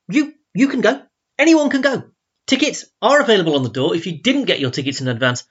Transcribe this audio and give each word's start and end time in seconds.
you, 0.08 0.34
you 0.54 0.69
can 0.69 0.80
go. 0.80 1.02
Anyone 1.38 1.70
can 1.70 1.80
go. 1.80 2.13
Tickets 2.47 2.84
are 3.00 3.20
available 3.20 3.56
on 3.56 3.62
the 3.62 3.70
door. 3.70 3.97
If 3.97 4.06
you 4.06 4.20
didn't 4.20 4.45
get 4.45 4.61
your 4.61 4.70
tickets 4.70 5.00
in 5.00 5.09
advance, 5.09 5.45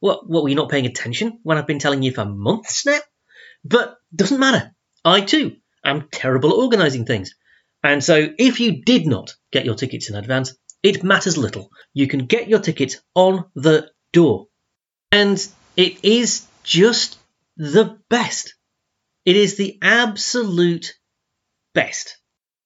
what, 0.00 0.28
what 0.28 0.42
were 0.42 0.48
you 0.48 0.56
not 0.56 0.70
paying 0.70 0.86
attention 0.86 1.38
when 1.44 1.56
I've 1.56 1.66
been 1.66 1.78
telling 1.78 2.02
you 2.02 2.12
for 2.12 2.24
months 2.24 2.84
now? 2.84 2.98
But 3.64 3.96
doesn't 4.14 4.40
matter. 4.40 4.74
I 5.04 5.20
too 5.20 5.56
am 5.84 6.08
terrible 6.10 6.50
at 6.50 6.56
organising 6.56 7.06
things. 7.06 7.34
And 7.84 8.02
so 8.02 8.28
if 8.38 8.60
you 8.60 8.82
did 8.84 9.06
not 9.06 9.34
get 9.52 9.64
your 9.64 9.74
tickets 9.74 10.08
in 10.08 10.16
advance, 10.16 10.56
it 10.82 11.04
matters 11.04 11.36
little. 11.36 11.70
You 11.94 12.08
can 12.08 12.26
get 12.26 12.48
your 12.48 12.58
tickets 12.58 13.00
on 13.14 13.44
the 13.54 13.90
door. 14.12 14.48
And 15.12 15.38
it 15.76 16.04
is 16.04 16.46
just 16.64 17.18
the 17.56 17.98
best. 18.08 18.54
It 19.24 19.36
is 19.36 19.56
the 19.56 19.78
absolute 19.80 20.94
best. 21.74 22.18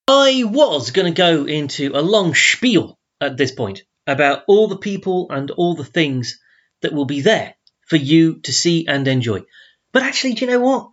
I 0.09 0.45
was 0.45 0.93
going 0.93 1.13
to 1.13 1.17
go 1.17 1.45
into 1.45 1.93
a 1.95 2.01
long 2.01 2.35
spiel 2.35 2.96
at 3.21 3.37
this 3.37 3.53
point 3.53 3.83
about 4.07 4.45
all 4.47 4.69
the 4.69 4.79
people 4.79 5.29
and 5.31 5.51
all 5.51 5.75
the 5.75 5.85
things 5.85 6.39
that 6.83 6.93
will 6.93 7.05
be 7.07 7.21
there 7.21 7.55
for 7.87 7.97
you 7.97 8.41
to 8.41 8.53
see 8.53 8.87
and 8.87 9.09
enjoy. 9.09 9.43
But 9.93 10.03
actually, 10.03 10.35
do 10.35 10.45
you 10.45 10.51
know 10.51 10.61
what? 10.61 10.91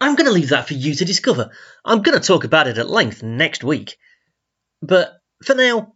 I'm 0.00 0.14
going 0.14 0.26
to 0.26 0.32
leave 0.32 0.50
that 0.50 0.66
for 0.66 0.74
you 0.74 0.94
to 0.94 1.04
discover. 1.04 1.50
I'm 1.84 2.02
going 2.02 2.18
to 2.18 2.26
talk 2.26 2.44
about 2.44 2.68
it 2.68 2.78
at 2.78 2.88
length 2.88 3.22
next 3.22 3.62
week. 3.62 3.98
But 4.80 5.12
for 5.44 5.54
now, 5.54 5.94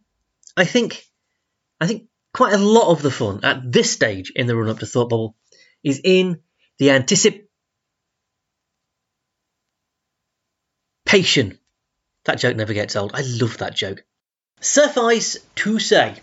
I 0.55 0.65
think 0.65 1.03
I 1.81 1.87
think 1.87 2.07
quite 2.33 2.53
a 2.53 2.57
lot 2.57 2.91
of 2.91 3.01
the 3.01 3.11
fun 3.11 3.41
at 3.43 3.71
this 3.71 3.91
stage 3.91 4.31
in 4.35 4.47
the 4.47 4.55
run 4.55 4.69
up 4.69 4.79
to 4.79 4.85
Thought 4.85 5.09
Bubble 5.09 5.35
is 5.83 6.01
in 6.03 6.41
the 6.77 6.91
anticipation. 6.91 7.47
That 12.25 12.39
joke 12.39 12.55
never 12.55 12.73
gets 12.73 12.95
old. 12.95 13.11
I 13.13 13.21
love 13.21 13.57
that 13.59 13.75
joke. 13.75 14.03
Suffice 14.61 15.37
to 15.55 15.79
say, 15.79 16.15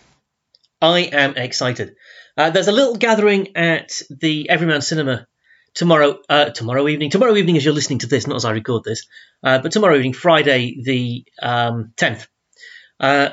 I 0.81 1.01
am 1.01 1.37
excited. 1.37 1.97
Uh, 2.37 2.51
there's 2.51 2.69
a 2.69 2.73
little 2.73 2.97
gathering 2.97 3.57
at 3.57 4.01
the 4.11 4.49
Everyman 4.49 4.83
Cinema 4.83 5.27
tomorrow. 5.75 6.19
Uh, 6.29 6.47
tomorrow 6.51 6.89
evening. 6.89 7.11
Tomorrow 7.11 7.37
evening, 7.37 7.57
as 7.57 7.65
you're 7.65 7.75
listening 7.75 8.01
to 8.01 8.07
this, 8.07 8.27
not 8.27 8.37
as 8.37 8.45
I 8.45 8.53
record 8.53 8.85
this, 8.85 9.07
uh, 9.43 9.59
but 9.59 9.73
tomorrow 9.73 9.97
evening, 9.97 10.15
Friday 10.15 10.83
the 10.83 11.25
um, 11.41 11.93
10th, 11.97 12.27
uh, 13.01 13.31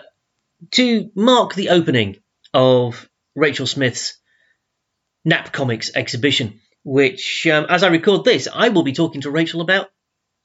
to 0.72 1.10
mark 1.16 1.56
the 1.56 1.70
opening 1.70 2.18
of 2.54 3.10
Rachel 3.36 3.68
Smith's 3.68 4.18
Nap 5.24 5.52
Comics 5.52 5.92
exhibition, 5.96 6.60
which, 6.84 7.48
um, 7.48 7.66
as 7.70 7.84
I 7.84 7.88
record 7.88 8.26
this, 8.26 8.48
I 8.54 8.70
will 8.70 8.84
be 8.84 8.94
talking 8.94 9.22
to 9.22 9.32
Rachel 9.32 9.62
about 9.62 9.88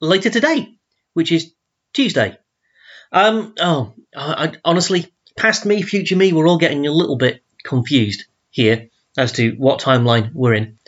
later 0.00 0.30
today, 0.30 0.74
which 1.12 1.32
is 1.32 1.52
Tuesday. 1.92 2.38
Um, 3.14 3.54
oh, 3.60 3.94
I, 4.14 4.44
I, 4.44 4.52
honestly, 4.64 5.06
past 5.36 5.64
me, 5.64 5.82
future 5.82 6.16
me, 6.16 6.32
we're 6.32 6.48
all 6.48 6.58
getting 6.58 6.86
a 6.86 6.92
little 6.92 7.16
bit 7.16 7.44
confused 7.62 8.24
here 8.50 8.88
as 9.16 9.32
to 9.32 9.52
what 9.52 9.80
timeline 9.80 10.32
we're 10.34 10.54
in. 10.54 10.78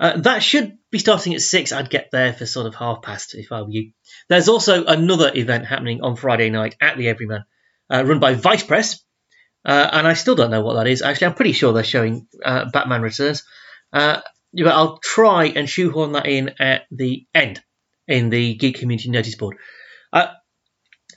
Uh, 0.00 0.18
that 0.18 0.42
should 0.42 0.76
be 0.90 0.98
starting 0.98 1.34
at 1.34 1.40
six. 1.40 1.70
I'd 1.70 1.88
get 1.88 2.10
there 2.10 2.32
for 2.32 2.46
sort 2.46 2.66
of 2.66 2.74
half 2.74 3.02
past 3.02 3.36
if 3.36 3.52
I 3.52 3.62
were 3.62 3.70
you. 3.70 3.92
There's 4.28 4.48
also 4.48 4.84
another 4.84 5.30
event 5.32 5.64
happening 5.64 6.02
on 6.02 6.16
Friday 6.16 6.50
night 6.50 6.74
at 6.80 6.98
the 6.98 7.08
Everyman, 7.08 7.44
uh, 7.88 8.04
run 8.04 8.18
by 8.18 8.34
Vice 8.34 8.64
Press, 8.64 9.00
uh, 9.64 9.88
and 9.92 10.04
I 10.04 10.14
still 10.14 10.34
don't 10.34 10.50
know 10.50 10.62
what 10.62 10.74
that 10.74 10.88
is. 10.88 11.00
Actually, 11.00 11.28
I'm 11.28 11.34
pretty 11.34 11.52
sure 11.52 11.72
they're 11.72 11.84
showing 11.84 12.26
uh, 12.44 12.70
Batman 12.72 13.02
Returns. 13.02 13.44
Uh, 13.92 14.20
but 14.52 14.66
I'll 14.66 14.98
try 14.98 15.44
and 15.44 15.70
shoehorn 15.70 16.12
that 16.12 16.26
in 16.26 16.54
at 16.58 16.86
the 16.90 17.24
end 17.32 17.62
in 18.08 18.30
the 18.30 18.54
Geek 18.54 18.80
Community 18.80 19.10
Notice 19.10 19.36
Board. 19.36 19.58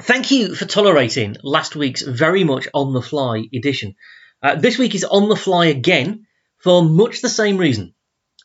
Thank 0.02 0.32
you 0.32 0.54
for 0.56 0.66
tolerating 0.66 1.38
last 1.42 1.76
week's 1.76 2.02
very 2.02 2.44
much 2.44 2.68
on 2.74 2.94
the 2.94 3.02
fly 3.02 3.46
edition. 3.54 3.96
Uh, 4.44 4.56
this 4.56 4.78
week 4.78 4.94
is 4.94 5.06
on 5.06 5.30
the 5.30 5.38
fly 5.38 5.68
again 5.68 6.28
for 6.58 6.84
much 6.84 7.22
the 7.22 7.30
same 7.30 7.58
reason. 7.58 7.94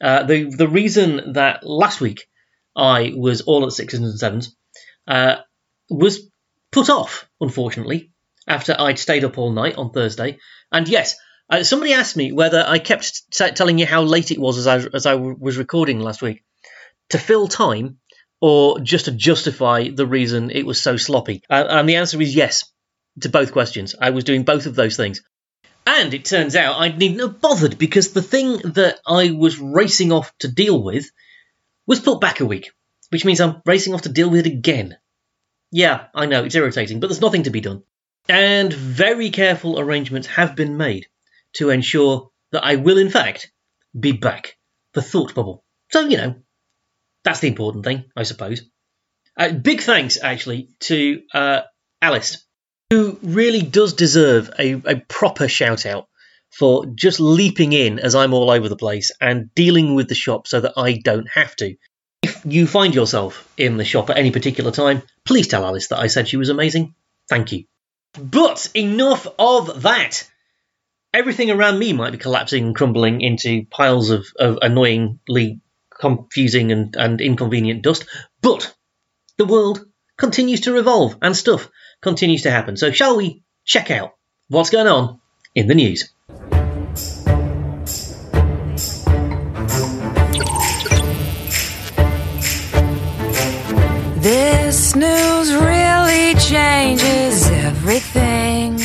Uh, 0.01 0.23
the 0.23 0.45
the 0.45 0.69
reason 0.69 1.33
that 1.35 1.65
last 1.65 2.01
week 2.01 2.27
I 2.77 3.13
was 3.17 3.41
all 3.43 3.67
at 3.67 3.73
sixes 3.73 4.01
and 4.01 4.19
sevens 4.19 4.57
uh, 5.09 5.37
was 5.91 6.31
put 6.71 6.89
off, 6.89 7.29
unfortunately, 7.41 8.13
after 8.47 8.77
I'd 8.79 8.99
stayed 8.99 9.25
up 9.25 9.37
all 9.37 9.51
night 9.51 9.77
on 9.77 9.91
Thursday. 9.91 10.39
And 10.71 10.89
yes, 10.89 11.17
uh, 11.51 11.65
somebody 11.65 11.95
asked 11.95 12.17
me 12.17 12.31
whether 12.31 12.65
I 12.65 12.79
kept 12.79 13.29
t- 13.33 13.51
telling 13.51 13.79
you 13.79 13.87
how 13.87 14.03
late 14.03 14.31
it 14.31 14.39
was 14.39 14.57
as 14.57 14.67
I 14.69 14.77
as 14.95 15.05
I 15.05 15.13
w- 15.13 15.37
was 15.39 15.59
recording 15.59 15.99
last 15.99 16.23
week 16.23 16.45
to 17.09 17.19
fill 17.19 17.49
time 17.49 17.99
or 18.41 18.81
just 18.81 19.05
to 19.05 19.13
justify 19.13 19.89
the 19.89 20.07
reason 20.07 20.51
it 20.51 20.67
was 20.67 20.81
so 20.81 20.97
sloppy? 20.97 21.43
And 21.49 21.89
the 21.89 21.97
answer 21.97 22.21
is 22.21 22.35
yes 22.35 22.65
to 23.21 23.29
both 23.29 23.53
questions. 23.53 23.95
I 24.01 24.11
was 24.11 24.25
doing 24.25 24.45
both 24.45 24.67
of 24.67 24.75
those 24.75 24.97
things. 24.97 25.23
And 25.87 26.13
it 26.15 26.25
turns 26.25 26.57
out 26.57 26.81
I 26.81 26.89
needn't 26.89 27.21
have 27.21 27.41
bothered 27.41 27.79
because 27.79 28.13
the 28.13 28.23
thing 28.23 28.59
that 28.59 29.01
I 29.07 29.31
was 29.31 29.59
racing 29.59 30.13
off 30.13 30.37
to 30.39 30.49
deal 30.49 30.83
with 30.83 31.11
was 31.87 32.01
put 32.01 32.21
back 32.21 32.41
a 32.41 32.47
week, 32.47 32.71
which 33.09 33.25
means 33.25 33.41
I'm 33.41 33.63
racing 33.65 33.95
off 33.95 34.03
to 34.03 34.09
deal 34.11 34.31
with 34.31 34.47
it 34.47 34.53
again. 34.53 34.97
Yeah, 35.73 36.07
I 36.15 36.27
know, 36.27 36.45
it's 36.45 36.55
irritating, 36.55 37.01
but 37.01 37.09
there's 37.09 37.21
nothing 37.21 37.45
to 37.45 37.51
be 37.51 37.61
done. 37.61 37.83
And 38.29 38.73
very 38.73 39.31
careful 39.31 39.81
arrangements 39.81 40.29
have 40.29 40.55
been 40.55 40.77
made 40.77 41.07
to 41.55 41.71
ensure 41.71 42.31
that 42.53 42.65
I 42.65 42.77
will, 42.77 42.99
in 42.99 43.11
fact, 43.11 43.51
be 43.99 44.13
back 44.13 44.57
for 44.93 45.01
Thought 45.01 45.35
Bubble. 45.35 45.65
So, 45.91 46.03
you 46.03 46.17
know, 46.17 46.35
that's 47.25 47.41
the 47.41 47.49
important 47.49 47.85
thing, 47.85 48.05
I 48.17 48.23
suppose. 48.25 48.63
Uh, 49.37 49.53
big 49.53 49.81
thanks, 49.81 50.19
actually, 50.23 50.71
to 50.81 51.23
uh, 51.33 51.63
Alice, 52.03 52.45
who 52.91 53.19
really 53.23 53.63
does 53.63 53.95
deserve 53.95 54.51
a, 54.59 54.73
a 54.73 54.97
proper 55.09 55.49
shout 55.49 55.87
out 55.87 56.09
for 56.51 56.87
just 56.87 57.21
leaping 57.21 57.73
in 57.73 57.99
as 57.99 58.15
I'm 58.15 58.35
all 58.35 58.51
over 58.51 58.69
the 58.69 58.77
place 58.77 59.13
and 59.21 59.55
dealing 59.55 59.95
with 59.95 60.09
the 60.09 60.15
shop 60.15 60.49
so 60.49 60.61
that 60.61 60.73
I 60.77 60.95
don't 60.95 61.29
have 61.33 61.55
to. 61.57 61.77
If 62.23 62.45
you 62.45 62.67
find 62.67 62.95
yourself 62.95 63.51
in 63.57 63.77
the 63.77 63.85
shop 63.85 64.11
at 64.11 64.19
any 64.19 64.31
particular 64.31 64.73
time, 64.73 65.03
please 65.25 65.47
tell 65.47 65.65
Alice 65.65 65.89
that 65.89 66.01
I 66.01 66.09
said 66.09 66.29
she 66.29 66.37
was 66.37 66.49
amazing. 66.49 66.95
Thank 67.29 67.53
you. 67.53 67.65
But 68.19 68.69
enough 68.75 69.27
of 69.39 69.83
that. 69.83 70.29
Everything 71.15 71.51
around 71.51 71.79
me 71.79 71.93
might 71.93 72.13
be 72.13 72.19
collapsing 72.19 72.67
and 72.67 72.77
crumbling 72.77 73.21
into 73.21 73.65
piles 73.71 74.11
of, 74.11 74.27
of 74.39 74.59
annoyingly 74.63 75.61
confusing 76.01 76.73
and, 76.73 76.97
and 76.97 77.21
inconvenient 77.21 77.83
dust. 77.83 78.07
But 78.41 78.75
the 79.37 79.45
world 79.45 79.85
continues 80.17 80.63
to 80.63 80.73
revolve 80.73 81.17
and 81.23 81.37
stuff 81.37 81.71
continues 82.03 82.43
to 82.43 82.51
happen. 82.51 82.77
So, 82.77 82.91
shall 82.91 83.17
we 83.17 83.45
check 83.65 83.91
out 83.91 84.15
what's 84.49 84.71
going 84.71 84.87
on 84.87 85.21
in 85.55 85.69
the 85.69 85.75
news? 85.75 86.11
This 94.21 94.95
news 94.95 95.55
really 95.55 96.35
changes 96.35 97.51
everything. 97.51 98.79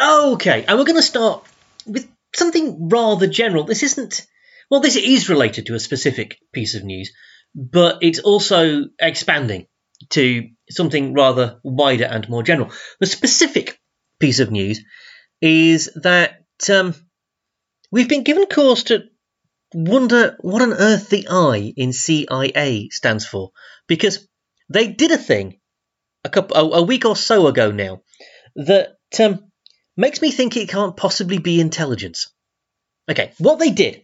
Okay, 0.00 0.64
and 0.66 0.78
we're 0.78 0.84
going 0.84 0.96
to 0.96 1.02
start 1.02 1.44
with 1.86 2.08
something 2.34 2.88
rather 2.88 3.26
general. 3.26 3.64
This 3.64 3.82
isn't, 3.82 4.26
well, 4.70 4.80
this 4.80 4.96
is 4.96 5.28
related 5.28 5.66
to 5.66 5.74
a 5.74 5.80
specific 5.80 6.38
piece 6.52 6.74
of 6.74 6.84
news, 6.84 7.12
but 7.54 7.98
it's 8.02 8.18
also 8.18 8.84
expanding 8.98 9.66
to 10.10 10.48
something 10.70 11.14
rather 11.14 11.60
wider 11.64 12.04
and 12.04 12.28
more 12.28 12.42
general. 12.42 12.70
The 13.00 13.06
specific 13.06 13.80
piece 14.20 14.40
of 14.40 14.50
news 14.50 14.84
is 15.40 15.90
that 16.02 16.40
um, 16.70 16.94
we've 17.90 18.08
been 18.08 18.24
given 18.24 18.46
cause 18.46 18.84
to 18.84 19.04
wonder 19.72 20.36
what 20.40 20.62
on 20.62 20.72
earth 20.72 21.08
the 21.10 21.28
I 21.28 21.72
in 21.76 21.92
CIA 21.92 22.88
stands 22.90 23.26
for, 23.26 23.52
because 23.86 24.26
they 24.68 24.88
did 24.88 25.10
a 25.10 25.18
thing 25.18 25.60
a 26.24 26.28
couple 26.28 26.56
a, 26.56 26.78
a 26.78 26.82
week 26.82 27.04
or 27.04 27.16
so 27.16 27.46
ago 27.46 27.70
now 27.70 28.02
that 28.56 28.96
um, 29.20 29.50
makes 29.96 30.20
me 30.20 30.30
think 30.30 30.56
it 30.56 30.68
can't 30.68 30.96
possibly 30.96 31.38
be 31.38 31.60
intelligence. 31.60 32.32
Okay, 33.10 33.32
what 33.38 33.58
they 33.58 33.70
did 33.70 34.02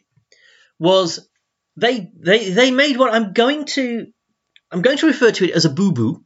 was 0.78 1.28
they 1.76 2.10
they 2.16 2.50
they 2.50 2.70
made 2.70 2.96
what 2.96 3.12
I'm 3.12 3.32
going 3.32 3.64
to 3.66 4.06
I'm 4.70 4.82
going 4.82 4.98
to 4.98 5.06
refer 5.06 5.30
to 5.30 5.44
it 5.44 5.54
as 5.54 5.64
a 5.64 5.70
boo 5.70 5.92
boo 5.92 6.24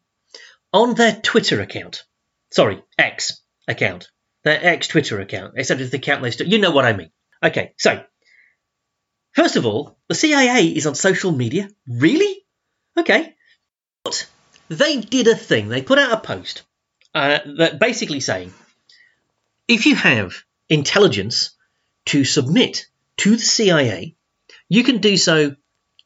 on 0.72 0.94
their 0.94 1.14
Twitter 1.14 1.60
account. 1.60 2.04
Sorry, 2.50 2.82
X 2.98 3.42
account. 3.66 4.08
Their 4.44 4.64
X 4.64 4.88
Twitter 4.88 5.20
account. 5.20 5.54
Except 5.56 5.80
it's 5.80 5.90
the 5.90 5.98
account 5.98 6.22
they 6.22 6.30
still. 6.30 6.46
You 6.46 6.58
know 6.58 6.70
what 6.70 6.84
I 6.84 6.92
mean. 6.92 7.10
Okay, 7.42 7.74
so 7.78 8.02
first 9.32 9.56
of 9.56 9.66
all, 9.66 9.98
the 10.08 10.14
CIA 10.14 10.66
is 10.66 10.86
on 10.86 10.94
social 10.94 11.32
media. 11.32 11.68
Really? 11.86 12.44
Okay, 12.98 13.34
but 14.04 14.28
they 14.68 15.00
did 15.00 15.28
a 15.28 15.36
thing. 15.36 15.68
They 15.68 15.82
put 15.82 15.98
out 15.98 16.12
a 16.12 16.20
post 16.20 16.62
uh, 17.14 17.38
that 17.58 17.78
basically 17.78 18.20
saying 18.20 18.52
if 19.66 19.86
you 19.86 19.94
have 19.94 20.34
intelligence 20.68 21.56
to 22.06 22.24
submit 22.24 22.86
to 23.18 23.36
the 23.36 23.42
CIA, 23.42 24.16
you 24.68 24.84
can 24.84 24.98
do 24.98 25.16
so 25.16 25.54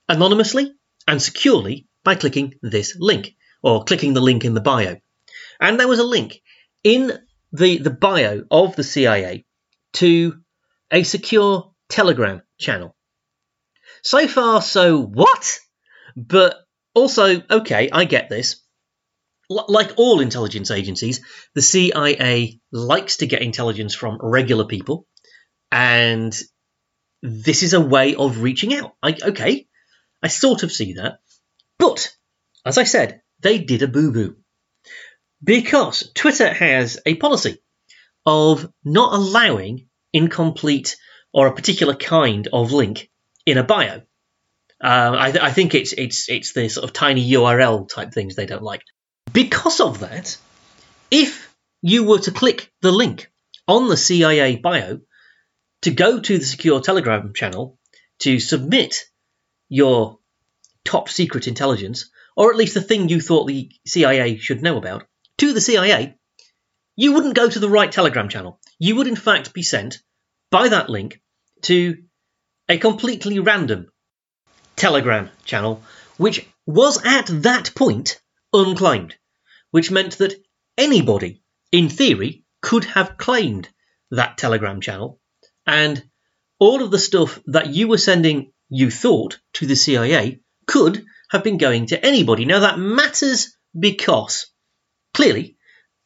anonymously 0.09 0.73
and 1.07 1.21
securely 1.21 1.87
by 2.05 2.15
clicking 2.15 2.55
this 2.63 2.97
link 2.99 3.35
or 3.63 3.85
clicking 3.85 4.15
the 4.15 4.21
link 4.21 4.45
in 4.45 4.55
the 4.55 4.61
bio. 4.61 4.97
And 5.61 5.79
there 5.79 5.89
was 5.89 5.99
a 5.99 6.05
link 6.05 6.41
in 6.83 7.13
the, 7.53 7.79
the 7.79 7.91
bio 7.91 8.43
of 8.51 8.77
the 8.77 8.85
CIA 8.85 9.45
to 9.95 10.41
a 10.91 11.03
secure 11.03 11.73
Telegram 11.89 12.43
channel. 12.59 12.97
So 14.03 14.27
far, 14.27 14.63
so 14.63 15.01
what? 15.01 15.59
But 16.17 16.57
also, 16.95 17.43
okay, 17.51 17.89
I 17.93 18.05
get 18.05 18.29
this. 18.29 18.63
L- 19.51 19.67
like 19.69 19.93
all 19.97 20.21
intelligence 20.21 20.71
agencies, 20.71 21.21
the 21.55 21.63
CIA 21.63 22.61
likes 22.73 23.19
to 23.19 23.27
get 23.27 23.43
intelligence 23.43 23.95
from 23.95 24.19
regular 24.21 24.65
people, 24.65 25.07
and 25.71 26.37
this 27.23 27.63
is 27.63 27.73
a 27.73 27.81
way 27.81 28.15
of 28.15 28.43
reaching 28.43 28.75
out. 28.75 28.95
I, 29.03 29.17
okay, 29.23 29.67
I 30.23 30.29
sort 30.29 30.63
of 30.63 30.73
see 30.73 30.95
that. 30.95 31.21
But, 31.79 32.15
as 32.65 32.79
I 32.79 32.85
said, 32.85 33.23
they 33.41 33.59
did 33.59 33.83
a 33.83 33.89
boo 33.89 34.13
boo. 34.13 34.37
Because 35.43 36.11
Twitter 36.15 36.53
has 36.53 36.99
a 37.07 37.15
policy 37.15 37.59
of 38.25 38.71
not 38.85 39.15
allowing 39.15 39.89
incomplete 40.13 40.97
or 41.33 41.47
a 41.47 41.55
particular 41.55 41.95
kind 41.95 42.49
of 42.53 42.73
link 42.73 43.11
in 43.47 43.59
a 43.59 43.65
bio. 43.65 44.03
Um, 44.81 45.15
I, 45.15 45.31
th- 45.31 45.43
I, 45.43 45.53
think 45.53 45.75
it's 45.75 45.93
it's 45.93 46.29
it's 46.29 46.53
the 46.53 46.69
sort 46.69 46.85
of 46.85 46.93
tiny 46.93 47.31
URL 47.33 47.89
type 47.89 48.13
things 48.13 48.35
they 48.35 48.47
don't 48.47 48.63
like. 48.63 48.83
Because 49.33 49.81
of 49.81 50.01
that, 50.01 50.37
if 51.11 51.55
you 51.83 52.05
were 52.05 52.19
to 52.21 52.33
click 52.33 52.73
the 52.83 52.91
link 52.91 53.31
on 53.69 53.89
the 53.89 53.97
CIA 53.97 54.57
bio 54.57 55.01
to 55.83 55.91
go 55.91 56.21
to 56.21 56.39
the 56.39 56.45
secure 56.45 56.81
Telegram 56.81 57.33
channel 57.35 57.79
to 58.21 58.39
submit 58.41 59.05
your 59.69 60.19
top 60.85 61.09
secret 61.09 61.49
intelligence, 61.49 62.11
or 62.37 62.51
at 62.51 62.57
least 62.57 62.75
the 62.75 62.81
thing 62.81 63.09
you 63.09 63.21
thought 63.21 63.47
the 63.47 63.71
CIA 63.87 64.39
should 64.39 64.63
know 64.63 64.77
about, 64.77 65.07
to 65.39 65.53
the 65.53 65.61
CIA, 65.61 66.17
you 66.97 67.13
wouldn't 67.13 67.35
go 67.35 67.49
to 67.49 67.59
the 67.59 67.69
right 67.69 67.91
Telegram 67.91 68.29
channel. 68.29 68.61
You 68.79 68.97
would, 68.97 69.07
in 69.07 69.17
fact, 69.17 69.55
be 69.55 69.63
sent 69.63 70.03
by 70.51 70.69
that 70.69 70.89
link 70.89 71.21
to 71.63 72.05
a 72.69 72.79
completely 72.79 73.39
random 73.39 73.89
Telegram 74.77 75.31
channel, 75.45 75.83
which 76.17 76.47
was 76.67 77.05
at 77.05 77.27
that 77.43 77.73
point 77.75 78.21
unclaimed, 78.53 79.17
which 79.71 79.91
meant 79.91 80.19
that 80.19 80.35
anybody, 80.77 81.43
in 81.71 81.89
theory, 81.89 82.45
could 82.61 82.85
have 82.85 83.17
claimed 83.17 83.69
that 84.11 84.37
Telegram 84.37 84.81
channel, 84.81 85.19
and 85.67 86.03
all 86.59 86.83
of 86.83 86.91
the 86.91 86.99
stuff 86.99 87.41
that 87.47 87.69
you 87.69 87.89
were 87.89 87.99
sending, 87.99 88.53
you 88.69 88.91
thought, 88.91 89.41
to 89.55 89.67
the 89.67 89.77
CIA 89.77 90.41
could 90.67 91.05
have 91.31 91.43
been 91.43 91.59
going 91.59 91.87
to 91.87 92.05
anybody. 92.05 92.45
Now, 92.45 92.61
that 92.61 92.79
matters 92.79 93.57
because 93.79 94.47
clearly 95.15 95.57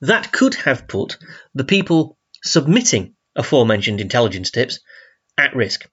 that 0.01 0.33
could 0.33 0.55
have 0.55 0.89
put 0.89 1.19
the 1.55 1.65
people 1.65 2.17
submitting 2.43 3.15
aforementioned 3.35 4.01
intelligence 4.01 4.51
tips 4.51 4.81
at 5.37 5.55
risk. 5.55 5.89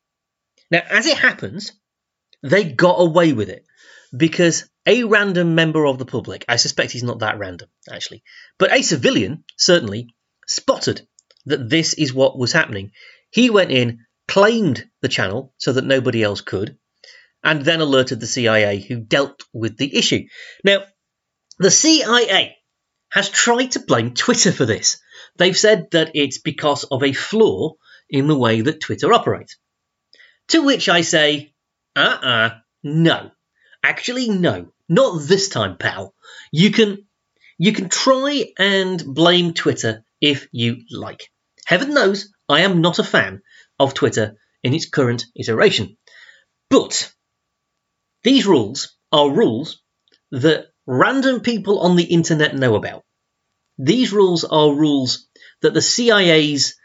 Now, 0.71 0.81
as 0.89 1.06
it 1.06 1.18
happens, 1.18 1.74
they 2.42 2.63
got 2.63 2.95
away 3.00 3.33
with 3.33 3.50
it 3.50 3.65
because 4.15 4.69
a 4.86 5.04
random 5.04 5.56
member 5.56 5.86
of 5.86 5.98
the 5.98 6.06
public, 6.06 6.45
I 6.48 6.57
suspect 6.57 6.92
he's 6.92 7.04
not 7.04 7.19
that 7.19 7.39
random 7.39 7.69
actually, 7.92 8.24
but 8.57 8.71
a 8.71 8.81
civilian 8.81 9.44
certainly 9.57 10.13
spotted 10.48 11.07
that 11.45 11.69
this 11.69 11.94
is 11.94 12.13
what 12.13 12.38
was 12.38 12.51
happening. 12.51 12.92
He 13.33 13.50
went 13.50 13.71
in, 13.71 14.06
claimed 14.27 14.88
the 15.01 15.07
channel 15.07 15.53
so 15.57 15.74
that 15.74 15.83
nobody 15.83 16.21
else 16.21 16.41
could, 16.41 16.77
and 17.44 17.65
then 17.65 17.81
alerted 17.81 18.19
the 18.19 18.27
CIA, 18.27 18.80
who 18.80 19.00
dealt 19.00 19.41
with 19.51 19.75
the 19.75 19.97
issue. 19.97 20.27
Now, 20.63 20.83
the 21.57 21.71
CIA 21.71 22.56
has 23.09 23.30
tried 23.30 23.71
to 23.71 23.80
blame 23.80 24.13
Twitter 24.13 24.51
for 24.51 24.65
this. 24.65 25.01
They've 25.38 25.57
said 25.57 25.89
that 25.91 26.12
it's 26.13 26.38
because 26.38 26.83
of 26.83 27.01
a 27.03 27.12
flaw 27.12 27.74
in 28.07 28.27
the 28.27 28.38
way 28.38 28.62
that 28.62 28.81
Twitter 28.81 29.12
operates. 29.12 29.57
To 30.50 30.62
which 30.63 30.88
I 30.88 31.01
say, 31.01 31.53
uh 31.95 32.00
uh-uh, 32.22 32.27
uh, 32.27 32.50
no. 32.84 33.31
Actually, 33.81 34.29
no. 34.29 34.72
Not 34.88 35.22
this 35.24 35.50
time, 35.50 35.77
pal. 35.77 36.13
You 36.51 36.72
can 36.72 37.08
you 37.58 37.74
can 37.74 37.89
try 37.89 38.46
and 38.60 39.03
blame 39.03 39.53
Twitter 39.53 40.03
if 40.22 40.48
you 40.51 40.84
like. 40.91 41.31
Heaven 41.65 41.93
knows 41.93 42.33
I 42.50 42.62
am 42.62 42.81
not 42.81 43.00
a 43.00 43.03
fan 43.03 43.41
of 43.79 43.93
Twitter 43.93 44.35
in 44.63 44.73
its 44.73 44.89
current 44.89 45.25
iteration. 45.35 45.97
But 46.69 47.12
these 48.23 48.45
rules 48.45 48.97
are 49.12 49.29
rules 49.29 49.81
that 50.31 50.67
random 50.85 51.41
people 51.41 51.79
on 51.79 51.95
the 51.95 52.03
internet 52.03 52.55
know 52.55 52.75
about. 52.75 53.03
These 53.77 54.12
rules 54.12 54.43
are 54.43 54.73
rules 54.73 55.27
that 55.62 55.73
the 55.73 55.81
CIA's 55.81 56.75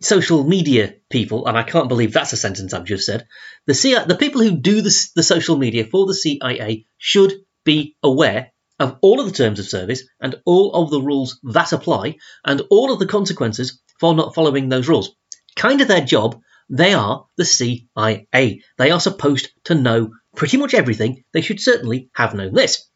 social 0.00 0.44
media 0.44 0.94
people, 1.10 1.46
and 1.46 1.56
I 1.56 1.62
can't 1.62 1.88
believe 1.88 2.12
that's 2.12 2.32
a 2.32 2.36
sentence 2.36 2.72
I've 2.72 2.84
just 2.84 3.06
said, 3.06 3.26
the, 3.66 3.74
CIA, 3.74 4.06
the 4.06 4.16
people 4.16 4.40
who 4.40 4.56
do 4.56 4.80
the, 4.80 5.08
the 5.14 5.22
social 5.22 5.56
media 5.56 5.84
for 5.84 6.06
the 6.06 6.14
CIA 6.14 6.86
should 6.96 7.34
be 7.64 7.96
aware 8.02 8.52
of 8.78 8.96
all 9.02 9.20
of 9.20 9.26
the 9.26 9.32
terms 9.32 9.58
of 9.58 9.66
service 9.66 10.04
and 10.20 10.36
all 10.46 10.72
of 10.72 10.90
the 10.90 11.02
rules 11.02 11.38
that 11.42 11.72
apply 11.72 12.16
and 12.44 12.62
all 12.70 12.92
of 12.92 12.98
the 12.98 13.06
consequences 13.06 13.80
for 14.00 14.14
not 14.14 14.34
following 14.34 14.68
those 14.68 14.88
rules. 14.88 15.14
Kind 15.54 15.80
of 15.80 15.88
their 15.88 16.04
job, 16.04 16.40
they 16.70 16.94
are 16.94 17.26
the 17.36 17.44
CIA. 17.44 18.62
They 18.78 18.90
are 18.90 19.00
supposed 19.00 19.50
to 19.64 19.74
know 19.74 20.12
pretty 20.34 20.56
much 20.56 20.74
everything. 20.74 21.24
They 21.32 21.42
should 21.42 21.60
certainly 21.60 22.10
have 22.14 22.34
known 22.34 22.54
this. 22.54 22.88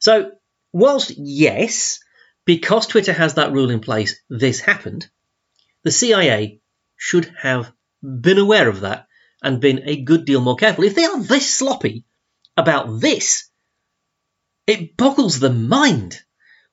So, 0.00 0.32
whilst 0.72 1.12
yes, 1.16 2.00
because 2.44 2.86
Twitter 2.86 3.12
has 3.12 3.34
that 3.34 3.52
rule 3.52 3.70
in 3.70 3.80
place, 3.80 4.20
this 4.28 4.60
happened, 4.60 5.08
the 5.84 5.90
CIA 5.90 6.60
should 6.96 7.32
have 7.38 7.72
been 8.02 8.38
aware 8.38 8.68
of 8.68 8.80
that 8.80 9.06
and 9.42 9.60
been 9.60 9.82
a 9.84 10.02
good 10.02 10.24
deal 10.24 10.40
more 10.40 10.56
careful. 10.56 10.84
If 10.84 10.94
they 10.94 11.04
are 11.04 11.22
this 11.22 11.52
sloppy 11.52 12.04
about 12.56 13.00
this, 13.00 13.48
it 14.66 14.96
boggles 14.96 15.38
the 15.38 15.52
mind 15.52 16.20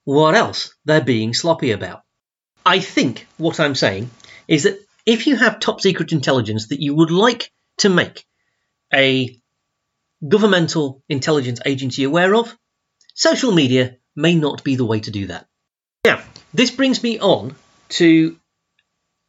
what 0.04 0.36
else 0.36 0.74
they're 0.86 1.02
being 1.02 1.34
sloppy 1.34 1.72
about. 1.72 2.02
I 2.68 2.82
think 2.82 3.26
what 3.38 3.62
I'm 3.62 3.76
saying 3.76 4.10
is 4.46 4.64
that 4.64 4.78
if 5.06 5.26
you 5.26 5.38
have 5.38 5.62
top 5.62 5.80
secret 5.80 6.12
intelligence 6.12 6.68
that 6.68 6.82
you 6.82 6.94
would 6.96 7.12
like 7.12 7.50
to 7.78 7.88
make 7.88 8.26
a 8.94 9.40
governmental 10.28 11.02
intelligence 11.08 11.62
agency 11.66 12.04
aware 12.04 12.36
of, 12.36 12.54
social 13.14 13.54
media 13.54 13.96
may 14.18 14.36
not 14.36 14.66
be 14.66 14.76
the 14.76 14.84
way 14.84 15.00
to 15.00 15.12
do 15.12 15.28
that. 15.28 15.48
Now, 16.04 16.22
this 16.54 16.70
brings 16.70 17.02
me 17.02 17.20
on 17.20 17.56
to 17.90 18.38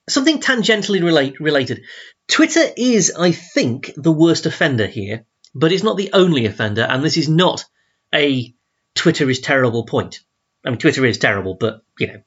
something 0.08 0.40
tangentially 0.40 1.00
relate, 1.00 1.38
related. 1.38 1.84
Twitter 2.26 2.64
is, 2.76 3.12
I 3.16 3.30
think, 3.30 3.92
the 3.96 4.10
worst 4.10 4.46
offender 4.46 4.88
here, 4.88 5.26
but 5.54 5.70
it's 5.70 5.84
not 5.84 5.96
the 5.96 6.10
only 6.12 6.46
offender, 6.46 6.82
and 6.82 7.04
this 7.04 7.16
is 7.16 7.28
not 7.28 7.64
a 8.12 8.52
Twitter 8.96 9.30
is 9.30 9.38
terrible 9.38 9.84
point. 9.84 10.24
I 10.66 10.70
mean, 10.70 10.78
Twitter 10.80 11.06
is 11.06 11.18
terrible, 11.18 11.54
but, 11.54 11.82
you 12.00 12.08
know, 12.08 12.22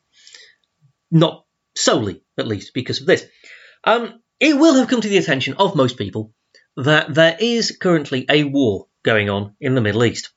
not 1.12 1.46
solely, 1.76 2.24
at 2.38 2.48
least, 2.48 2.74
because 2.74 3.02
of 3.02 3.08
this. 3.08 3.26
Um, 3.84 4.22
it 4.40 4.58
will 4.58 4.76
have 4.76 4.88
come 4.88 5.02
to 5.02 5.10
the 5.10 5.18
attention 5.18 5.56
of 5.58 5.76
most 5.76 5.98
people 5.98 6.34
that 6.78 7.14
there 7.14 7.38
is 7.40 7.78
currently 7.80 8.26
a 8.30 8.44
war 8.44 8.88
going 9.04 9.30
on 9.30 9.56
in 9.60 9.76
the 9.76 9.82
Middle 9.82 10.04
East. 10.04 10.32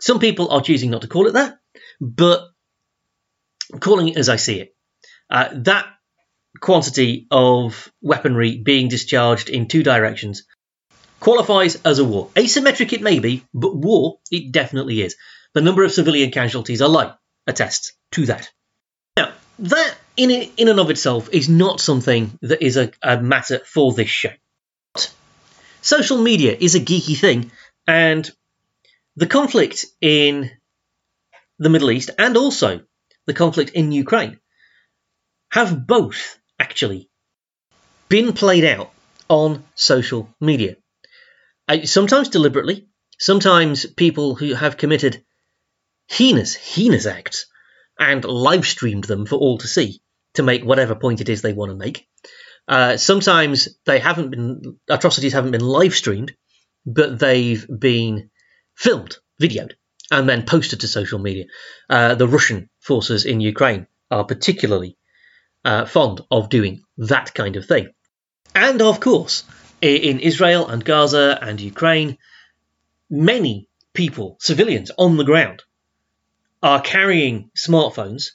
Some 0.00 0.18
people 0.18 0.50
are 0.50 0.60
choosing 0.60 0.90
not 0.90 1.02
to 1.02 1.08
call 1.08 1.26
it 1.26 1.34
that, 1.34 1.58
but 2.00 2.48
calling 3.80 4.08
it 4.08 4.16
as 4.16 4.28
I 4.28 4.36
see 4.36 4.60
it. 4.60 4.74
Uh, 5.30 5.48
that 5.62 5.86
quantity 6.60 7.26
of 7.30 7.90
weaponry 8.02 8.58
being 8.58 8.88
discharged 8.88 9.48
in 9.48 9.68
two 9.68 9.82
directions 9.82 10.44
qualifies 11.20 11.76
as 11.84 11.98
a 11.98 12.04
war. 12.04 12.28
Asymmetric 12.34 12.92
it 12.92 13.00
may 13.00 13.18
be, 13.20 13.44
but 13.54 13.76
war 13.76 14.18
it 14.30 14.52
definitely 14.52 15.02
is. 15.02 15.16
The 15.54 15.60
number 15.60 15.84
of 15.84 15.92
civilian 15.92 16.30
casualties 16.30 16.80
alone 16.80 17.14
attests 17.46 17.92
to 18.12 18.26
that. 18.26 18.50
Now, 19.16 19.32
that 19.60 19.94
in, 20.16 20.30
in 20.30 20.68
and 20.68 20.80
of 20.80 20.90
itself 20.90 21.28
is 21.32 21.48
not 21.48 21.80
something 21.80 22.38
that 22.42 22.62
is 22.62 22.76
a, 22.76 22.90
a 23.02 23.20
matter 23.20 23.60
for 23.64 23.92
this 23.92 24.08
show. 24.08 24.32
But 24.94 25.12
social 25.80 26.18
media 26.18 26.56
is 26.58 26.74
a 26.74 26.80
geeky 26.80 27.16
thing, 27.18 27.50
and 27.86 28.30
the 29.16 29.26
conflict 29.26 29.86
in 30.00 30.50
the 31.58 31.68
Middle 31.68 31.90
East 31.90 32.10
and 32.18 32.36
also 32.36 32.80
the 33.26 33.34
conflict 33.34 33.70
in 33.70 33.92
Ukraine 33.92 34.38
have 35.50 35.86
both 35.86 36.38
actually 36.58 37.08
been 38.08 38.32
played 38.32 38.64
out 38.64 38.90
on 39.28 39.64
social 39.74 40.28
media. 40.40 40.76
Uh, 41.68 41.84
sometimes 41.84 42.28
deliberately, 42.28 42.88
sometimes 43.18 43.86
people 43.86 44.34
who 44.34 44.54
have 44.54 44.76
committed 44.76 45.24
heinous, 46.08 46.54
heinous 46.54 47.06
acts 47.06 47.46
and 48.02 48.24
live 48.24 48.66
streamed 48.66 49.04
them 49.04 49.26
for 49.26 49.36
all 49.36 49.58
to 49.58 49.68
see 49.68 50.02
to 50.34 50.42
make 50.42 50.64
whatever 50.64 50.96
point 50.96 51.20
it 51.20 51.28
is 51.28 51.40
they 51.40 51.52
want 51.52 51.70
to 51.70 51.76
make. 51.76 52.08
Uh, 52.66 52.96
sometimes 52.96 53.68
they 53.86 54.00
haven't 54.00 54.30
been 54.30 54.76
atrocities 54.88 55.32
haven't 55.32 55.52
been 55.52 55.60
live 55.78 55.94
streamed, 55.94 56.32
but 56.84 57.18
they've 57.20 57.64
been 57.78 58.30
filmed, 58.74 59.16
videoed, 59.40 59.74
and 60.10 60.28
then 60.28 60.44
posted 60.44 60.80
to 60.80 60.88
social 60.88 61.20
media. 61.20 61.44
Uh, 61.88 62.16
the 62.16 62.26
Russian 62.26 62.68
forces 62.80 63.24
in 63.24 63.40
Ukraine 63.40 63.86
are 64.10 64.24
particularly 64.24 64.96
uh, 65.64 65.84
fond 65.84 66.22
of 66.28 66.48
doing 66.48 66.82
that 66.98 67.32
kind 67.34 67.54
of 67.54 67.66
thing. 67.66 67.90
And 68.54 68.82
of 68.82 68.98
course, 68.98 69.44
in 69.80 70.18
Israel 70.18 70.66
and 70.66 70.84
Gaza 70.84 71.38
and 71.40 71.60
Ukraine, 71.60 72.18
many 73.08 73.68
people, 73.92 74.36
civilians 74.40 74.90
on 74.98 75.16
the 75.16 75.24
ground, 75.24 75.62
are 76.62 76.80
carrying 76.80 77.50
smartphones 77.56 78.30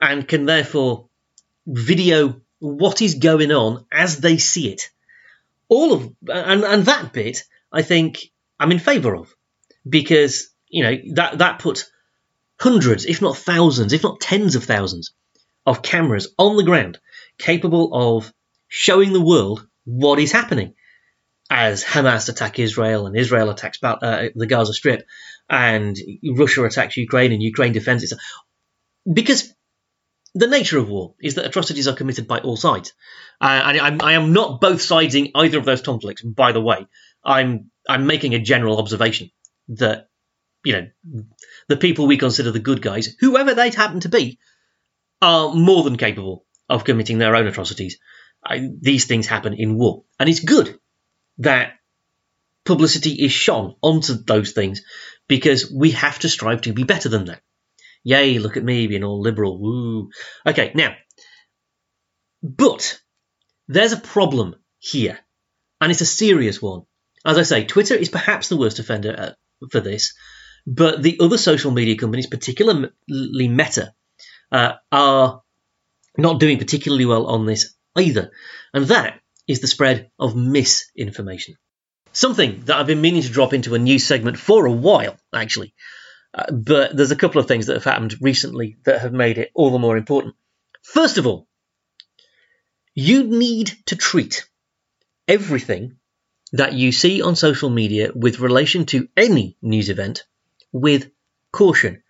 and 0.00 0.26
can 0.26 0.46
therefore 0.46 1.08
video 1.66 2.40
what 2.58 3.02
is 3.02 3.16
going 3.16 3.52
on 3.52 3.84
as 3.92 4.18
they 4.18 4.38
see 4.38 4.72
it. 4.72 4.82
All 5.68 5.92
of 5.92 6.14
and, 6.28 6.64
and 6.64 6.84
that 6.86 7.12
bit, 7.12 7.42
I 7.70 7.82
think, 7.82 8.30
I'm 8.58 8.72
in 8.72 8.78
favour 8.78 9.14
of 9.14 9.34
because 9.88 10.50
you 10.68 10.84
know 10.84 10.96
that 11.14 11.38
that 11.38 11.58
puts 11.58 11.90
hundreds, 12.58 13.04
if 13.04 13.20
not 13.20 13.36
thousands, 13.36 13.92
if 13.92 14.02
not 14.02 14.20
tens 14.20 14.54
of 14.54 14.64
thousands, 14.64 15.12
of 15.66 15.82
cameras 15.82 16.32
on 16.38 16.56
the 16.56 16.64
ground 16.64 16.98
capable 17.38 17.90
of 17.92 18.32
showing 18.68 19.12
the 19.12 19.20
world 19.20 19.66
what 19.84 20.18
is 20.18 20.32
happening 20.32 20.74
as 21.54 21.84
Hamas 21.84 22.30
attack 22.30 22.58
Israel 22.58 23.06
and 23.06 23.14
Israel 23.14 23.50
attacks 23.50 23.78
uh, 23.82 24.28
the 24.34 24.46
Gaza 24.46 24.72
Strip 24.72 25.06
and 25.50 25.94
Russia 26.34 26.64
attacks 26.64 26.96
Ukraine 26.96 27.30
and 27.30 27.42
Ukraine 27.42 27.74
defends 27.74 28.02
itself. 28.02 28.22
Because 29.20 29.52
the 30.34 30.46
nature 30.46 30.78
of 30.78 30.88
war 30.88 31.14
is 31.20 31.34
that 31.34 31.44
atrocities 31.44 31.88
are 31.88 31.94
committed 31.94 32.26
by 32.26 32.38
all 32.38 32.56
sides. 32.56 32.94
Uh, 33.38 33.62
and 33.66 33.78
I'm, 33.78 34.02
I 34.02 34.14
am 34.14 34.32
not 34.32 34.62
both 34.62 34.80
siding 34.80 35.32
either 35.34 35.58
of 35.58 35.66
those 35.66 35.82
conflicts, 35.82 36.22
by 36.22 36.52
the 36.52 36.60
way. 36.62 36.86
I'm, 37.22 37.70
I'm 37.86 38.06
making 38.06 38.34
a 38.34 38.38
general 38.38 38.78
observation 38.78 39.30
that, 39.68 40.08
you 40.64 40.72
know, 40.72 40.86
the 41.68 41.76
people 41.76 42.06
we 42.06 42.16
consider 42.16 42.50
the 42.50 42.60
good 42.60 42.80
guys, 42.80 43.14
whoever 43.20 43.52
they 43.52 43.68
happen 43.68 44.00
to 44.00 44.08
be, 44.08 44.38
are 45.20 45.52
more 45.54 45.82
than 45.82 45.98
capable 45.98 46.46
of 46.70 46.84
committing 46.84 47.18
their 47.18 47.36
own 47.36 47.46
atrocities. 47.46 47.98
I, 48.42 48.70
these 48.80 49.04
things 49.04 49.26
happen 49.26 49.52
in 49.52 49.76
war. 49.76 50.04
And 50.18 50.30
it's 50.30 50.40
good 50.40 50.78
that 51.38 51.74
publicity 52.64 53.12
is 53.24 53.32
shone 53.32 53.74
onto 53.82 54.14
those 54.14 54.52
things 54.52 54.82
because 55.28 55.70
we 55.70 55.92
have 55.92 56.18
to 56.20 56.28
strive 56.28 56.62
to 56.62 56.72
be 56.72 56.84
better 56.84 57.08
than 57.08 57.26
that. 57.26 57.42
Yay, 58.04 58.38
look 58.38 58.56
at 58.56 58.64
me 58.64 58.86
being 58.86 59.04
all 59.04 59.20
liberal. 59.20 59.60
Woo. 59.60 60.10
Okay, 60.46 60.72
now, 60.74 60.94
but 62.42 63.00
there's 63.68 63.92
a 63.92 63.96
problem 63.96 64.56
here, 64.78 65.18
and 65.80 65.92
it's 65.92 66.00
a 66.00 66.06
serious 66.06 66.60
one. 66.60 66.82
As 67.24 67.38
I 67.38 67.42
say, 67.42 67.64
Twitter 67.64 67.94
is 67.94 68.08
perhaps 68.08 68.48
the 68.48 68.56
worst 68.56 68.80
offender 68.80 69.14
uh, 69.16 69.66
for 69.70 69.80
this, 69.80 70.14
but 70.66 71.02
the 71.02 71.18
other 71.20 71.38
social 71.38 71.70
media 71.70 71.96
companies, 71.96 72.26
particularly 72.26 72.90
Meta, 73.08 73.94
uh, 74.50 74.74
are 74.90 75.42
not 76.18 76.40
doing 76.40 76.58
particularly 76.58 77.06
well 77.06 77.26
on 77.26 77.46
this 77.46 77.74
either. 77.96 78.32
And 78.74 78.86
that 78.86 79.21
is 79.46 79.60
the 79.60 79.66
spread 79.66 80.10
of 80.18 80.36
misinformation. 80.36 81.56
Something 82.12 82.62
that 82.66 82.76
I've 82.76 82.86
been 82.86 83.00
meaning 83.00 83.22
to 83.22 83.28
drop 83.28 83.54
into 83.54 83.74
a 83.74 83.78
new 83.78 83.98
segment 83.98 84.38
for 84.38 84.66
a 84.66 84.72
while, 84.72 85.16
actually. 85.34 85.74
Uh, 86.34 86.50
but 86.52 86.96
there's 86.96 87.10
a 87.10 87.16
couple 87.16 87.40
of 87.40 87.48
things 87.48 87.66
that 87.66 87.74
have 87.74 87.84
happened 87.84 88.16
recently 88.20 88.76
that 88.84 89.00
have 89.00 89.12
made 89.12 89.38
it 89.38 89.50
all 89.54 89.70
the 89.70 89.78
more 89.78 89.96
important. 89.96 90.34
First 90.82 91.18
of 91.18 91.26
all, 91.26 91.46
you 92.94 93.24
need 93.24 93.72
to 93.86 93.96
treat 93.96 94.46
everything 95.26 95.96
that 96.52 96.74
you 96.74 96.92
see 96.92 97.22
on 97.22 97.36
social 97.36 97.70
media 97.70 98.10
with 98.14 98.40
relation 98.40 98.84
to 98.86 99.08
any 99.16 99.56
news 99.62 99.88
event 99.88 100.24
with 100.72 101.10
caution. 101.50 102.02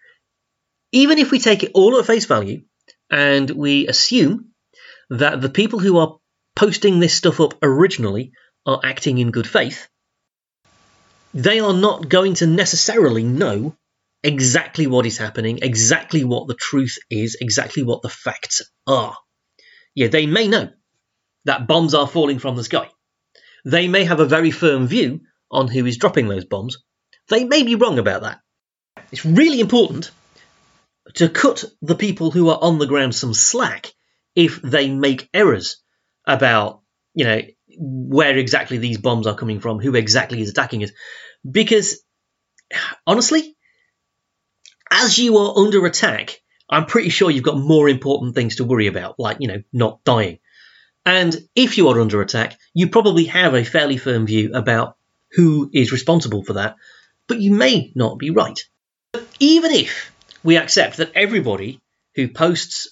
Even 0.91 1.19
if 1.19 1.31
we 1.31 1.39
take 1.39 1.63
it 1.63 1.73
all 1.75 1.99
at 1.99 2.07
face 2.07 2.27
value 2.27 2.63
and 3.11 3.51
we 3.51 3.87
assume 3.87 4.51
that 5.11 5.41
the 5.41 5.49
people 5.49 5.79
who 5.79 5.99
are 5.99 6.19
posting 6.55 7.01
this 7.01 7.15
stuff 7.15 7.41
up 7.41 7.55
originally 7.63 8.33
are 8.67 8.81
acting 8.85 9.19
in 9.19 9.31
good 9.31 9.47
faith, 9.47 9.89
they 11.35 11.61
are 11.61 11.73
not 11.73 12.09
going 12.09 12.35
to 12.35 12.47
necessarily 12.47 13.25
know 13.25 13.77
exactly 14.23 14.87
what 14.87 15.07
is 15.07 15.19
happening, 15.19 15.61
exactly 15.63 16.25
what 16.25 16.47
the 16.47 16.55
truth 16.55 16.99
is, 17.11 17.37
exactly 17.41 17.83
what 17.83 18.03
the 18.03 18.09
facts 18.09 18.63
are. 18.87 19.17
Yeah, 19.95 20.09
they 20.09 20.27
may 20.27 20.49
know 20.49 20.71
that 21.45 21.67
bombs 21.67 21.95
are 21.95 22.07
falling 22.07 22.39
from 22.39 22.57
the 22.57 22.65
sky. 22.65 22.89
They 23.65 23.89
may 23.89 24.05
have 24.05 24.21
a 24.21 24.27
very 24.27 24.51
firm 24.51 24.87
view 24.87 25.21
on 25.51 25.69
who 25.69 25.87
is 25.87 25.99
dropping 25.99 26.29
those 26.29 26.45
bombs. 26.45 26.79
They 27.29 27.45
may 27.45 27.63
be 27.63 27.75
wrong 27.75 27.99
about 27.99 28.23
that. 28.23 28.41
It's 29.11 29.25
really 29.25 29.61
important 29.61 30.11
to 31.15 31.29
cut 31.29 31.65
the 31.81 31.95
people 31.95 32.31
who 32.31 32.49
are 32.49 32.59
on 32.61 32.79
the 32.79 32.87
ground 32.87 33.15
some 33.15 33.35
slack 33.35 33.93
if 34.35 34.63
they 34.63 34.89
make 34.89 35.29
errors 35.35 35.82
about, 36.27 36.81
you 37.15 37.25
know, 37.25 37.41
where 37.79 38.37
exactly 38.37 38.79
these 38.79 38.99
bombs 38.99 39.27
are 39.27 39.35
coming 39.35 39.61
from, 39.61 39.81
who 39.81 39.95
exactly 39.95 40.41
is 40.41 40.51
attacking 40.51 40.85
us. 40.85 40.91
Because 41.49 42.03
honestly, 43.07 43.57
as 44.91 45.19
you 45.19 45.39
are 45.39 45.59
under 45.59 45.85
attack, 45.87 46.41
I'm 46.69 46.87
pretty 46.87 47.09
sure 47.09 47.31
you've 47.31 47.45
got 47.45 47.59
more 47.59 47.89
important 47.89 48.35
things 48.35 48.57
to 48.57 48.65
worry 48.65 48.87
about, 48.87 49.19
like, 49.19 49.39
you 49.41 49.49
know, 49.49 49.63
not 49.73 50.05
dying. 50.05 50.39
And 51.05 51.37
if 51.55 51.79
you 51.79 51.89
are 51.89 52.01
under 52.01 52.23
attack, 52.23 52.59
you 52.75 52.89
probably 52.89 53.25
have 53.25 53.55
a 53.55 53.65
fairly 53.65 53.97
firm 53.97 54.27
view 54.27 54.53
about 54.55 54.97
who 55.33 55.71
is 55.73 55.93
responsible 55.93 56.45
for 56.45 56.55
that, 56.55 56.77
but 57.27 57.41
you 57.41 57.53
may 57.53 57.93
not 57.95 58.19
be 58.19 58.31
right. 58.31 58.59
But 59.13 59.27
even 59.41 59.73
if 59.73 60.13
we 60.45 60.57
accept 60.57 60.99
that 60.99 61.13
everybody 61.15 61.81
who 62.15 62.29
posts 62.29 62.92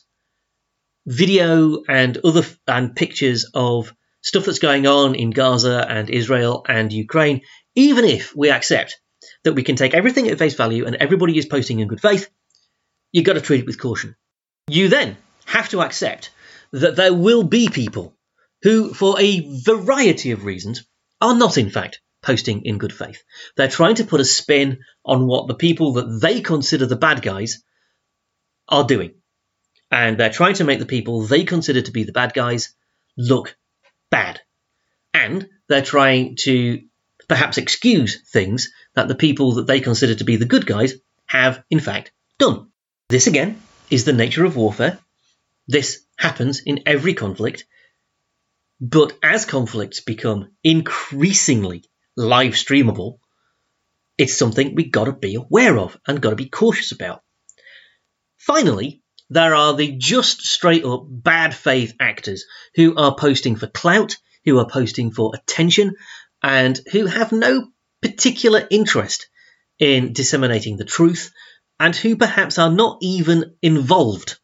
video 1.06 1.82
and 1.88 2.18
other 2.18 2.44
and 2.66 2.94
pictures 2.94 3.50
of 3.54 3.92
stuff 4.22 4.44
that's 4.44 4.58
going 4.58 4.86
on 4.86 5.14
in 5.14 5.30
Gaza 5.30 5.86
and 5.88 6.10
Israel 6.10 6.64
and 6.68 6.92
Ukraine, 6.92 7.42
even 7.74 8.04
if 8.04 8.34
we 8.36 8.50
accept 8.50 9.00
that 9.44 9.54
we 9.54 9.62
can 9.62 9.76
take 9.76 9.94
everything 9.94 10.28
at 10.28 10.38
face 10.38 10.54
value 10.54 10.86
and 10.86 10.96
everybody 10.96 11.36
is 11.38 11.46
posting 11.46 11.80
in 11.80 11.88
good 11.88 12.00
faith, 12.00 12.28
you've 13.12 13.24
got 13.24 13.34
to 13.34 13.40
treat 13.40 13.60
it 13.60 13.66
with 13.66 13.80
caution. 13.80 14.16
You 14.68 14.88
then 14.88 15.16
have 15.46 15.68
to 15.70 15.80
accept 15.80 16.30
that 16.72 16.96
there 16.96 17.14
will 17.14 17.42
be 17.42 17.68
people 17.68 18.14
who, 18.62 18.92
for 18.92 19.18
a 19.18 19.60
variety 19.64 20.32
of 20.32 20.44
reasons, 20.44 20.84
are 21.20 21.34
not 21.34 21.58
in 21.58 21.70
fact 21.70 22.00
posting 22.22 22.64
in 22.64 22.78
good 22.78 22.92
faith. 22.92 23.22
They're 23.56 23.68
trying 23.68 23.96
to 23.96 24.04
put 24.04 24.20
a 24.20 24.24
spin 24.24 24.80
on 25.04 25.26
what 25.26 25.48
the 25.48 25.54
people 25.54 25.94
that 25.94 26.20
they 26.20 26.40
consider 26.40 26.86
the 26.86 26.96
bad 26.96 27.22
guys 27.22 27.62
are 28.68 28.84
doing. 28.84 29.14
And 29.90 30.18
they're 30.18 30.30
trying 30.30 30.54
to 30.54 30.64
make 30.64 30.78
the 30.78 30.86
people 30.86 31.22
they 31.22 31.44
consider 31.44 31.82
to 31.82 31.90
be 31.90 32.04
the 32.04 32.12
bad 32.12 32.32
guys 32.32 32.74
look 33.16 33.56
bad. 34.10 34.40
And 35.12 35.48
they're 35.68 35.82
trying 35.82 36.36
to 36.40 36.82
perhaps 37.28 37.58
excuse 37.58 38.28
things 38.30 38.70
that 38.94 39.08
the 39.08 39.14
people 39.14 39.54
that 39.54 39.66
they 39.66 39.80
consider 39.80 40.14
to 40.14 40.24
be 40.24 40.36
the 40.36 40.44
good 40.44 40.66
guys 40.66 40.94
have, 41.26 41.62
in 41.70 41.80
fact, 41.80 42.12
done. 42.38 42.68
This 43.08 43.26
again 43.26 43.60
is 43.88 44.04
the 44.04 44.12
nature 44.12 44.44
of 44.44 44.56
warfare. 44.56 44.98
This 45.66 46.04
happens 46.16 46.60
in 46.60 46.80
every 46.86 47.14
conflict, 47.14 47.64
but 48.80 49.12
as 49.22 49.44
conflicts 49.44 50.00
become 50.00 50.50
increasingly 50.64 51.84
live 52.16 52.54
streamable, 52.54 53.18
it's 54.18 54.36
something 54.36 54.74
we've 54.74 54.90
got 54.90 55.04
to 55.04 55.12
be 55.12 55.36
aware 55.36 55.78
of 55.78 55.96
and 56.06 56.20
got 56.20 56.30
to 56.30 56.36
be 56.36 56.48
cautious 56.48 56.92
about. 56.92 57.22
Finally, 58.36 58.99
there 59.30 59.54
are 59.54 59.74
the 59.74 59.92
just 59.92 60.42
straight 60.42 60.84
up 60.84 61.04
bad 61.08 61.54
faith 61.54 61.94
actors 62.00 62.44
who 62.74 62.96
are 62.96 63.14
posting 63.14 63.54
for 63.56 63.68
clout, 63.68 64.16
who 64.44 64.58
are 64.58 64.68
posting 64.68 65.12
for 65.12 65.32
attention, 65.34 65.94
and 66.42 66.78
who 66.90 67.06
have 67.06 67.30
no 67.30 67.68
particular 68.02 68.66
interest 68.70 69.28
in 69.78 70.12
disseminating 70.12 70.76
the 70.76 70.84
truth, 70.84 71.32
and 71.78 71.94
who 71.94 72.16
perhaps 72.16 72.58
are 72.58 72.70
not 72.70 72.98
even 73.00 73.54
involved, 73.62 74.38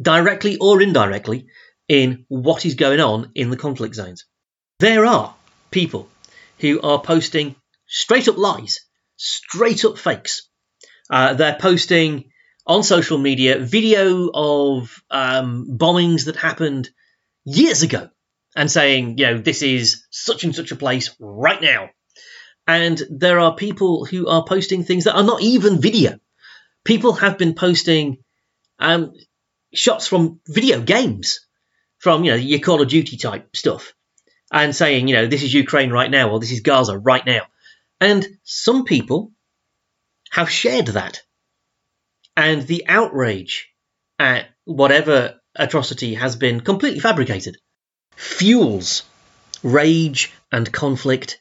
directly 0.00 0.56
or 0.56 0.80
indirectly, 0.80 1.46
in 1.88 2.24
what 2.28 2.64
is 2.64 2.74
going 2.74 3.00
on 3.00 3.32
in 3.34 3.50
the 3.50 3.56
conflict 3.56 3.94
zones. 3.94 4.24
There 4.78 5.04
are 5.04 5.34
people 5.70 6.08
who 6.58 6.80
are 6.80 7.02
posting 7.02 7.56
straight 7.86 8.28
up 8.28 8.38
lies, 8.38 8.80
straight 9.16 9.84
up 9.84 9.98
fakes. 9.98 10.48
Uh, 11.10 11.34
they're 11.34 11.58
posting 11.60 12.31
on 12.66 12.82
social 12.82 13.18
media 13.18 13.58
video 13.58 14.30
of 14.32 15.02
um, 15.10 15.66
bombings 15.78 16.26
that 16.26 16.36
happened 16.36 16.90
years 17.44 17.82
ago 17.82 18.08
and 18.54 18.70
saying, 18.70 19.18
you 19.18 19.26
know, 19.26 19.38
this 19.38 19.62
is 19.62 20.04
such 20.10 20.44
and 20.44 20.54
such 20.54 20.72
a 20.72 20.76
place 20.76 21.14
right 21.18 21.60
now. 21.60 21.90
And 22.66 23.00
there 23.10 23.40
are 23.40 23.56
people 23.56 24.04
who 24.04 24.28
are 24.28 24.44
posting 24.44 24.84
things 24.84 25.04
that 25.04 25.16
are 25.16 25.24
not 25.24 25.42
even 25.42 25.80
video. 25.80 26.18
People 26.84 27.14
have 27.14 27.38
been 27.38 27.54
posting 27.54 28.18
um, 28.78 29.12
shots 29.74 30.06
from 30.06 30.40
video 30.46 30.80
games, 30.80 31.46
from, 31.98 32.24
you 32.24 32.30
know, 32.30 32.36
your 32.36 32.60
Call 32.60 32.80
of 32.80 32.88
Duty 32.88 33.16
type 33.16 33.56
stuff, 33.56 33.94
and 34.52 34.74
saying, 34.74 35.08
you 35.08 35.16
know, 35.16 35.26
this 35.26 35.42
is 35.42 35.52
Ukraine 35.52 35.90
right 35.90 36.10
now 36.10 36.30
or 36.30 36.38
this 36.38 36.52
is 36.52 36.60
Gaza 36.60 36.96
right 36.96 37.24
now. 37.24 37.42
And 38.00 38.26
some 38.44 38.84
people 38.84 39.32
have 40.30 40.50
shared 40.50 40.86
that 40.88 41.22
and 42.36 42.62
the 42.62 42.84
outrage 42.88 43.68
at 44.18 44.46
whatever 44.64 45.40
atrocity 45.54 46.14
has 46.14 46.36
been 46.36 46.60
completely 46.60 47.00
fabricated 47.00 47.56
fuels 48.16 49.02
rage 49.62 50.32
and 50.50 50.70
conflict 50.72 51.38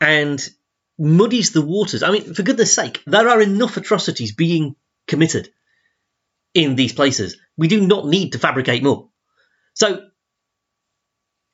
and 0.00 0.48
muddies 0.98 1.50
the 1.50 1.62
waters. 1.62 2.02
I 2.02 2.10
mean, 2.10 2.34
for 2.34 2.42
goodness 2.42 2.74
sake, 2.74 3.02
there 3.06 3.28
are 3.28 3.40
enough 3.40 3.76
atrocities 3.76 4.32
being 4.32 4.76
committed 5.06 5.50
in 6.54 6.74
these 6.74 6.92
places. 6.92 7.36
We 7.56 7.68
do 7.68 7.86
not 7.86 8.06
need 8.06 8.32
to 8.32 8.38
fabricate 8.38 8.82
more. 8.82 9.08
So, 9.74 10.08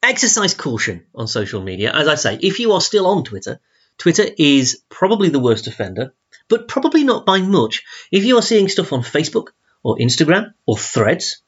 exercise 0.03 0.55
caution 0.55 1.07
on 1.15 1.29
social 1.29 1.63
media. 1.63 1.93
As 1.93 2.09
I 2.09 2.15
say, 2.15 2.39
if 2.41 2.61
you 2.61 2.73
are 2.73 2.81
still 2.81 3.07
on 3.07 3.25
Twitter, 3.25 3.61
Twitter 3.99 4.25
is 4.39 4.83
probably 4.89 5.29
the 5.29 5.41
worst 5.41 5.67
offender 5.67 6.15
but 6.49 6.69
probably 6.69 7.05
not 7.05 7.27
by 7.27 7.41
much. 7.41 7.83
If 8.11 8.25
you 8.25 8.39
are 8.39 8.43
seeing 8.43 8.69
stuff 8.69 8.93
on 8.93 9.03
Facebook 9.03 9.49
or 9.83 9.97
Instagram 9.99 10.55
or 10.67 10.77
Threads, 10.77 11.43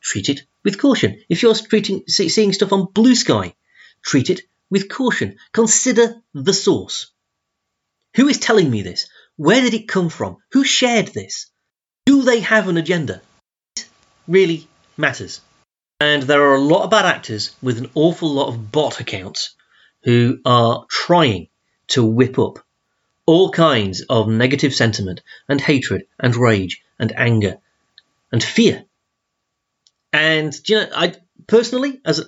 treat 0.00 0.28
it 0.28 0.42
with 0.64 0.78
caution. 0.78 1.20
If 1.28 1.42
you're 1.42 1.54
treating, 1.54 2.04
seeing 2.08 2.52
stuff 2.52 2.72
on 2.72 2.86
Bluesky, 2.86 3.54
treat 4.02 4.30
it 4.30 4.42
with 4.70 4.88
caution. 4.88 5.36
Consider 5.52 6.22
the 6.32 6.52
source. 6.52 7.12
Who 8.16 8.28
is 8.28 8.38
telling 8.38 8.70
me 8.70 8.82
this? 8.82 9.08
Where 9.36 9.60
did 9.60 9.74
it 9.74 9.88
come 9.88 10.08
from? 10.08 10.36
Who 10.52 10.64
shared 10.64 11.08
this? 11.08 11.46
Do 12.06 12.22
they 12.22 12.40
have 12.40 12.68
an 12.68 12.76
agenda? 12.76 13.20
It 13.76 13.86
really 14.28 14.68
matters. 14.96 15.40
And 16.00 16.22
there 16.22 16.42
are 16.42 16.54
a 16.54 16.60
lot 16.60 16.84
of 16.84 16.90
bad 16.90 17.06
actors 17.06 17.54
with 17.62 17.78
an 17.78 17.90
awful 17.94 18.28
lot 18.30 18.48
of 18.48 18.70
bot 18.70 19.00
accounts 19.00 19.54
who 20.02 20.38
are 20.44 20.86
trying 20.90 21.48
to 21.88 22.04
whip 22.04 22.38
up 22.38 22.58
all 23.26 23.50
kinds 23.50 24.02
of 24.02 24.28
negative 24.28 24.74
sentiment 24.74 25.22
and 25.48 25.60
hatred 25.60 26.06
and 26.18 26.36
rage 26.36 26.82
and 26.98 27.12
anger 27.16 27.58
and 28.32 28.42
fear. 28.42 28.84
And 30.12 30.54
you 30.66 30.76
know, 30.76 30.88
I 30.94 31.14
personally, 31.46 32.00
as 32.04 32.20
a, 32.20 32.24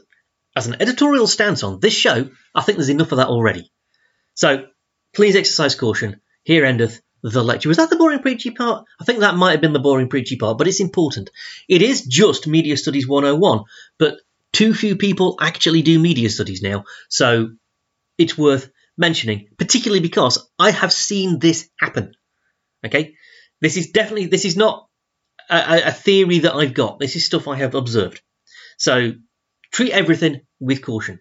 as 0.54 0.66
an 0.66 0.76
editorial 0.80 1.26
stance 1.26 1.62
on 1.62 1.80
this 1.80 1.94
show, 1.94 2.30
I 2.54 2.62
think 2.62 2.78
there's 2.78 2.88
enough 2.88 3.12
of 3.12 3.18
that 3.18 3.28
already. 3.28 3.70
So 4.34 4.66
please 5.14 5.36
exercise 5.36 5.74
caution. 5.74 6.20
Here 6.42 6.64
endeth 6.64 7.00
the 7.22 7.42
lecture. 7.42 7.68
Was 7.68 7.78
that 7.78 7.90
the 7.90 7.96
boring 7.96 8.20
preachy 8.20 8.50
part? 8.50 8.86
I 9.00 9.04
think 9.04 9.20
that 9.20 9.36
might 9.36 9.52
have 9.52 9.60
been 9.60 9.72
the 9.72 9.78
boring 9.78 10.08
preachy 10.08 10.36
part, 10.36 10.58
but 10.58 10.68
it's 10.68 10.80
important. 10.80 11.30
It 11.68 11.82
is 11.82 12.02
just 12.02 12.46
Media 12.46 12.76
Studies 12.76 13.08
101, 13.08 13.64
but 13.98 14.18
too 14.52 14.72
few 14.72 14.96
people 14.96 15.36
actually 15.40 15.82
do 15.82 15.98
media 15.98 16.30
studies 16.30 16.62
now, 16.62 16.84
so 17.08 17.50
it's 18.16 18.38
worth 18.38 18.70
mentioning, 18.96 19.48
particularly 19.58 20.00
because 20.00 20.48
I 20.58 20.70
have 20.70 20.92
seen 20.92 21.38
this 21.38 21.68
happen. 21.78 22.14
Okay, 22.84 23.14
this 23.60 23.76
is 23.76 23.90
definitely 23.90 24.26
this 24.26 24.44
is 24.44 24.56
not 24.56 24.86
a, 25.50 25.88
a 25.88 25.92
theory 25.92 26.40
that 26.40 26.54
I've 26.54 26.74
got. 26.74 26.98
This 26.98 27.16
is 27.16 27.24
stuff 27.24 27.48
I 27.48 27.56
have 27.56 27.74
observed. 27.74 28.20
So 28.78 29.12
treat 29.72 29.92
everything 29.92 30.42
with 30.60 30.82
caution, 30.82 31.20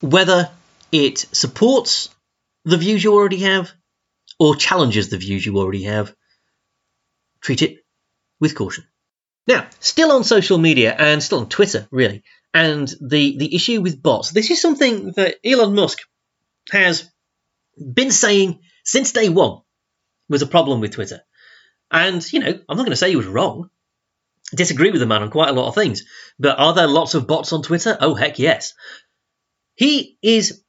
whether 0.00 0.50
it 0.92 1.18
supports 1.32 2.08
the 2.64 2.76
views 2.76 3.02
you 3.02 3.14
already 3.14 3.40
have 3.40 3.70
or 4.38 4.56
challenges 4.56 5.08
the 5.08 5.18
views 5.18 5.44
you 5.44 5.56
already 5.58 5.84
have. 5.84 6.14
Treat 7.40 7.62
it 7.62 7.78
with 8.40 8.54
caution. 8.54 8.84
Now, 9.46 9.68
still 9.78 10.10
on 10.10 10.24
social 10.24 10.58
media 10.58 10.94
and 10.98 11.22
still 11.22 11.40
on 11.40 11.48
Twitter, 11.48 11.86
really, 11.92 12.24
and 12.52 12.88
the, 13.00 13.38
the 13.38 13.54
issue 13.54 13.80
with 13.80 14.02
bots. 14.02 14.32
This 14.32 14.50
is 14.50 14.60
something 14.60 15.12
that 15.12 15.36
Elon 15.44 15.74
Musk 15.74 16.00
has 16.70 17.10
been 17.76 18.10
saying 18.10 18.60
since 18.84 19.12
day 19.12 19.28
one 19.28 19.60
was 20.28 20.42
a 20.42 20.46
problem 20.46 20.80
with 20.80 20.92
Twitter. 20.92 21.20
And, 21.90 22.32
you 22.32 22.40
know, 22.40 22.48
I'm 22.68 22.76
not 22.76 22.84
going 22.84 22.90
to 22.90 22.96
say 22.96 23.10
he 23.10 23.16
was 23.16 23.26
wrong. 23.26 23.70
I 24.52 24.56
disagree 24.56 24.90
with 24.90 25.00
the 25.00 25.06
man 25.06 25.22
on 25.22 25.30
quite 25.30 25.50
a 25.50 25.52
lot 25.52 25.68
of 25.68 25.74
things. 25.74 26.04
But 26.38 26.58
are 26.58 26.74
there 26.74 26.86
lots 26.86 27.14
of 27.14 27.26
bots 27.26 27.52
on 27.52 27.62
Twitter? 27.62 27.96
Oh, 28.00 28.14
heck 28.14 28.38
yes. 28.38 28.74
He 29.74 30.18
is 30.22 30.62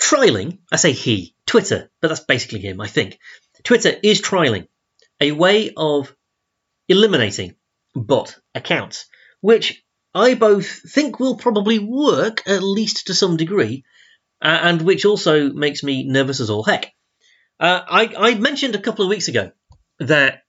trialing, 0.00 0.58
I 0.70 0.76
say 0.76 0.92
he, 0.92 1.34
Twitter, 1.46 1.90
but 2.00 2.08
that's 2.08 2.20
basically 2.20 2.60
him, 2.60 2.80
I 2.80 2.86
think. 2.86 3.18
Twitter 3.62 3.92
is 4.02 4.20
trialing 4.20 4.68
a 5.20 5.32
way 5.32 5.72
of 5.76 6.14
eliminating 6.88 7.54
bot 7.94 8.38
accounts, 8.54 9.06
which 9.40 9.84
I 10.14 10.34
both 10.34 10.66
think 10.66 11.18
will 11.20 11.36
probably 11.36 11.78
work, 11.78 12.42
at 12.46 12.62
least 12.62 13.06
to 13.06 13.14
some 13.14 13.36
degree, 13.36 13.84
uh, 14.42 14.58
and 14.62 14.82
which 14.82 15.04
also 15.04 15.52
makes 15.52 15.82
me 15.82 16.04
nervous 16.04 16.40
as 16.40 16.50
all 16.50 16.62
heck. 16.62 16.92
Uh, 17.60 17.80
I, 17.88 18.14
I 18.16 18.34
mentioned 18.34 18.74
a 18.74 18.80
couple 18.80 19.04
of 19.04 19.08
weeks 19.08 19.28
ago 19.28 19.52
that 19.98 20.42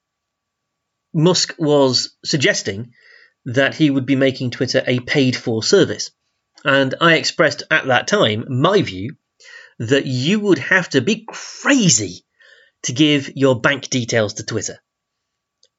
Musk 1.13 1.55
was 1.57 2.15
suggesting 2.23 2.93
that 3.45 3.75
he 3.75 3.89
would 3.89 4.05
be 4.05 4.15
making 4.15 4.51
Twitter 4.51 4.83
a 4.85 4.99
paid 4.99 5.35
for 5.35 5.63
service. 5.63 6.11
And 6.63 6.93
I 7.01 7.15
expressed 7.15 7.63
at 7.71 7.87
that 7.87 8.07
time 8.07 8.45
my 8.49 8.81
view 8.81 9.15
that 9.79 10.05
you 10.05 10.39
would 10.41 10.59
have 10.59 10.89
to 10.89 11.01
be 11.01 11.25
crazy 11.25 12.25
to 12.83 12.93
give 12.93 13.35
your 13.35 13.59
bank 13.59 13.89
details 13.89 14.35
to 14.35 14.43
Twitter. 14.43 14.79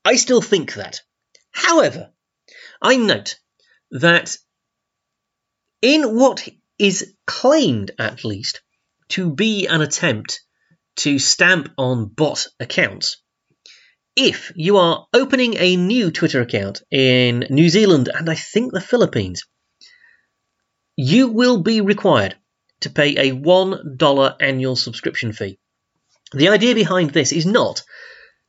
I 0.04 0.16
still 0.16 0.42
think 0.42 0.74
that. 0.74 1.02
However, 1.52 2.10
I 2.80 2.96
note 2.96 3.38
that 3.90 4.36
in 5.82 6.16
what 6.16 6.48
is 6.80 7.14
claimed, 7.26 7.90
at 7.98 8.24
least, 8.24 8.62
to 9.10 9.30
be 9.30 9.66
an 9.66 9.82
attempt 9.82 10.40
to 10.96 11.18
stamp 11.18 11.68
on 11.76 12.06
bot 12.06 12.46
accounts. 12.58 13.22
If 14.16 14.50
you 14.56 14.78
are 14.78 15.06
opening 15.12 15.56
a 15.58 15.76
new 15.76 16.10
Twitter 16.10 16.40
account 16.40 16.82
in 16.90 17.46
New 17.50 17.68
Zealand 17.68 18.08
and 18.12 18.28
I 18.28 18.34
think 18.34 18.72
the 18.72 18.80
Philippines, 18.80 19.44
you 20.96 21.28
will 21.28 21.62
be 21.62 21.80
required 21.80 22.36
to 22.80 22.90
pay 22.90 23.16
a 23.16 23.32
$1 23.32 24.36
annual 24.40 24.76
subscription 24.76 25.32
fee. 25.32 25.58
The 26.32 26.48
idea 26.48 26.74
behind 26.74 27.10
this 27.10 27.32
is 27.32 27.44
not 27.44 27.82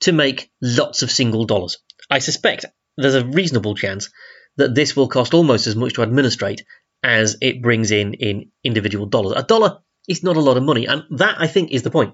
to 0.02 0.14
make 0.14 0.50
lots 0.62 1.04
of 1.04 1.12
single 1.12 1.46
dollars. 1.46 1.78
I 2.10 2.20
suspect 2.20 2.66
there's 2.98 3.16
a 3.16 3.26
reasonable 3.26 3.76
chance 3.76 4.10
that 4.58 4.76
this 4.76 4.96
will 4.96 5.08
cost 5.08 5.34
almost 5.34 5.68
as 5.68 5.76
much 5.76 5.94
to 5.94 6.04
administrate 6.04 6.64
as 7.04 7.38
it 7.42 7.62
brings 7.62 7.92
in 7.92 8.14
in 8.16 8.52
individual 8.64 9.06
dollars. 9.06 9.34
A 9.38 9.44
dollar 9.44 9.80
is 10.08 10.24
not 10.24 10.38
a 10.38 10.42
lot 10.42 10.58
of 10.58 10.64
money, 10.64 10.86
and 10.86 11.04
that 11.12 11.36
I 11.40 11.48
think 11.48 11.72
is 11.72 11.84
the 11.84 11.92
point. 11.92 12.14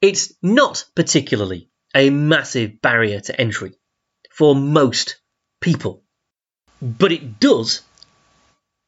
It's 0.00 0.32
not 0.42 0.84
particularly 0.94 1.70
a 1.94 2.10
massive 2.10 2.80
barrier 2.80 3.20
to 3.20 3.40
entry 3.40 3.74
for 4.30 4.54
most 4.54 5.20
people, 5.60 6.02
but 6.80 7.12
it 7.12 7.38
does 7.40 7.82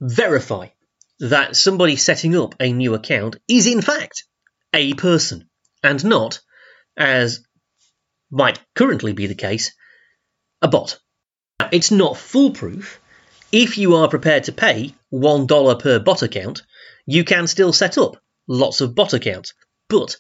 verify 0.01 0.69
that 1.21 1.57
somebody 1.57 1.97
setting 1.97 2.37
up 2.37 2.55
a 2.59 2.73
new 2.73 2.95
account 2.95 3.37
is 3.49 3.67
in 3.67 3.81
fact 3.81 4.25
a 4.73 4.95
person 4.95 5.49
and 5.83 6.05
not, 6.05 6.41
as 6.97 7.45
might 8.31 8.61
currently 8.75 9.13
be 9.13 9.27
the 9.27 9.35
case, 9.35 9.75
a 10.63 10.69
bot. 10.69 10.99
it's 11.71 11.91
not 11.91 12.17
foolproof. 12.17 13.01
If 13.53 13.77
you 13.77 13.97
are 13.97 14.09
prepared 14.09 14.45
to 14.45 14.53
pay 14.53 14.95
$1 15.13 15.79
per 15.79 15.99
bot 15.99 16.23
account, 16.23 16.63
you 17.05 17.23
can 17.23 17.47
still 17.47 17.75
set 17.75 17.99
up 17.99 18.17
lots 18.49 18.81
of 18.81 18.95
bot 18.95 19.13
accounts. 19.13 19.53
But 19.89 20.17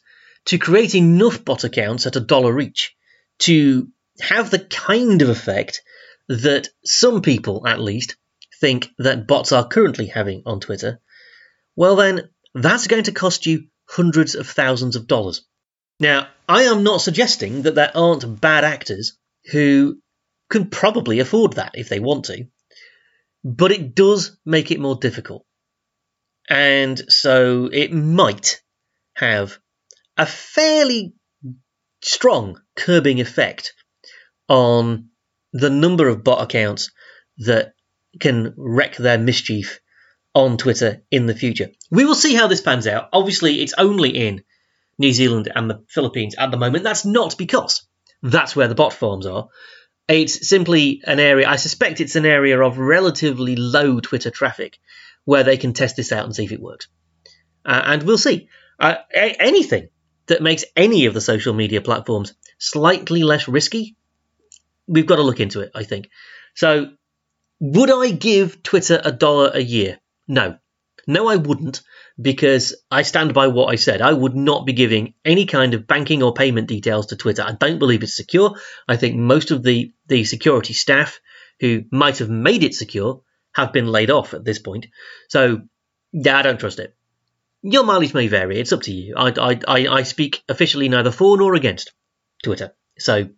to 0.47 0.59
create 0.59 0.95
enough 0.95 1.42
bot 1.42 1.64
accounts 1.64 2.07
at 2.07 2.16
a 2.16 2.21
dollar 2.21 2.61
each 2.61 2.95
to 3.40 3.88
have 4.21 4.51
the 4.51 4.59
kind 4.59 5.23
of 5.23 5.31
effect 5.31 5.83
that 6.29 6.68
some 6.85 7.23
people, 7.23 7.66
at 7.66 7.81
least, 7.81 8.16
think 8.61 8.90
that 8.99 9.27
bots 9.27 9.51
are 9.51 9.66
currently 9.66 10.07
having 10.07 10.42
on 10.45 10.61
Twitter, 10.61 11.01
well, 11.75 11.97
then 11.97 12.29
that's 12.55 12.87
going 12.87 13.05
to 13.05 13.12
cost 13.12 13.47
you 13.47 13.68
hundreds 13.88 14.35
of 14.35 14.47
thousands 14.47 14.95
of 14.95 15.07
dollars. 15.07 15.42
Now, 15.99 16.29
I 16.49 16.64
am 16.64 16.83
not 16.83 17.01
suggesting 17.01 17.62
that 17.62 17.75
there 17.75 17.97
aren't 17.97 18.40
bad 18.40 18.64
actors 18.64 19.16
who 19.51 19.99
can 20.51 20.68
probably 20.68 21.21
afford 21.21 21.55
that 21.55 21.73
if 21.75 21.88
they 21.88 21.99
want 21.99 22.27
to, 22.27 22.47
but 23.44 23.72
it 23.72 23.94
does 23.94 24.38
make 24.44 24.70
it 24.70 24.81
more 24.81 24.96
difficult. 24.96 25.44
And 26.48 26.98
so 27.09 27.68
it 27.72 27.92
might 27.92 28.62
have 29.14 29.59
a 30.16 30.26
fairly 30.26 31.14
strong 32.02 32.61
curbing 32.76 33.20
effect 33.20 33.74
on 34.48 35.09
the 35.52 35.70
number 35.70 36.09
of 36.09 36.24
bot 36.24 36.42
accounts 36.42 36.90
that 37.38 37.74
can 38.18 38.55
wreak 38.57 38.96
their 38.96 39.18
mischief 39.18 39.81
on 40.35 40.57
Twitter 40.57 41.02
in 41.11 41.26
the 41.26 41.35
future. 41.35 41.70
We 41.90 42.05
will 42.05 42.14
see 42.14 42.35
how 42.35 42.46
this 42.46 42.61
pans 42.61 42.87
out. 42.87 43.09
Obviously, 43.12 43.61
it's 43.61 43.74
only 43.76 44.11
in 44.11 44.42
New 44.98 45.12
Zealand 45.12 45.50
and 45.55 45.68
the 45.68 45.85
Philippines 45.88 46.35
at 46.37 46.50
the 46.50 46.57
moment. 46.57 46.85
That's 46.85 47.05
not 47.05 47.37
because 47.37 47.87
that's 48.22 48.57
where 48.57 48.68
the 48.68 48.74
bot 48.74 48.92
farms 48.92 49.26
are. 49.26 49.48
It's 50.08 50.48
simply 50.48 51.02
an 51.04 51.20
area, 51.20 51.48
I 51.48 51.56
suspect 51.56 52.00
it's 52.00 52.16
an 52.16 52.26
area 52.26 52.60
of 52.60 52.78
relatively 52.78 53.56
low 53.56 54.00
Twitter 54.00 54.30
traffic 54.30 54.78
where 55.24 55.44
they 55.44 55.56
can 55.56 55.72
test 55.72 55.96
this 55.96 56.12
out 56.12 56.24
and 56.24 56.34
see 56.34 56.44
if 56.44 56.52
it 56.52 56.60
works. 56.60 56.88
Uh, 57.64 57.80
and 57.84 58.02
we'll 58.02 58.18
see. 58.18 58.48
Uh, 58.78 58.96
a- 59.14 59.40
anything 59.40 59.88
that 60.26 60.42
makes 60.42 60.64
any 60.76 61.06
of 61.06 61.14
the 61.14 61.20
social 61.20 61.54
media 61.54 61.80
platforms 61.80 62.34
slightly 62.58 63.22
less 63.22 63.46
risky, 63.46 63.96
we've 64.86 65.06
got 65.06 65.16
to 65.16 65.22
look 65.22 65.40
into 65.40 65.60
it, 65.60 65.70
I 65.74 65.84
think. 65.84 66.08
So, 66.54 66.92
would 67.60 67.90
I 67.90 68.10
give 68.10 68.62
Twitter 68.62 69.00
a 69.02 69.12
dollar 69.12 69.52
a 69.54 69.60
year? 69.60 70.00
No. 70.26 70.58
No, 71.06 71.28
I 71.28 71.36
wouldn't, 71.36 71.82
because 72.20 72.75
I 72.90 73.03
stand 73.03 73.35
by 73.35 73.48
what 73.48 73.66
I 73.66 73.77
said. 73.77 74.03
I 74.03 74.12
would 74.12 74.35
not 74.35 74.66
be 74.66 74.72
giving 74.72 75.14
any 75.25 75.46
kind 75.46 75.75
of 75.75 75.87
banking 75.87 76.22
or 76.22 76.35
payment 76.35 76.68
details 76.68 77.07
to 77.07 77.16
Twitter. 77.16 77.42
I 77.42 77.53
don't 77.53 77.79
believe 77.79 78.03
it's 78.03 78.16
secure. 78.16 78.57
I 78.88 78.96
think 78.96 79.16
most 79.16 79.51
of 79.51 79.62
the, 79.62 79.92
the 80.09 80.25
security 80.25 80.75
staff 80.75 81.20
who 81.61 81.85
might 81.90 82.18
have 82.18 82.31
made 82.31 82.64
it 82.64 82.75
secure 82.75 83.22
have 83.55 83.72
been 83.72 83.87
laid 83.87 84.11
off 84.11 84.35
at 84.35 84.44
this 84.44 84.59
point. 84.59 84.87
So, 85.29 85.62
yeah, 86.12 86.38
I 86.38 86.42
don't 86.42 86.61
trust 86.61 86.79
it. 86.79 86.94
Your 87.62 87.85
mileage 87.85 88.14
may 88.14 88.27
vary. 88.27 88.59
It's 88.59 88.72
up 88.72 88.83
to 88.83 88.92
you. 88.92 89.14
I, 89.16 89.29
I, 89.29 89.61
I, 89.68 89.88
I 89.88 90.03
speak 90.03 90.42
officially 90.48 90.88
neither 90.88 91.12
for 91.12 91.37
nor 91.38 91.55
against 91.55 91.92
Twitter. 92.42 92.75
So, 92.98 93.29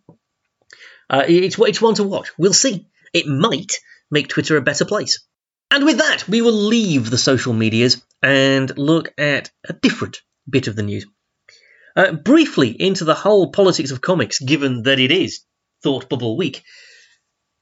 uh, 1.09 1.23
it's, 1.27 1.57
it's 1.59 1.81
one 1.81 1.95
to 1.95 2.03
watch. 2.03 2.31
We'll 2.37 2.53
see. 2.53 2.87
It 3.13 3.27
might 3.27 3.73
make 4.09 4.27
Twitter 4.27 4.57
a 4.57 4.61
better 4.61 4.85
place. 4.85 5.23
And 5.71 5.85
with 5.85 5.97
that, 5.97 6.27
we 6.27 6.41
will 6.41 6.53
leave 6.53 7.09
the 7.09 7.17
social 7.17 7.53
medias 7.53 8.01
and 8.25 8.75
look 8.75 9.13
at 9.19 9.51
a 9.69 9.73
different 9.73 10.23
bit 10.49 10.67
of 10.67 10.75
the 10.75 10.81
news. 10.81 11.05
Uh, 11.95 12.11
briefly 12.13 12.69
into 12.69 13.05
the 13.05 13.13
whole 13.13 13.51
politics 13.51 13.91
of 13.91 14.01
comics, 14.01 14.39
given 14.39 14.81
that 14.81 14.99
it 14.99 15.11
is 15.11 15.41
Thought 15.83 16.09
Bubble 16.09 16.35
Week. 16.35 16.63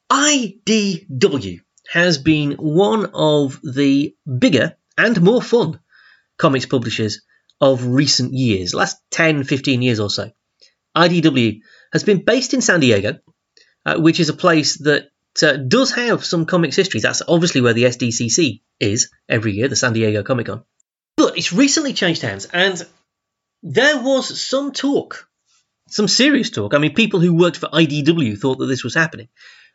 IDW 0.09 1.59
has 1.91 2.17
been 2.17 2.53
one 2.53 3.11
of 3.13 3.59
the 3.61 4.15
bigger 4.39 4.77
and 4.97 5.21
more 5.21 5.41
fun 5.41 5.81
comics 6.37 6.65
publishers 6.65 7.21
of 7.59 7.85
recent 7.85 8.33
years, 8.33 8.73
last 8.73 8.97
10, 9.11 9.43
15 9.43 9.81
years 9.81 9.99
or 9.99 10.09
so. 10.09 10.31
IDW 10.95 11.59
has 11.91 12.05
been 12.05 12.23
based 12.23 12.53
in 12.53 12.61
San 12.61 12.79
Diego, 12.79 13.19
uh, 13.85 13.97
which 13.99 14.21
is 14.21 14.29
a 14.29 14.33
place 14.33 14.77
that 14.83 15.09
uh, 15.41 15.57
does 15.57 15.91
have 15.93 16.23
some 16.23 16.45
comics 16.45 16.75
history. 16.75 16.99
That's 16.99 17.23
obviously 17.27 17.61
where 17.61 17.73
the 17.73 17.85
SDCC 17.85 18.61
is 18.79 19.09
every 19.27 19.53
year, 19.53 19.67
the 19.67 19.75
San 19.75 19.93
Diego 19.93 20.21
Comic 20.21 20.47
Con. 20.47 20.63
But 21.17 21.37
it's 21.37 21.53
recently 21.53 21.93
changed 21.93 22.21
hands, 22.21 22.45
and 22.53 22.85
there 23.63 24.01
was 24.01 24.39
some 24.39 24.71
talk, 24.71 25.27
some 25.87 26.07
serious 26.07 26.49
talk. 26.49 26.73
I 26.73 26.77
mean, 26.77 26.93
people 26.93 27.19
who 27.19 27.33
worked 27.33 27.57
for 27.57 27.69
IDW 27.69 28.37
thought 28.37 28.59
that 28.59 28.67
this 28.67 28.83
was 28.83 28.93
happening, 28.93 29.29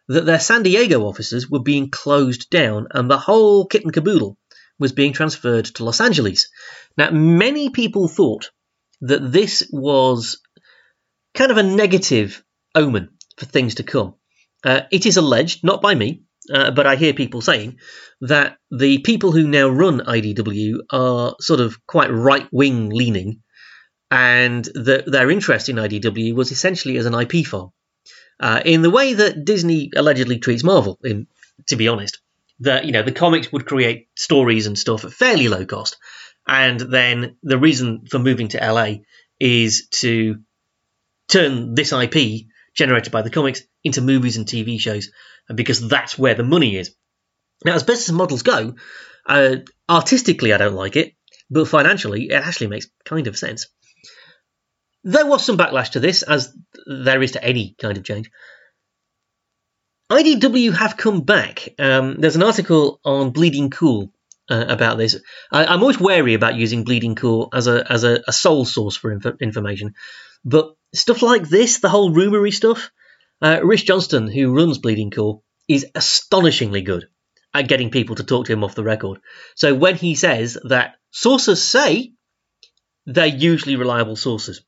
that 0.08 0.26
their 0.26 0.40
San 0.40 0.62
Diego 0.62 1.02
offices 1.02 1.48
were 1.50 1.62
being 1.62 1.90
closed 1.90 2.50
down, 2.50 2.88
and 2.90 3.10
the 3.10 3.18
whole 3.18 3.66
kit 3.66 3.84
and 3.84 3.92
caboodle 3.92 4.36
was 4.78 4.92
being 4.92 5.12
transferred 5.12 5.64
to 5.64 5.84
Los 5.84 6.00
Angeles. 6.00 6.48
Now, 6.96 7.10
many 7.10 7.70
people 7.70 8.08
thought 8.08 8.50
that 9.00 9.32
this 9.32 9.68
was 9.72 10.40
kind 11.34 11.50
of 11.50 11.56
a 11.56 11.62
negative 11.62 12.44
omen 12.74 13.10
for 13.36 13.44
things 13.46 13.76
to 13.76 13.82
come. 13.82 14.14
Uh, 14.64 14.82
it 14.90 15.06
is 15.06 15.16
alleged, 15.16 15.62
not 15.62 15.80
by 15.80 15.94
me, 15.94 16.22
uh, 16.52 16.70
but 16.70 16.86
I 16.86 16.96
hear 16.96 17.12
people 17.12 17.40
saying 17.40 17.78
that 18.20 18.56
the 18.70 18.98
people 18.98 19.32
who 19.32 19.46
now 19.46 19.68
run 19.68 20.00
IDW 20.00 20.78
are 20.90 21.36
sort 21.40 21.60
of 21.60 21.86
quite 21.86 22.10
right 22.10 22.48
wing 22.50 22.90
leaning, 22.90 23.42
and 24.10 24.64
that 24.64 25.04
their 25.06 25.30
interest 25.30 25.68
in 25.68 25.76
IDW 25.76 26.34
was 26.34 26.50
essentially 26.50 26.96
as 26.96 27.06
an 27.06 27.14
IP 27.14 27.46
farm, 27.46 27.70
uh, 28.40 28.60
in 28.64 28.82
the 28.82 28.90
way 28.90 29.14
that 29.14 29.44
Disney 29.44 29.90
allegedly 29.94 30.38
treats 30.38 30.64
Marvel. 30.64 30.98
In 31.04 31.26
to 31.66 31.76
be 31.76 31.88
honest, 31.88 32.18
that 32.60 32.84
you 32.84 32.92
know 32.92 33.02
the 33.02 33.12
comics 33.12 33.52
would 33.52 33.66
create 33.66 34.08
stories 34.16 34.66
and 34.66 34.78
stuff 34.78 35.04
at 35.04 35.12
fairly 35.12 35.48
low 35.48 35.66
cost, 35.66 35.96
and 36.46 36.80
then 36.80 37.36
the 37.42 37.58
reason 37.58 38.06
for 38.10 38.18
moving 38.18 38.48
to 38.48 38.58
LA 38.58 39.02
is 39.38 39.88
to 39.88 40.36
turn 41.28 41.74
this 41.74 41.92
IP 41.92 42.46
generated 42.78 43.12
by 43.12 43.22
the 43.22 43.30
comics 43.30 43.62
into 43.82 44.00
movies 44.00 44.36
and 44.36 44.46
TV 44.46 44.80
shows, 44.80 45.10
and 45.48 45.56
because 45.56 45.86
that's 45.86 46.16
where 46.16 46.34
the 46.34 46.44
money 46.44 46.76
is. 46.76 46.94
Now, 47.64 47.74
as 47.74 47.82
business 47.82 48.12
models 48.12 48.42
go, 48.42 48.76
uh, 49.26 49.56
artistically, 49.88 50.52
I 50.52 50.58
don't 50.58 50.74
like 50.74 50.94
it, 50.94 51.14
but 51.50 51.66
financially, 51.66 52.30
it 52.30 52.34
actually 52.34 52.68
makes 52.68 52.86
kind 53.04 53.26
of 53.26 53.36
sense. 53.36 53.66
There 55.02 55.26
was 55.26 55.44
some 55.44 55.58
backlash 55.58 55.90
to 55.90 56.00
this, 56.00 56.22
as 56.22 56.54
there 56.86 57.20
is 57.22 57.32
to 57.32 57.44
any 57.44 57.74
kind 57.80 57.98
of 57.98 58.04
change. 58.04 58.30
IDW 60.10 60.74
have 60.74 60.96
come 60.96 61.22
back. 61.22 61.68
Um, 61.78 62.16
there's 62.18 62.36
an 62.36 62.42
article 62.42 63.00
on 63.04 63.30
Bleeding 63.30 63.70
Cool 63.70 64.12
uh, 64.48 64.64
about 64.68 64.98
this. 64.98 65.16
I, 65.50 65.74
am 65.74 65.80
always 65.80 66.00
wary 66.00 66.34
about 66.34 66.54
using 66.54 66.84
Bleeding 66.84 67.16
Cool 67.16 67.48
as 67.52 67.66
a 67.66 67.84
as 67.92 68.04
a, 68.04 68.22
a 68.26 68.32
sole 68.32 68.64
source 68.64 68.96
for 68.96 69.12
inf- 69.12 69.40
information, 69.40 69.94
but 70.44 70.74
stuff 70.94 71.22
like 71.22 71.48
this, 71.48 71.78
the 71.78 71.88
whole 71.88 72.12
rumory 72.12 72.52
stuff, 72.52 72.90
uh, 73.42 73.60
Rich 73.62 73.86
Johnston, 73.86 74.28
who 74.28 74.54
runs 74.54 74.78
Bleeding 74.78 75.10
Cool, 75.10 75.44
is 75.68 75.86
astonishingly 75.94 76.82
good 76.82 77.08
at 77.54 77.68
getting 77.68 77.90
people 77.90 78.16
to 78.16 78.24
talk 78.24 78.46
to 78.46 78.52
him 78.52 78.64
off 78.64 78.74
the 78.74 78.84
record. 78.84 79.18
So 79.54 79.74
when 79.74 79.96
he 79.96 80.14
says 80.14 80.58
that 80.64 80.96
sources 81.10 81.62
say, 81.62 82.12
they're 83.06 83.26
usually 83.26 83.76
reliable 83.76 84.16
sources. 84.16 84.62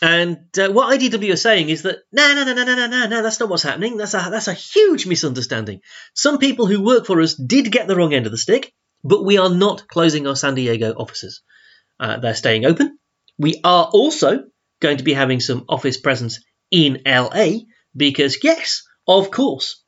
And 0.00 0.46
uh, 0.58 0.70
what 0.72 0.98
IDW 0.98 1.32
are 1.32 1.36
saying 1.36 1.68
is 1.68 1.82
that 1.82 1.98
no, 2.12 2.34
no, 2.34 2.44
no, 2.44 2.54
no, 2.54 2.64
no, 2.64 2.74
no, 2.74 2.86
no, 2.86 3.06
no, 3.06 3.22
that's 3.22 3.38
not 3.38 3.48
what's 3.48 3.62
happening. 3.62 3.96
That's 3.96 4.14
a 4.14 4.28
that's 4.30 4.48
a 4.48 4.52
huge 4.52 5.06
misunderstanding. 5.06 5.80
Some 6.14 6.38
people 6.38 6.66
who 6.66 6.82
work 6.82 7.06
for 7.06 7.20
us 7.20 7.34
did 7.34 7.70
get 7.70 7.86
the 7.86 7.94
wrong 7.94 8.12
end 8.12 8.26
of 8.26 8.32
the 8.32 8.38
stick, 8.38 8.72
but 9.04 9.24
we 9.24 9.38
are 9.38 9.48
not 9.48 9.86
closing 9.86 10.26
our 10.26 10.34
San 10.34 10.56
Diego 10.56 10.92
offices. 10.92 11.42
Uh, 12.00 12.18
they're 12.18 12.34
staying 12.34 12.64
open. 12.64 12.98
We 13.42 13.60
are 13.64 13.90
also 13.92 14.44
going 14.80 14.98
to 14.98 15.04
be 15.04 15.14
having 15.14 15.40
some 15.40 15.64
office 15.68 15.96
presence 15.96 16.38
in 16.70 17.02
LA 17.04 17.64
because, 17.96 18.38
yes, 18.44 18.84
of 19.08 19.32
course, 19.32 19.82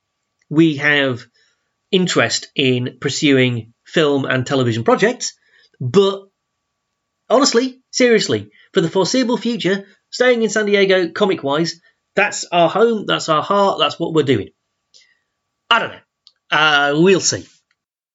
we 0.50 0.78
have 0.78 1.24
interest 1.92 2.48
in 2.56 2.98
pursuing 3.00 3.72
film 3.86 4.24
and 4.24 4.44
television 4.44 4.82
projects, 4.82 5.34
but 5.80 6.24
honestly, 7.30 7.80
seriously, 7.92 8.50
for 8.72 8.80
the 8.80 8.90
foreseeable 8.90 9.36
future, 9.36 9.86
staying 10.10 10.42
in 10.42 10.50
San 10.50 10.66
Diego 10.66 11.10
comic 11.10 11.44
wise, 11.44 11.80
that's 12.16 12.44
our 12.50 12.68
home, 12.68 13.06
that's 13.06 13.28
our 13.28 13.44
heart, 13.44 13.78
that's 13.78 14.00
what 14.00 14.14
we're 14.14 14.24
doing. 14.24 14.48
I 15.70 15.78
don't 15.78 15.92
know. 15.92 16.00
Uh, 16.50 16.94
we'll 16.96 17.20
see. 17.20 17.46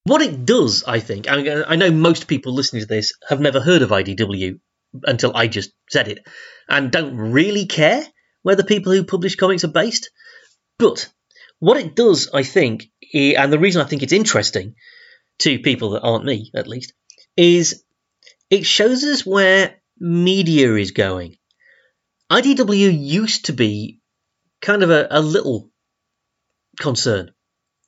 What 0.04 0.22
it 0.22 0.44
does, 0.44 0.84
I 0.84 1.00
think, 1.00 1.30
I, 1.30 1.64
I 1.64 1.78
know 1.78 1.92
most 1.92 2.28
people 2.28 2.54
listening 2.54 2.82
to 2.82 2.88
this 2.90 3.14
have 3.30 3.40
never 3.40 3.62
heard 3.62 3.84
of 3.84 3.92
IDW 3.92 4.60
until 5.04 5.36
I 5.36 5.48
just 5.48 5.72
said 5.90 6.08
it 6.08 6.26
and 6.68 6.92
don't 6.92 7.16
really 7.16 7.66
care 7.66 8.04
where 8.42 8.56
the 8.56 8.64
people 8.64 8.94
who 8.94 9.04
publish 9.04 9.36
comics 9.36 9.64
are 9.64 9.70
based. 9.70 10.10
But 10.78 11.10
what 11.60 11.78
it 11.78 11.96
does, 11.96 12.30
I 12.34 12.44
think, 12.44 12.90
and 13.14 13.52
the 13.52 13.60
reason 13.60 13.82
I 13.82 13.86
think 13.86 14.04
it's 14.04 14.14
interesting 14.14 14.76
to 15.40 15.60
people 15.60 15.92
that 15.92 16.02
aren't 16.02 16.26
me, 16.26 16.52
at 16.56 16.68
least, 16.68 16.94
is 17.36 17.84
it 18.50 18.66
shows 18.66 19.04
us 19.04 19.26
where 19.26 19.76
media 20.00 20.74
is 20.76 20.92
going. 20.92 21.38
IDW 22.32 22.98
used 22.98 23.46
to 23.46 23.54
be 23.54 24.00
kind 24.62 24.84
of 24.84 24.90
a, 24.90 25.08
a 25.10 25.22
little 25.22 25.70
concern. 26.80 27.32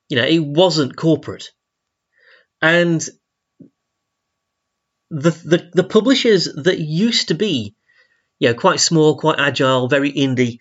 You 0.10 0.18
know, 0.18 0.26
it 0.26 0.40
wasn't 0.40 0.96
corporate. 0.96 1.52
And 2.62 3.08
the, 5.12 5.32
the 5.32 5.69
the 5.74 5.84
publishers 5.84 6.45
that 6.45 6.80
used 6.80 7.28
to 7.28 7.34
be, 7.34 7.76
you 8.39 8.47
know, 8.47 8.54
quite 8.54 8.80
small, 8.80 9.17
quite 9.17 9.39
agile, 9.39 9.89
very 9.89 10.12
indie, 10.12 10.60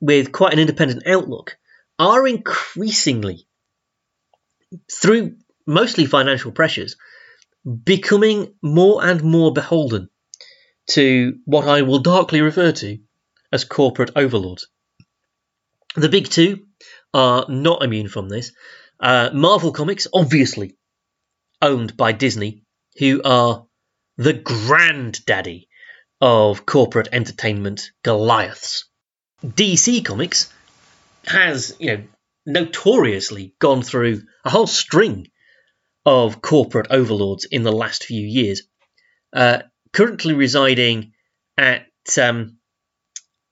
with 0.00 0.32
quite 0.32 0.52
an 0.52 0.58
independent 0.58 1.06
outlook, 1.06 1.56
are 1.98 2.28
increasingly, 2.28 3.46
through 4.92 5.36
mostly 5.66 6.04
financial 6.04 6.52
pressures, 6.52 6.96
becoming 7.84 8.54
more 8.62 9.02
and 9.04 9.22
more 9.24 9.52
beholden 9.52 10.10
to 10.90 11.38
what 11.46 11.66
I 11.66 11.82
will 11.82 12.00
darkly 12.00 12.42
refer 12.42 12.72
to 12.72 12.98
as 13.50 13.64
corporate 13.64 14.10
overlords. 14.14 14.68
The 15.96 16.08
big 16.10 16.28
two 16.28 16.66
are 17.14 17.46
not 17.48 17.82
immune 17.82 18.08
from 18.08 18.28
this. 18.28 18.52
Uh, 19.00 19.30
Marvel 19.32 19.72
Comics, 19.72 20.06
obviously 20.12 20.76
owned 21.62 21.96
by 21.96 22.12
Disney, 22.12 22.62
who 22.98 23.22
are 23.24 23.66
the 24.20 24.34
granddaddy 24.34 25.66
of 26.20 26.66
corporate 26.66 27.08
entertainment 27.10 27.90
Goliaths. 28.02 28.84
DC 29.42 30.04
Comics 30.04 30.52
has, 31.26 31.74
you 31.80 31.96
know, 31.96 32.02
notoriously 32.44 33.54
gone 33.58 33.80
through 33.80 34.20
a 34.44 34.50
whole 34.50 34.66
string 34.66 35.28
of 36.04 36.42
corporate 36.42 36.88
overlords 36.90 37.46
in 37.46 37.62
the 37.62 37.72
last 37.72 38.04
few 38.04 38.20
years. 38.20 38.64
Uh, 39.32 39.60
currently 39.90 40.34
residing 40.34 41.12
at 41.56 41.86
um, 42.20 42.58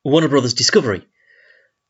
Warner 0.04 0.28
Brothers 0.28 0.52
Discovery, 0.52 1.02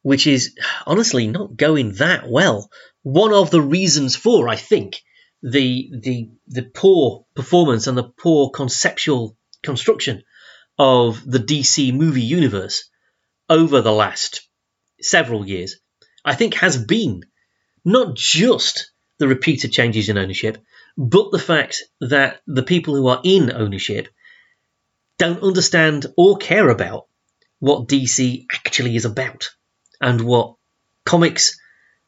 which 0.03 0.29
is 0.29 0.57
honestly 0.87 1.27
not 1.27 1.57
going 1.57 1.95
that 1.95 2.31
well. 2.31 2.71
One 3.03 3.33
of 3.33 3.51
the 3.51 3.61
reasons 3.61 4.15
for, 4.15 4.49
I 4.49 4.55
think, 4.55 5.01
the 5.43 5.91
the 6.01 6.31
the 6.47 6.63
poor 6.63 7.27
performance 7.35 7.87
and 7.87 7.97
the 7.97 8.11
poor 8.19 8.51
conceptual 8.51 9.37
construction 9.63 10.25
of 10.79 11.23
the 11.25 11.39
DC 11.39 11.93
movie 11.93 12.23
universe 12.23 12.89
over 13.49 13.81
the 13.81 13.93
last 13.93 14.49
several 15.01 15.47
years, 15.47 15.77
I 16.25 16.35
think 16.35 16.55
has 16.55 16.77
been 16.77 17.23
not 17.85 18.15
just 18.15 18.93
the 19.19 19.29
repeated 19.29 19.73
changes 19.73 20.09
in 20.09 20.19
ownership, 20.19 20.59
but 20.97 21.31
the 21.31 21.39
fact 21.39 21.83
that 22.01 22.41
the 22.47 22.63
people 22.63 22.95
who 22.95 23.09
are 23.09 23.21
in 23.25 23.53
ownership 23.53 24.09
don't 25.19 25.43
understand 25.43 26.07
or 26.17 26.37
care 26.37 26.69
about 26.69 27.07
what 27.59 27.89
DC 27.89 28.45
actually 28.53 28.95
is 28.95 29.05
about 29.05 29.51
and 30.01 30.21
what 30.21 30.55
comics 31.05 31.59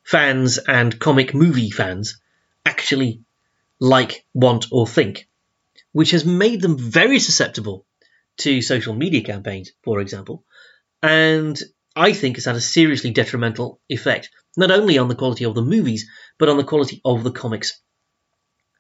fans 0.05 0.59
and 0.59 0.99
comic 0.99 1.35
movie 1.35 1.71
fans 1.71 2.21
actually 2.65 3.23
like, 3.79 4.25
want, 4.35 4.67
or 4.71 4.87
think, 4.87 5.29
which 5.93 6.11
has 6.13 6.25
made 6.25 6.61
them 6.61 6.79
very 6.79 7.19
susceptible 7.19 7.87
to 8.39 8.63
social 8.63 8.95
media 8.95 9.23
campaigns, 9.23 9.73
for 9.83 10.01
example, 10.01 10.45
and 11.03 11.61
I 11.97 12.13
think 12.13 12.37
has 12.37 12.45
had 12.45 12.57
a 12.57 12.61
seriously 12.61 13.11
detrimental 13.11 13.81
effect, 13.89 14.31
not 14.57 14.71
only 14.71 14.99
on 14.99 15.09
the 15.09 15.15
quality 15.15 15.45
of 15.45 15.55
the 15.55 15.63
movies, 15.63 16.09
but 16.39 16.49
on 16.49 16.57
the 16.57 16.65
quality 16.65 17.01
of 17.05 17.25
the 17.25 17.33
comics 17.33 17.81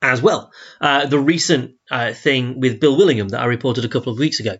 as 0.02 0.22
well. 0.22 0.52
Uh, 0.80 1.06
the 1.06 1.18
recent 1.18 1.76
uh, 1.90 2.12
thing 2.12 2.60
with 2.60 2.80
Bill 2.80 2.96
Willingham 2.96 3.28
that 3.28 3.40
I 3.40 3.46
reported 3.46 3.84
a 3.84 3.88
couple 3.88 4.12
of 4.12 4.18
weeks 4.18 4.40
ago, 4.40 4.58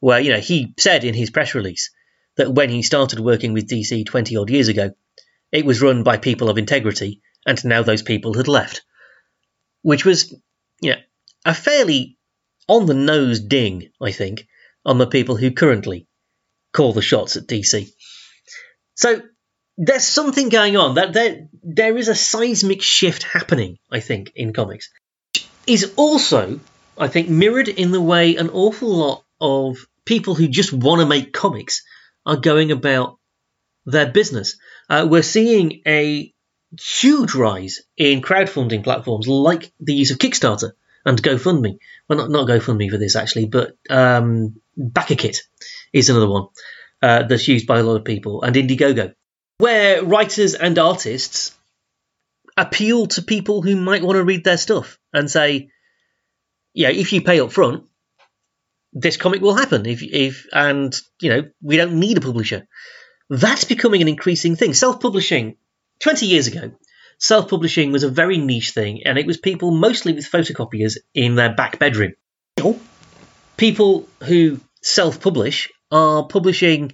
where 0.00 0.20
you 0.20 0.32
know 0.32 0.40
he 0.40 0.74
said 0.78 1.04
in 1.04 1.14
his 1.14 1.30
press 1.30 1.54
release 1.54 1.90
that 2.36 2.52
when 2.52 2.70
he 2.70 2.82
started 2.82 3.20
working 3.20 3.52
with 3.52 3.68
DC 3.68 4.06
20 4.06 4.36
odd 4.36 4.50
years 4.50 4.68
ago, 4.68 4.92
it 5.50 5.66
was 5.66 5.82
run 5.82 6.02
by 6.02 6.18
people 6.18 6.48
of 6.48 6.58
integrity, 6.58 7.20
and 7.48 7.64
now 7.64 7.82
those 7.82 8.02
people 8.02 8.34
had 8.34 8.46
left, 8.46 8.82
which 9.80 10.04
was 10.04 10.34
you 10.82 10.90
know, 10.90 10.98
a 11.46 11.54
fairly 11.54 12.18
on 12.68 12.84
the 12.84 12.94
nose 12.94 13.40
ding, 13.40 13.88
I 14.00 14.12
think, 14.12 14.46
on 14.84 14.98
the 14.98 15.06
people 15.06 15.34
who 15.34 15.50
currently 15.50 16.06
call 16.74 16.92
the 16.92 17.00
shots 17.00 17.36
at 17.36 17.46
DC. 17.46 17.90
So 18.94 19.22
there's 19.78 20.04
something 20.04 20.50
going 20.50 20.76
on. 20.76 20.96
That 20.96 21.14
there 21.14 21.48
there 21.62 21.96
is 21.96 22.08
a 22.08 22.14
seismic 22.14 22.82
shift 22.82 23.22
happening, 23.22 23.78
I 23.90 24.00
think, 24.00 24.32
in 24.36 24.52
comics. 24.52 24.90
Is 25.66 25.94
also, 25.96 26.60
I 26.98 27.08
think, 27.08 27.30
mirrored 27.30 27.68
in 27.68 27.92
the 27.92 28.00
way 28.00 28.36
an 28.36 28.50
awful 28.50 28.94
lot 28.94 29.24
of 29.40 29.78
people 30.04 30.34
who 30.34 30.48
just 30.48 30.72
want 30.72 31.00
to 31.00 31.06
make 31.06 31.32
comics 31.32 31.82
are 32.26 32.36
going 32.36 32.72
about 32.72 33.18
their 33.86 34.10
business. 34.10 34.58
Uh, 34.90 35.06
we're 35.08 35.22
seeing 35.22 35.80
a 35.86 36.34
huge 36.80 37.34
rise 37.34 37.82
in 37.96 38.20
crowdfunding 38.20 38.84
platforms 38.84 39.26
like 39.28 39.72
the 39.80 39.94
use 39.94 40.10
of 40.10 40.18
Kickstarter 40.18 40.72
and 41.04 41.22
GoFundMe. 41.22 41.78
Well, 42.08 42.18
not, 42.18 42.30
not 42.30 42.48
GoFundMe 42.48 42.90
for 42.90 42.98
this 42.98 43.16
actually, 43.16 43.46
but 43.46 43.76
um, 43.88 44.60
BackerKit 44.78 45.38
is 45.92 46.10
another 46.10 46.28
one 46.28 46.48
uh, 47.02 47.22
that's 47.22 47.48
used 47.48 47.66
by 47.66 47.78
a 47.78 47.82
lot 47.82 47.96
of 47.96 48.04
people, 48.04 48.42
and 48.42 48.54
Indiegogo 48.54 49.14
where 49.58 50.04
writers 50.04 50.54
and 50.54 50.78
artists 50.78 51.56
appeal 52.56 53.06
to 53.06 53.22
people 53.22 53.60
who 53.60 53.76
might 53.76 54.02
want 54.02 54.16
to 54.16 54.24
read 54.24 54.44
their 54.44 54.56
stuff 54.56 54.98
and 55.12 55.30
say, 55.30 55.70
yeah, 56.72 56.90
if 56.90 57.12
you 57.12 57.20
pay 57.20 57.40
up 57.40 57.52
front, 57.52 57.84
this 58.92 59.16
comic 59.16 59.42
will 59.42 59.54
happen. 59.54 59.84
If 59.86 60.02
if 60.02 60.46
and 60.52 60.98
you 61.20 61.30
know 61.30 61.50
we 61.60 61.76
don't 61.76 62.00
need 62.00 62.18
a 62.18 62.22
publisher. 62.22 62.66
That's 63.28 63.64
becoming 63.64 64.00
an 64.00 64.08
increasing 64.08 64.56
thing. 64.56 64.72
Self-publishing, 64.72 65.56
twenty 66.00 66.26
years 66.26 66.46
ago, 66.46 66.72
self-publishing 67.18 67.92
was 67.92 68.02
a 68.02 68.10
very 68.10 68.38
niche 68.38 68.70
thing, 68.70 69.02
and 69.04 69.18
it 69.18 69.26
was 69.26 69.36
people 69.36 69.70
mostly 69.70 70.12
with 70.12 70.30
photocopiers 70.30 70.96
in 71.14 71.34
their 71.34 71.54
back 71.54 71.78
bedroom. 71.78 72.12
People 73.56 74.08
who 74.22 74.60
self-publish 74.82 75.70
are 75.90 76.26
publishing 76.26 76.92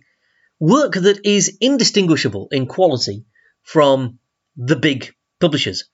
work 0.58 0.94
that 0.94 1.26
is 1.26 1.58
indistinguishable 1.60 2.48
in 2.50 2.66
quality 2.66 3.24
from 3.62 4.18
the 4.56 4.76
big 4.76 5.14
publishers. 5.40 5.90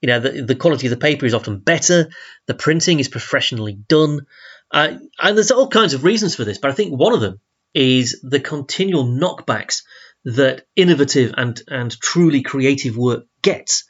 You 0.00 0.08
know, 0.08 0.20
the, 0.20 0.42
the 0.42 0.54
quality 0.54 0.86
of 0.86 0.90
the 0.90 0.96
paper 0.96 1.26
is 1.26 1.34
often 1.34 1.58
better, 1.58 2.10
the 2.46 2.54
printing 2.54 3.00
is 3.00 3.08
professionally 3.08 3.74
done, 3.74 4.26
uh, 4.70 4.96
and 5.22 5.36
there's 5.36 5.50
all 5.50 5.68
kinds 5.68 5.94
of 5.94 6.04
reasons 6.04 6.34
for 6.34 6.44
this, 6.44 6.58
but 6.58 6.70
I 6.70 6.74
think 6.74 6.98
one 6.98 7.12
of 7.12 7.20
them 7.20 7.40
is 7.74 8.20
the 8.22 8.40
continual 8.40 9.04
knockbacks 9.04 9.82
that 10.24 10.66
innovative 10.76 11.34
and, 11.36 11.60
and 11.68 11.98
truly 12.00 12.42
creative 12.42 12.96
work 12.96 13.24
gets 13.42 13.84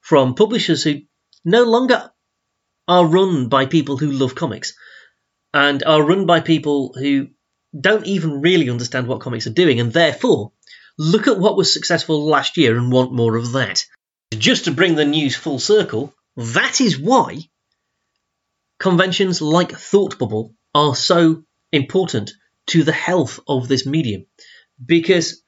from 0.00 0.34
publishers 0.34 0.82
who 0.82 1.02
no 1.44 1.62
longer 1.64 2.10
are 2.88 3.06
run 3.06 3.48
by 3.48 3.66
people 3.66 3.96
who 3.96 4.10
love 4.10 4.34
comics 4.34 4.74
and 5.54 5.82
are 5.84 6.02
run 6.02 6.26
by 6.26 6.40
people 6.40 6.94
who 6.98 7.28
don't 7.78 8.06
even 8.06 8.40
really 8.40 8.70
understand 8.70 9.06
what 9.06 9.20
comics 9.20 9.46
are 9.46 9.52
doing, 9.52 9.80
and 9.80 9.92
therefore 9.92 10.52
look 10.98 11.26
at 11.26 11.38
what 11.38 11.56
was 11.56 11.72
successful 11.72 12.26
last 12.26 12.56
year 12.56 12.76
and 12.76 12.92
want 12.92 13.12
more 13.12 13.36
of 13.36 13.52
that. 13.52 13.84
Just 14.32 14.64
to 14.64 14.70
bring 14.70 14.94
the 14.94 15.04
news 15.04 15.36
full 15.36 15.58
circle, 15.58 16.14
that 16.36 16.80
is 16.80 16.98
why 16.98 17.38
conventions 18.78 19.40
like 19.40 19.72
Thought 19.72 20.18
Bubble 20.18 20.54
are 20.74 20.94
so 20.94 21.44
important 21.72 22.32
to 22.68 22.82
the 22.82 22.92
health 22.92 23.40
of 23.48 23.68
this 23.68 23.86
medium 23.86 24.26
because 24.84 25.42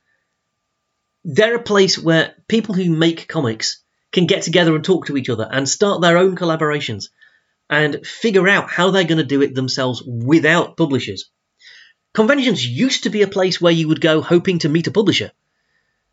they're 1.29 1.57
a 1.57 1.62
place 1.62 1.99
where 1.99 2.35
people 2.49 2.75
who 2.75 2.88
make 2.91 3.29
comics 3.29 3.83
can 4.12 4.27
get 4.27 4.43
together 4.43 4.75
and 4.75 4.83
talk 4.83 5.07
to 5.07 5.17
each 5.19 5.29
other 5.29 5.47
and 5.49 5.69
start 5.69 6.01
their 6.01 6.17
own 6.17 6.35
collaborations 6.37 7.11
and 7.69 8.05
figure 8.07 8.49
out 8.49 8.71
how 8.71 8.91
they're 8.91 9.05
going 9.05 9.19
to 9.19 9.25
do 9.25 9.43
it 9.43 9.55
themselves 9.55 10.03
without 10.03 10.79
publishers. 10.79 11.29
Conventions 12.14 12.67
used 12.67 13.03
to 13.03 13.11
be 13.11 13.21
a 13.21 13.29
place 13.29 13.61
where 13.61 13.73
you 13.73 13.88
would 13.88 14.01
go 14.01 14.23
hoping 14.23 14.61
to 14.61 14.71
meet 14.71 14.87
a 14.87 14.91
publisher. 14.91 15.31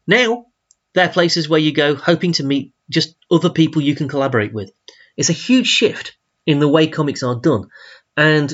Now, 0.06 0.48
they're 0.94 1.08
places 1.08 1.48
where 1.48 1.62
you 1.62 1.72
go 1.72 1.96
hoping 1.96 2.34
to 2.34 2.44
meet 2.44 2.74
just 2.90 3.16
other 3.32 3.50
people 3.50 3.82
you 3.82 3.96
can 3.96 4.10
collaborate 4.10 4.54
with. 4.54 4.74
It's 5.16 5.30
a 5.30 5.34
huge 5.34 5.68
shift 5.68 6.18
in 6.46 6.60
the 6.60 6.68
way 6.68 6.88
comics 6.88 7.24
are 7.24 7.36
done. 7.36 7.70
And 8.18 8.54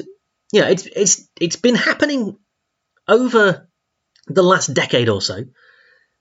yeah, 0.53 0.67
it's 0.67 0.85
it's 0.85 1.27
it's 1.39 1.55
been 1.55 1.75
happening 1.75 2.37
over 3.07 3.67
the 4.27 4.43
last 4.43 4.75
decade 4.75 5.09
or 5.09 5.23
so, 5.23 5.45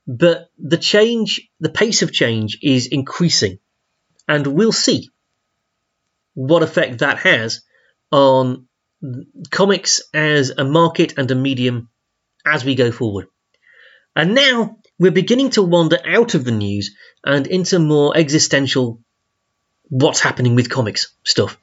but 0.07 0.51
the 0.59 0.79
change, 0.79 1.49
the 1.61 1.69
pace 1.69 2.03
of 2.03 2.13
change 2.13 2.59
is 2.63 2.87
increasing, 2.87 3.59
and 4.27 4.47
we'll 4.47 4.73
see 4.73 5.11
what 6.35 6.63
effect 6.63 6.99
that 6.99 7.19
has 7.19 7.63
on 8.11 8.67
comics 9.51 10.03
as 10.13 10.51
a 10.51 10.65
market 10.65 11.15
and 11.17 11.31
a 11.31 11.35
medium 11.35 11.89
as 12.47 12.65
we 12.65 12.75
go 12.75 12.91
forward. 12.93 13.27
And 14.17 14.35
now 14.35 14.79
we're 14.99 15.11
beginning 15.11 15.51
to 15.51 15.63
wander 15.63 15.99
out 16.05 16.35
of 16.35 16.45
the 16.45 16.51
news 16.51 16.95
and 17.25 17.47
into 17.47 17.79
more 17.79 18.17
existential 18.17 19.01
what's 19.89 20.21
happening 20.21 20.55
with 20.55 20.71
comics 20.71 21.15
stuff. 21.25 21.59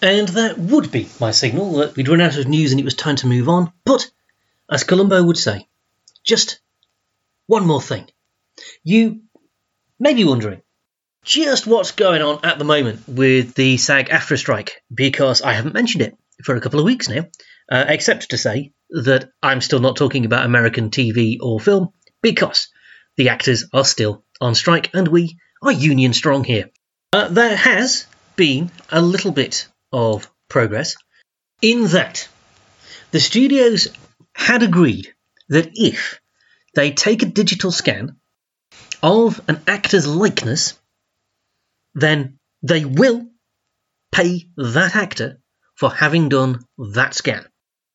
And 0.00 0.28
that 0.28 0.58
would 0.58 0.90
be 0.90 1.08
my 1.20 1.30
signal 1.30 1.74
that 1.74 1.94
we'd 1.94 2.08
run 2.08 2.20
out 2.20 2.36
of 2.36 2.48
news 2.48 2.72
and 2.72 2.80
it 2.80 2.84
was 2.84 2.94
time 2.94 3.16
to 3.16 3.26
move 3.26 3.48
on. 3.48 3.72
But, 3.84 4.10
as 4.70 4.84
Columbo 4.84 5.22
would 5.22 5.38
say, 5.38 5.68
just 6.24 6.60
one 7.46 7.66
more 7.66 7.82
thing. 7.82 8.08
You 8.84 9.22
may 9.98 10.14
be 10.14 10.24
wondering 10.24 10.62
just 11.24 11.66
what's 11.66 11.92
going 11.92 12.22
on 12.22 12.44
at 12.44 12.58
the 12.58 12.64
moment 12.64 13.08
with 13.08 13.54
the 13.54 13.76
SAG 13.76 14.08
AFTRA 14.08 14.38
strike 14.38 14.82
because 14.92 15.42
I 15.42 15.52
haven't 15.52 15.74
mentioned 15.74 16.02
it 16.02 16.16
for 16.44 16.56
a 16.56 16.60
couple 16.60 16.80
of 16.80 16.84
weeks 16.84 17.08
now, 17.08 17.26
uh, 17.70 17.84
except 17.88 18.30
to 18.30 18.38
say 18.38 18.72
that 18.90 19.30
I'm 19.42 19.60
still 19.60 19.80
not 19.80 19.96
talking 19.96 20.24
about 20.24 20.44
American 20.44 20.90
TV 20.90 21.38
or 21.40 21.60
film 21.60 21.90
because 22.22 22.68
the 23.16 23.28
actors 23.28 23.66
are 23.72 23.84
still 23.84 24.24
on 24.40 24.54
strike 24.54 24.90
and 24.94 25.06
we 25.06 25.38
are 25.62 25.72
union 25.72 26.12
strong 26.12 26.44
here. 26.44 26.70
Uh, 27.12 27.28
there 27.28 27.56
has 27.56 28.06
been 28.36 28.70
a 28.90 29.00
little 29.00 29.32
bit 29.32 29.68
of 29.92 30.30
progress 30.48 30.96
in 31.60 31.86
that 31.88 32.28
the 33.12 33.20
studios 33.20 33.88
had 34.34 34.62
agreed 34.62 35.14
that 35.48 35.70
if 35.74 36.20
they 36.74 36.92
take 36.92 37.22
a 37.22 37.26
digital 37.26 37.70
scan 37.70 38.16
of 39.02 39.40
an 39.48 39.62
actor's 39.66 40.06
likeness, 40.06 40.78
then 41.94 42.38
they 42.62 42.84
will 42.84 43.26
pay 44.10 44.46
that 44.56 44.94
actor 44.94 45.40
for 45.74 45.90
having 45.90 46.28
done 46.28 46.64
that 46.94 47.14
scan. 47.14 47.44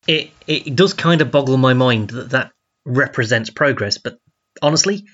It, 0.06 0.30
it 0.46 0.76
does 0.76 0.94
kind 0.94 1.20
of 1.20 1.30
boggle 1.30 1.56
my 1.56 1.74
mind 1.74 2.10
that 2.10 2.30
that 2.30 2.52
represents 2.84 3.50
progress, 3.50 3.98
but 3.98 4.18
honestly, 4.62 5.06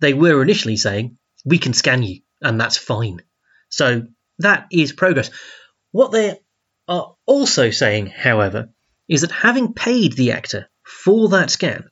they 0.00 0.14
were 0.14 0.42
initially 0.42 0.76
saying, 0.76 1.18
we 1.44 1.58
can 1.58 1.72
scan 1.72 2.02
you, 2.02 2.20
and 2.40 2.60
that's 2.60 2.76
fine. 2.76 3.22
So 3.68 4.06
that 4.38 4.66
is 4.70 4.92
progress. 4.92 5.30
What 5.92 6.12
they 6.12 6.38
are 6.88 7.14
also 7.26 7.70
saying, 7.70 8.06
however, 8.06 8.70
is 9.08 9.22
that 9.22 9.32
having 9.32 9.72
paid 9.72 10.12
the 10.12 10.32
actor 10.32 10.68
for 10.84 11.30
that 11.30 11.50
scan, 11.50 11.88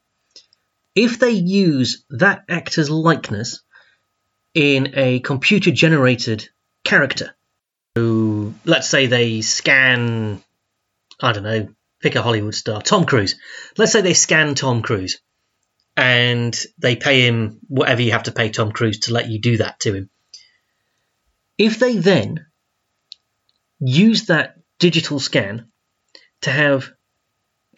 if 0.95 1.19
they 1.19 1.31
use 1.31 2.05
that 2.11 2.45
actor's 2.49 2.91
likeness 2.91 3.61
in 4.55 4.95
a 4.97 5.21
computer 5.21 5.71
generated 5.71 6.49
character, 6.85 7.35
so 7.97 8.55
let's 8.65 8.89
say 8.89 9.07
they 9.07 9.41
scan, 9.41 10.43
I 11.21 11.33
don't 11.33 11.43
know, 11.45 11.69
pick 12.01 12.17
a 12.17 12.23
Hollywood 12.23 12.55
star, 12.55 12.83
Tom 12.83 13.05
Cruise. 13.07 13.37
Let's 13.79 13.93
say 13.93 14.01
they 14.01 14.15
scan 14.15 14.55
Tom 14.55 14.83
Cruise 14.83 15.21
and 15.97 16.59
they 16.79 16.97
pay 16.97 17.27
him 17.27 17.61
whatever 17.69 18.03
you 18.03 18.13
have 18.13 18.25
to 18.25 18.33
pay 18.33 18.51
Tom 18.51 18.73
Cruise 18.73 19.01
to 19.01 19.13
let 19.13 19.29
you 19.29 19.39
do 19.39 19.59
that 19.59 19.81
to 19.81 19.95
him. 19.95 20.11
If 21.57 21.79
they 21.79 21.97
then 21.97 22.47
use 23.79 24.27
that 24.27 24.57
digital 24.81 25.21
scan 25.21 25.71
to 26.41 26.51
have 26.51 26.91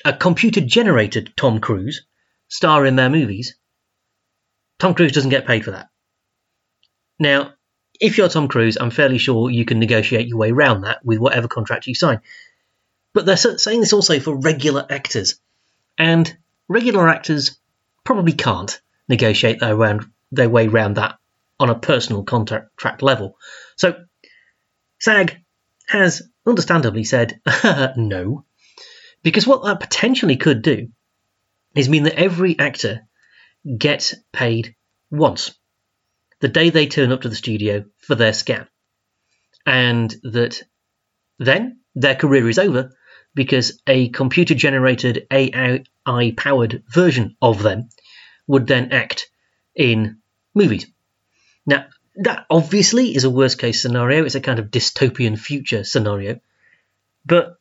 a 0.04 0.14
computer 0.14 0.62
generated 0.62 1.34
Tom 1.36 1.60
Cruise 1.60 2.05
star 2.48 2.86
in 2.86 2.96
their 2.96 3.10
movies, 3.10 3.56
Tom 4.78 4.94
Cruise 4.94 5.12
doesn't 5.12 5.30
get 5.30 5.46
paid 5.46 5.64
for 5.64 5.72
that. 5.72 5.88
Now, 7.18 7.52
if 8.00 8.18
you're 8.18 8.28
Tom 8.28 8.48
Cruise, 8.48 8.76
I'm 8.78 8.90
fairly 8.90 9.18
sure 9.18 9.50
you 9.50 9.64
can 9.64 9.78
negotiate 9.78 10.28
your 10.28 10.38
way 10.38 10.50
around 10.50 10.82
that 10.82 11.04
with 11.04 11.18
whatever 11.18 11.48
contract 11.48 11.86
you 11.86 11.94
sign. 11.94 12.20
But 13.14 13.24
they're 13.24 13.36
saying 13.36 13.80
this 13.80 13.94
also 13.94 14.20
for 14.20 14.36
regular 14.36 14.84
actors. 14.88 15.40
And 15.96 16.36
regular 16.68 17.08
actors 17.08 17.58
probably 18.04 18.34
can't 18.34 18.78
negotiate 19.08 19.60
their, 19.60 20.00
their 20.30 20.50
way 20.50 20.66
around 20.66 20.94
that 20.94 21.18
on 21.58 21.70
a 21.70 21.78
personal 21.78 22.24
contract 22.24 23.02
level. 23.02 23.38
So 23.76 23.94
SAG 24.98 25.38
has 25.88 26.22
understandably 26.46 27.04
said 27.04 27.40
no, 27.96 28.44
because 29.22 29.46
what 29.46 29.64
that 29.64 29.80
potentially 29.80 30.36
could 30.36 30.60
do 30.60 30.88
is 31.76 31.88
mean 31.88 32.04
that 32.04 32.18
every 32.18 32.58
actor 32.58 33.06
gets 33.78 34.14
paid 34.32 34.74
once 35.10 35.54
the 36.40 36.48
day 36.48 36.70
they 36.70 36.86
turn 36.86 37.12
up 37.12 37.22
to 37.22 37.28
the 37.28 37.34
studio 37.34 37.84
for 37.98 38.14
their 38.14 38.32
scan. 38.32 38.66
And 39.64 40.14
that 40.22 40.62
then 41.38 41.80
their 41.94 42.14
career 42.14 42.48
is 42.48 42.58
over 42.58 42.92
because 43.34 43.80
a 43.86 44.08
computer 44.10 44.54
generated 44.54 45.26
AI 45.30 46.32
powered 46.36 46.82
version 46.88 47.36
of 47.40 47.62
them 47.62 47.88
would 48.46 48.66
then 48.66 48.92
act 48.92 49.28
in 49.74 50.18
movies. 50.54 50.86
Now, 51.66 51.86
that 52.16 52.46
obviously 52.48 53.14
is 53.14 53.24
a 53.24 53.30
worst 53.30 53.58
case 53.58 53.82
scenario. 53.82 54.24
It's 54.24 54.36
a 54.36 54.40
kind 54.40 54.58
of 54.58 54.70
dystopian 54.70 55.38
future 55.38 55.84
scenario. 55.84 56.40
But 57.24 57.56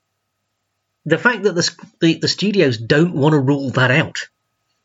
the 1.06 1.18
fact 1.18 1.44
that 1.44 1.54
the, 1.54 1.86
the, 2.02 2.20
the 2.20 2.28
studios 2.28 2.78
don't 2.78 3.13
want 3.13 3.34
to 3.34 3.39
rule 3.39 3.70
that 3.72 3.91
out 3.91 4.28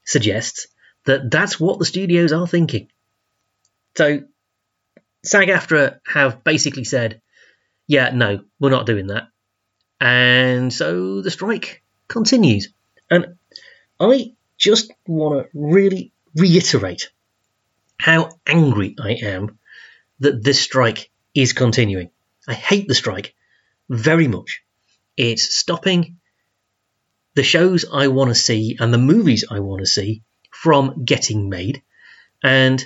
suggests 0.04 0.66
that 1.06 1.30
that's 1.30 1.58
what 1.58 1.78
the 1.78 1.86
studios 1.86 2.32
are 2.32 2.46
thinking. 2.46 2.88
So 3.96 4.22
SAG 5.24 5.48
AFTRA 5.48 6.00
have 6.06 6.44
basically 6.44 6.84
said, 6.84 7.20
yeah, 7.86 8.10
no, 8.10 8.44
we're 8.58 8.70
not 8.70 8.86
doing 8.86 9.08
that. 9.08 9.28
And 10.00 10.72
so 10.72 11.20
the 11.22 11.30
strike 11.30 11.82
continues. 12.08 12.72
And 13.10 13.36
I 13.98 14.34
just 14.56 14.92
want 15.06 15.44
to 15.44 15.50
really 15.54 16.12
reiterate 16.34 17.10
how 17.98 18.30
angry 18.46 18.96
I 18.98 19.12
am 19.12 19.58
that 20.20 20.42
this 20.42 20.60
strike 20.60 21.10
is 21.34 21.52
continuing. 21.52 22.10
I 22.46 22.54
hate 22.54 22.88
the 22.88 22.94
strike 22.94 23.34
very 23.88 24.28
much. 24.28 24.62
It's 25.22 25.54
stopping 25.54 26.16
the 27.34 27.42
shows 27.42 27.84
I 27.92 28.08
want 28.08 28.30
to 28.30 28.34
see 28.34 28.78
and 28.80 28.90
the 28.90 28.96
movies 28.96 29.44
I 29.50 29.60
want 29.60 29.80
to 29.80 29.86
see 29.86 30.22
from 30.50 31.04
getting 31.04 31.50
made. 31.50 31.82
And 32.42 32.82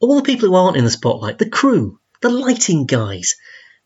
all 0.00 0.16
the 0.16 0.24
people 0.24 0.48
who 0.48 0.56
aren't 0.56 0.76
in 0.76 0.82
the 0.82 0.90
spotlight, 0.90 1.38
the 1.38 1.48
crew, 1.48 2.00
the 2.20 2.30
lighting 2.30 2.86
guys, 2.86 3.36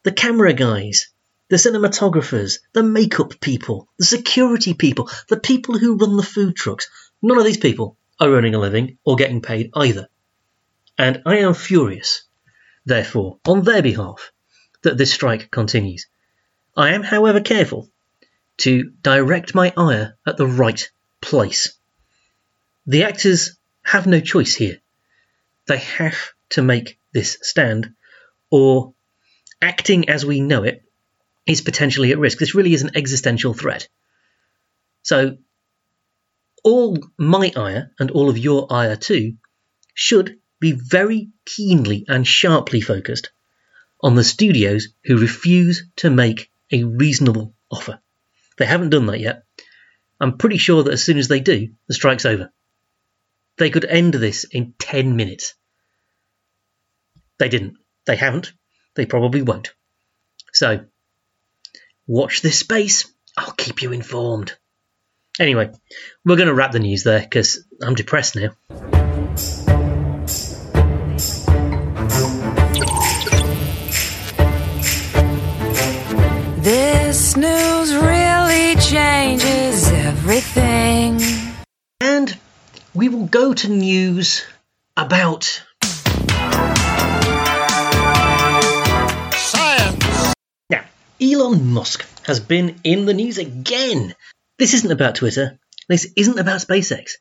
the 0.04 0.10
camera 0.10 0.54
guys, 0.54 1.10
the 1.50 1.56
cinematographers, 1.56 2.60
the 2.72 2.82
makeup 2.82 3.38
people, 3.42 3.90
the 3.98 4.06
security 4.06 4.72
people, 4.72 5.10
the 5.28 5.38
people 5.38 5.76
who 5.76 5.98
run 5.98 6.16
the 6.16 6.22
food 6.22 6.56
trucks, 6.56 6.88
none 7.20 7.36
of 7.36 7.44
these 7.44 7.58
people 7.58 7.98
are 8.18 8.30
earning 8.30 8.54
a 8.54 8.58
living 8.58 8.96
or 9.04 9.16
getting 9.16 9.42
paid 9.42 9.68
either. 9.74 10.08
And 10.96 11.20
I 11.26 11.40
am 11.40 11.52
furious, 11.52 12.22
therefore, 12.86 13.38
on 13.46 13.64
their 13.64 13.82
behalf, 13.82 14.32
that 14.82 14.96
this 14.96 15.12
strike 15.12 15.50
continues. 15.50 16.06
I 16.76 16.92
am, 16.92 17.02
however, 17.02 17.40
careful 17.40 17.90
to 18.58 18.90
direct 19.02 19.54
my 19.54 19.72
ire 19.76 20.18
at 20.26 20.36
the 20.36 20.46
right 20.46 20.90
place. 21.20 21.76
The 22.86 23.04
actors 23.04 23.56
have 23.82 24.06
no 24.06 24.20
choice 24.20 24.54
here. 24.54 24.80
They 25.66 25.78
have 25.78 26.16
to 26.50 26.62
make 26.62 26.98
this 27.12 27.38
stand, 27.40 27.94
or 28.50 28.94
acting 29.60 30.10
as 30.10 30.26
we 30.26 30.40
know 30.40 30.64
it 30.64 30.82
is 31.46 31.62
potentially 31.62 32.12
at 32.12 32.18
risk. 32.18 32.38
This 32.38 32.54
really 32.54 32.74
is 32.74 32.82
an 32.82 32.94
existential 32.94 33.54
threat. 33.54 33.88
So, 35.02 35.38
all 36.62 36.98
my 37.16 37.52
ire 37.56 37.90
and 37.98 38.10
all 38.10 38.28
of 38.28 38.38
your 38.38 38.70
ire 38.70 38.96
too 38.96 39.36
should 39.94 40.38
be 40.60 40.72
very 40.72 41.30
keenly 41.44 42.04
and 42.08 42.26
sharply 42.26 42.80
focused 42.80 43.30
on 44.00 44.14
the 44.14 44.24
studios 44.24 44.88
who 45.04 45.18
refuse 45.18 45.84
to 45.96 46.10
make 46.10 46.50
a 46.72 46.84
reasonable 46.84 47.54
offer. 47.70 48.00
They 48.58 48.66
haven't 48.66 48.90
done 48.90 49.06
that 49.06 49.20
yet. 49.20 49.44
I'm 50.20 50.38
pretty 50.38 50.58
sure 50.58 50.82
that 50.82 50.92
as 50.92 51.04
soon 51.04 51.18
as 51.18 51.28
they 51.28 51.40
do, 51.40 51.68
the 51.88 51.94
strike's 51.94 52.24
over. 52.24 52.52
They 53.58 53.70
could 53.70 53.84
end 53.84 54.14
this 54.14 54.44
in 54.44 54.74
10 54.78 55.16
minutes. 55.16 55.54
They 57.38 57.48
didn't. 57.48 57.76
They 58.06 58.16
haven't. 58.16 58.52
They 58.94 59.06
probably 59.06 59.42
won't. 59.42 59.74
So, 60.52 60.86
watch 62.06 62.40
this 62.40 62.58
space. 62.58 63.12
I'll 63.36 63.52
keep 63.52 63.82
you 63.82 63.92
informed. 63.92 64.56
Anyway, 65.38 65.70
we're 66.24 66.36
going 66.36 66.48
to 66.48 66.54
wrap 66.54 66.72
the 66.72 66.78
news 66.78 67.04
there 67.04 67.20
because 67.20 67.62
I'm 67.82 67.94
depressed 67.94 68.36
now. 68.36 69.65
This 76.66 77.36
news 77.36 77.94
really 77.94 78.74
changes 78.80 79.86
everything. 79.86 81.20
And 82.00 82.36
we 82.92 83.08
will 83.08 83.26
go 83.26 83.54
to 83.54 83.68
news 83.68 84.44
about 84.96 85.44
Science. 89.32 90.34
Now, 90.68 90.84
Elon 91.22 91.68
Musk 91.68 92.04
has 92.24 92.40
been 92.40 92.80
in 92.82 93.06
the 93.06 93.14
news 93.14 93.38
again. 93.38 94.16
This 94.58 94.74
isn't 94.74 94.90
about 94.90 95.14
Twitter. 95.14 95.60
This 95.88 96.12
isn't 96.16 96.40
about 96.40 96.62
SpaceX. 96.62 97.12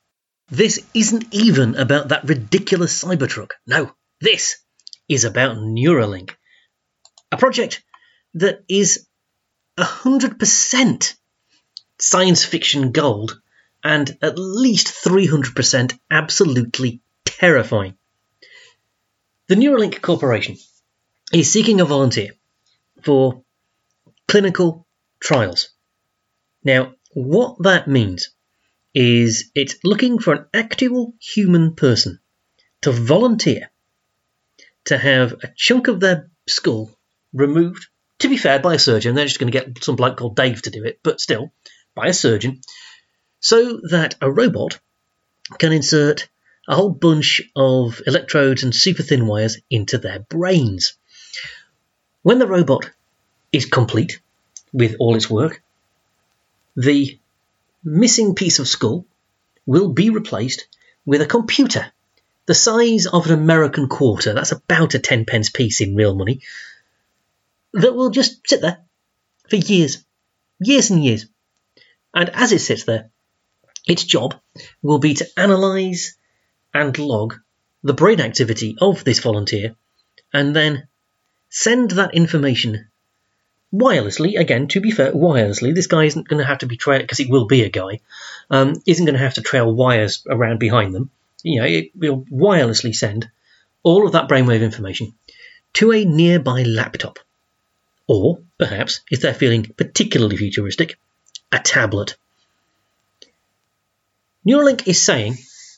This 0.50 0.84
isn't 0.96 1.26
even 1.32 1.76
about 1.76 2.08
that 2.08 2.24
ridiculous 2.24 3.04
Cybertruck. 3.04 3.52
No, 3.68 3.92
this 4.22 4.58
is 5.08 5.24
about 5.24 5.58
Neuralink, 5.58 6.32
a 7.32 7.38
project 7.38 7.84
that 8.34 8.64
is 8.68 9.06
100% 9.78 11.16
science 11.98 12.46
fiction 12.46 12.92
gold 12.92 13.40
and 13.84 14.18
at 14.22 14.40
least 14.40 14.88
300% 14.88 16.00
absolutely 16.10 17.02
terrifying. 17.24 17.98
The 19.48 19.56
Neuralink 19.56 20.02
Corporation 20.02 20.58
is 21.32 21.52
seeking 21.52 21.82
a 21.82 21.86
volunteer 21.86 22.32
for 23.04 23.44
clinical 24.28 24.88
trials. 25.20 25.70
Now, 26.64 26.96
what 27.14 27.62
that 27.64 27.88
means 27.88 28.30
is 28.94 29.52
it's 29.54 29.76
looking 29.84 30.20
for 30.20 30.34
an 30.34 30.46
actual 30.54 31.14
human 31.20 31.76
person 31.76 32.20
to 32.82 32.92
volunteer 32.92 33.70
to 34.86 34.98
have 34.98 35.34
a 35.44 35.52
chunk 35.56 35.88
of 35.88 36.00
their 36.00 36.30
skull 36.48 36.90
removed. 37.34 37.88
To 38.20 38.30
be 38.30 38.38
fair, 38.38 38.60
by 38.60 38.76
a 38.76 38.80
surgeon, 38.80 39.16
they're 39.16 39.26
just 39.26 39.40
going 39.40 39.52
to 39.52 39.60
get 39.60 39.84
some 39.84 39.96
bloke 39.96 40.18
called 40.18 40.36
Dave 40.36 40.62
to 40.64 40.70
do 40.70 40.84
it, 40.84 41.00
but 41.04 41.20
still, 41.20 41.52
by 41.94 42.08
a 42.08 42.14
surgeon, 42.14 42.62
so 43.40 43.82
that 43.90 44.16
a 44.22 44.32
robot 44.32 44.80
can 45.60 45.72
insert 45.72 46.28
a 46.68 46.76
whole 46.76 46.90
bunch 46.90 47.42
of 47.56 48.02
electrodes 48.08 48.64
and 48.64 48.74
super 48.74 49.04
thin 49.04 49.28
wires 49.28 49.58
into 49.70 49.98
their 49.98 50.20
brains. 50.20 50.98
When 52.24 52.40
the 52.40 52.48
robot 52.48 52.90
is 53.52 53.66
complete 53.66 54.20
with 54.74 54.96
all 55.00 55.16
its 55.16 55.30
work, 55.30 55.62
the 56.76 57.20
missing 57.84 58.34
piece 58.34 58.60
of 58.60 58.68
skull 58.68 59.06
will 59.66 59.90
be 59.90 60.10
replaced 60.10 60.68
with 61.06 61.22
a 61.22 61.28
computer 61.28 61.92
the 62.46 62.54
size 62.54 63.08
of 63.08 63.26
an 63.26 63.34
American 63.34 63.88
quarter. 63.88 64.34
That's 64.34 64.52
about 64.52 64.94
a 64.94 65.00
10 65.00 65.26
pence 65.26 65.50
piece 65.50 65.82
in 65.82 65.96
real 65.96 66.16
money. 66.16 66.42
That 67.76 67.94
will 67.94 68.10
just 68.10 68.48
sit 68.48 68.62
there 68.62 68.80
for 69.50 69.58
years, 69.58 70.04
years 70.60 70.90
and 70.90 71.04
years. 71.04 71.28
And 72.14 72.30
as 72.30 72.52
it 72.52 72.60
sits 72.60 72.86
there, 72.86 73.10
its 73.86 74.04
job 74.04 74.36
will 74.82 75.00
be 75.00 75.14
to 75.16 75.28
analyse 75.38 76.16
and 76.74 76.98
log 76.98 77.36
the 77.84 77.94
brain 77.94 78.20
activity 78.20 78.78
of 78.80 79.04
this 79.04 79.20
volunteer 79.20 79.76
and 80.34 80.56
then 80.56 80.88
send 81.50 81.92
that 81.92 82.16
information 82.16 82.88
wirelessly. 83.74 84.40
Again, 84.40 84.68
to 84.70 84.82
be 84.82 84.92
fair, 84.92 85.12
wirelessly. 85.12 85.76
This 85.76 85.88
guy 85.88 86.06
isn't 86.06 86.28
going 86.28 86.40
to 86.40 86.48
have 86.48 86.60
to 86.60 86.68
be 86.68 86.78
trailed 86.78 87.02
because 87.04 87.20
it 87.20 87.30
will 87.30 87.46
be 87.46 87.64
a 87.64 87.70
guy. 87.70 88.00
Um, 88.50 88.82
isn't 88.86 89.06
going 89.06 89.18
to 89.18 89.24
have 89.24 89.36
to 89.36 89.42
trail 89.42 89.74
wires 89.74 90.26
around 90.30 90.60
behind 90.60 90.96
them. 90.96 91.12
You 91.44 91.60
know, 91.60 91.68
it 91.68 91.92
will 91.96 92.22
wirelessly 92.32 92.96
send 92.96 93.30
all 93.84 94.06
of 94.06 94.14
that 94.14 94.30
brainwave 94.30 94.62
information 94.62 95.14
to 95.74 95.92
a 95.92 96.06
nearby 96.06 96.64
laptop, 96.64 97.20
or 98.08 98.42
perhaps, 98.58 99.02
if 99.10 99.22
they're 99.22 99.34
feeling 99.34 99.64
particularly 99.78 100.38
futuristic, 100.38 100.98
a 101.52 101.60
tablet. 101.60 102.16
Neuralink 104.48 104.88
is 104.88 105.02
saying 105.02 105.38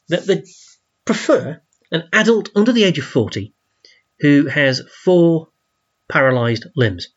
that 0.09 0.25
they 0.25 0.43
prefer 1.05 1.61
an 1.91 2.03
adult 2.11 2.49
under 2.55 2.73
the 2.73 2.83
age 2.83 2.99
of 2.99 3.05
40 3.05 3.53
who 4.19 4.47
has 4.47 4.81
four 5.03 5.47
paralyzed 6.07 6.65
limbs. 6.75 7.09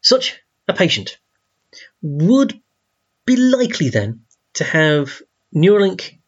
Such 0.00 0.40
a 0.66 0.72
patient 0.72 1.18
would 2.00 2.60
be 3.26 3.36
likely 3.36 3.90
then 3.90 4.22
to 4.54 4.64
have 4.64 5.20
Neuralink 5.54 6.18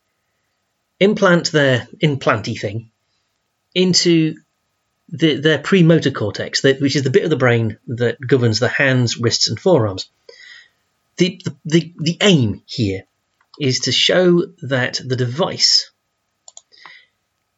implant 0.99 1.53
their 1.53 1.89
implanty 2.03 2.59
thing 2.59 2.91
into 3.75 4.35
the, 5.11 5.35
their 5.37 5.59
premotor 5.59 6.11
cortex, 6.11 6.63
which 6.63 6.97
is 6.97 7.03
the 7.03 7.11
bit 7.11 7.25
of 7.25 7.31
the 7.31 7.37
brain 7.37 7.79
that 7.89 8.21
governs 8.21 8.61
the 8.61 8.69
hands, 8.69 9.19
wrists, 9.19 9.49
and 9.49 9.59
forearms. 9.59 10.11
The, 11.17 11.41
the, 11.45 11.57
the, 11.65 11.95
the 11.99 12.17
aim 12.21 12.63
here 12.67 13.05
is 13.59 13.81
to 13.81 13.93
show 13.93 14.47
that 14.63 15.01
the 15.05 15.17
device 15.17 15.91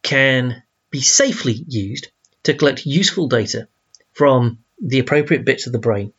can 0.03 0.63
be 0.91 1.01
safely 1.01 1.53
used 1.69 2.09
to 2.45 2.55
collect 2.55 2.87
useful 2.87 3.29
data 3.29 3.69
from 4.13 4.59
the 4.81 4.99
appropriate 4.99 5.45
bits 5.45 5.67
of 5.67 5.73
the 5.73 5.79
brain, 5.79 6.13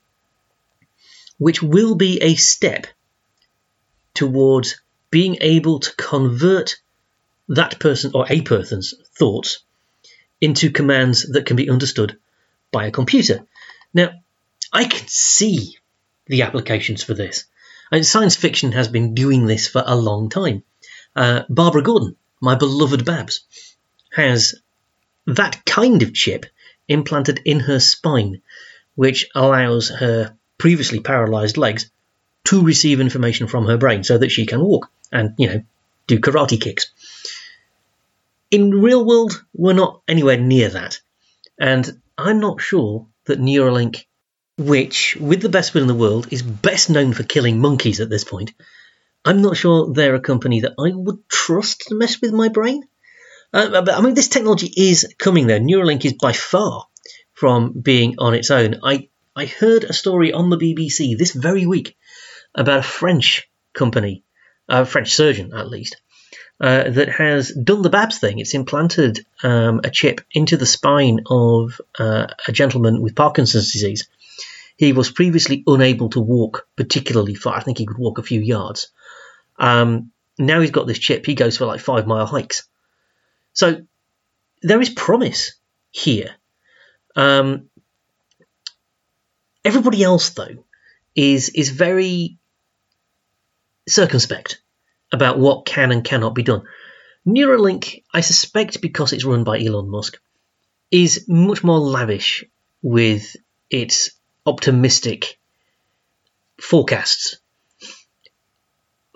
which 1.38 1.62
will 1.62 1.96
be 1.96 2.22
a 2.22 2.36
step 2.36 2.88
towards 4.14 4.82
being 5.10 5.38
able 5.42 5.80
to 5.80 5.96
convert 5.96 6.78
that 7.50 7.80
person 7.80 8.12
or 8.14 8.26
a 8.30 8.42
person's 8.42 8.94
thoughts 9.18 9.64
into 10.44 10.72
commands 10.72 11.32
that 11.32 11.46
can 11.46 11.56
be 11.56 11.70
understood 11.70 12.18
by 12.70 12.86
a 12.86 12.91
computer. 12.91 13.46
Now, 13.94 14.10
I 14.74 14.84
can 14.84 15.08
see 15.08 15.78
the 16.26 16.41
applications 16.41 17.02
for 17.02 17.14
this. 17.14 17.46
And 17.89 18.06
science 18.06 18.36
fiction 18.36 18.74
has 18.74 18.89
been 18.89 19.14
doing 19.14 19.46
this 19.46 19.70
for 19.70 19.82
a 19.86 19.96
long 19.96 20.30
time. 20.30 20.64
Uh, 21.16 21.44
Barbara 21.48 21.82
Gordon, 21.82 22.18
my 22.41 22.56
beloved 22.56 23.06
Babs, 23.06 23.46
has 24.12 24.56
that 25.28 25.64
kind 25.64 26.04
of 26.04 26.14
chip 26.14 26.46
implanted 26.89 27.39
in 27.46 27.62
her 27.62 27.80
spine, 27.80 28.41
which 28.96 29.30
allows 29.34 29.88
her 29.88 30.36
previously 30.58 31.00
paralyzed 31.00 31.56
legs 31.56 31.89
to 32.46 32.66
receive 32.66 33.00
information 33.00 33.48
from 33.48 33.66
her 33.68 33.78
brain 33.78 34.04
so 34.04 34.18
that 34.18 34.32
she 34.32 34.46
can 34.46 34.60
walk 34.60 34.91
and, 35.10 35.36
you 35.38 35.48
know, 35.48 35.64
do 36.08 36.20
karate 36.20 36.60
kicks. 36.60 36.91
In 38.54 38.70
real 38.70 39.04
world, 39.04 39.43
we're 39.51 39.74
not 39.74 40.04
anywhere 40.08 40.38
near 40.38 40.70
that. 40.70 40.99
And 41.60 41.99
I'm 42.20 42.39
not 42.39 42.62
sure 42.62 43.08
that 43.26 43.39
Neuralink 43.39 44.06
which, 44.60 45.18
with 45.20 45.41
the 45.41 45.49
best 45.49 45.74
will 45.74 45.82
in 45.82 45.88
the 45.88 45.95
world, 45.95 46.28
is 46.30 46.43
best 46.43 46.91
known 46.91 47.14
for 47.14 47.24
killing 47.24 47.60
monkeys 47.60 47.99
at 47.99 48.12
this 48.12 48.24
point. 48.24 48.54
I'm 49.26 49.41
not 49.41 49.58
sure 49.58 49.91
they're 49.91 50.14
a 50.14 50.20
company 50.20 50.60
that 50.60 50.76
I 50.78 50.91
would 50.93 51.28
trust 51.28 51.86
to 51.88 51.95
mess 51.95 52.22
with 52.22 52.32
my 52.32 52.49
brain. 52.49 52.84
Uh, 53.51 53.82
but 53.82 53.89
I 53.89 54.01
mean, 54.01 54.14
this 54.14 54.28
technology 54.28 54.72
is 54.78 55.12
coming 55.18 55.47
though. 55.47 55.60
Neuralink 55.60 56.06
is 56.06 56.14
by 56.14 56.34
far 56.34 56.86
from 57.34 57.72
being 57.82 58.20
on 58.20 58.36
its 58.36 58.51
own. 58.51 58.82
I, 58.84 59.10
I 59.36 59.47
heard 59.47 59.84
a 59.84 59.93
story 59.93 60.32
on 60.32 60.51
the 60.51 60.58
BBC 60.58 61.18
this 61.18 61.32
very 61.32 61.66
week 61.66 61.97
about 62.54 62.82
a 62.82 62.84
French 62.84 63.49
company, 63.74 64.26
a 64.70 64.86
French 64.86 65.16
surgeon 65.16 65.54
at 65.56 65.72
least, 65.72 65.95
uh, 66.62 66.89
that 66.89 67.10
has 67.10 67.51
done 67.51 67.82
the 67.82 67.89
Babs 67.89 68.20
thing. 68.20 68.39
It's 68.39 68.54
implanted 68.54 69.26
um, 69.43 69.82
a 69.84 69.89
chip 69.89 70.22
into 70.32 70.58
the 70.58 70.66
spine 70.66 71.22
of 71.30 71.80
uh, 71.99 72.28
a 72.47 72.51
gentleman 72.51 73.01
with 73.01 73.16
Parkinson's 73.16 73.72
disease 73.72 74.08
he 74.78 74.93
was 74.93 75.12
previously 75.12 75.64
unable 75.68 76.10
to 76.10 76.20
walk 76.20 76.68
particularly 76.76 77.36
far. 77.36 77.56
I 77.56 77.62
think 77.62 77.78
he 77.78 77.86
could 77.86 77.97
walk 77.97 78.18
a 78.18 78.24
few 78.24 78.41
yards. 78.41 78.89
Um, 79.58 80.12
now 80.38 80.62
he's 80.62 80.72
got 80.72 80.88
this 80.88 80.99
chip. 80.99 81.26
He 81.26 81.36
goes 81.36 81.58
for 81.58 81.66
like 81.66 81.80
five 81.80 82.08
mile 82.08 82.26
hikes. 82.26 82.68
So 83.54 83.84
there 84.62 84.82
is 84.82 84.89
promise 84.89 85.54
here. 85.91 86.32
Um, 87.16 87.70
everybody 89.64 90.04
else, 90.04 90.32
though, 90.32 90.66
is 91.16 91.49
is 91.49 91.70
very 91.70 92.39
circumspect 93.88 94.62
about 95.14 95.38
what 95.38 95.66
can 95.66 95.91
and 95.91 96.03
cannot 96.03 96.36
be 96.36 96.43
done. 96.43 96.64
Neuralink, 97.26 98.03
I 98.14 98.22
suspect, 98.22 98.82
because 98.82 99.14
it's 99.14 99.24
run 99.24 99.45
by 99.45 99.59
Elon 99.59 99.89
Musk, 99.89 100.20
is 100.91 101.26
much 101.30 101.64
more 101.64 101.80
lavish 101.80 102.43
with 102.82 103.36
its 103.70 104.11
optimistic 104.45 105.39
forecasts. 106.59 107.38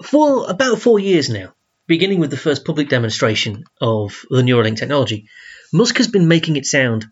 For 0.03 0.49
about 0.49 0.79
four 0.79 0.99
years 0.99 1.29
now, 1.29 1.53
beginning 1.87 2.19
with 2.19 2.29
the 2.29 2.37
first 2.37 2.63
public 2.63 2.87
demonstration 2.89 3.65
of 3.81 4.23
the 4.29 4.41
Neuralink 4.43 4.77
technology, 4.77 5.27
Musk 5.73 5.97
has 5.97 6.07
been 6.07 6.27
making 6.27 6.55
it 6.55 6.65
sound 6.65 7.07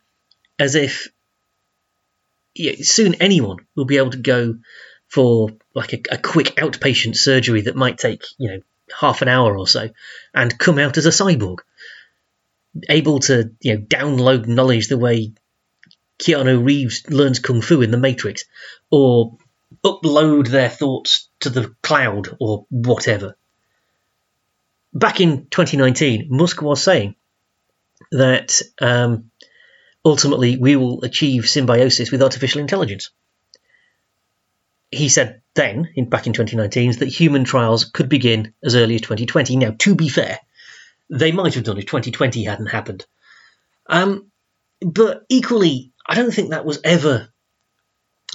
as 0.59 0.75
if 0.75 1.09
yeah, 2.53 2.73
soon 2.79 3.15
anyone 3.15 3.57
will 3.75 3.85
be 3.85 3.97
able 3.97 4.11
to 4.11 4.17
go 4.17 4.55
for 5.07 5.49
like 5.73 5.93
a, 5.93 6.01
a, 6.11 6.17
quick 6.17 6.55
outpatient 6.55 7.15
surgery 7.15 7.61
that 7.61 7.75
might 7.75 7.97
take 7.97 8.23
you 8.37 8.49
know 8.49 8.59
half 8.99 9.21
an 9.21 9.27
hour 9.27 9.57
or 9.57 9.67
so 9.67 9.89
and 10.33 10.57
come 10.59 10.77
out 10.77 10.97
as 10.97 11.05
a 11.05 11.09
cyborg 11.09 11.59
able 12.89 13.19
to 13.19 13.51
you 13.61 13.75
know 13.75 13.81
download 13.81 14.47
knowledge 14.47 14.87
the 14.87 14.97
way 14.97 15.33
Keanu 16.19 16.65
Reeves 16.65 17.09
learns 17.09 17.39
kung 17.39 17.61
fu 17.61 17.81
in 17.81 17.91
The 17.91 17.97
Matrix, 17.97 18.45
or 18.89 19.37
upload 19.83 20.47
their 20.47 20.69
thoughts 20.69 21.29
to 21.41 21.49
the 21.49 21.75
cloud, 21.81 22.29
or 22.39 22.65
whatever. 22.69 23.35
Back 24.93 25.19
in 25.19 25.47
2019, 25.47 26.27
Musk 26.29 26.61
was 26.61 26.81
saying 26.81 27.15
that 28.11 28.61
um, 28.79 29.31
ultimately 30.05 30.57
we 30.57 30.77
will 30.77 31.03
achieve 31.03 31.49
symbiosis 31.49 32.11
with 32.11 32.23
artificial 32.23 32.61
intelligence. 32.61 33.09
He 34.91 35.09
said 35.09 35.41
then, 35.55 35.89
in, 35.95 36.09
back 36.09 36.27
in 36.27 36.33
2019, 36.33 36.99
that 36.99 37.07
human 37.07 37.43
trials 37.43 37.85
could 37.85 38.09
begin 38.09 38.53
as 38.63 38.75
early 38.75 38.95
as 38.95 39.01
2020. 39.01 39.55
Now, 39.57 39.75
to 39.79 39.95
be 39.95 40.09
fair, 40.09 40.39
they 41.09 41.31
might 41.31 41.55
have 41.55 41.63
done 41.63 41.77
if 41.77 41.85
2020 41.85 42.43
hadn't 42.43 42.67
happened. 42.67 43.05
Um, 43.87 44.31
but 44.81 45.23
equally, 45.29 45.93
I 46.05 46.15
don't 46.15 46.31
think 46.31 46.49
that 46.49 46.65
was 46.65 46.79
ever 46.83 47.29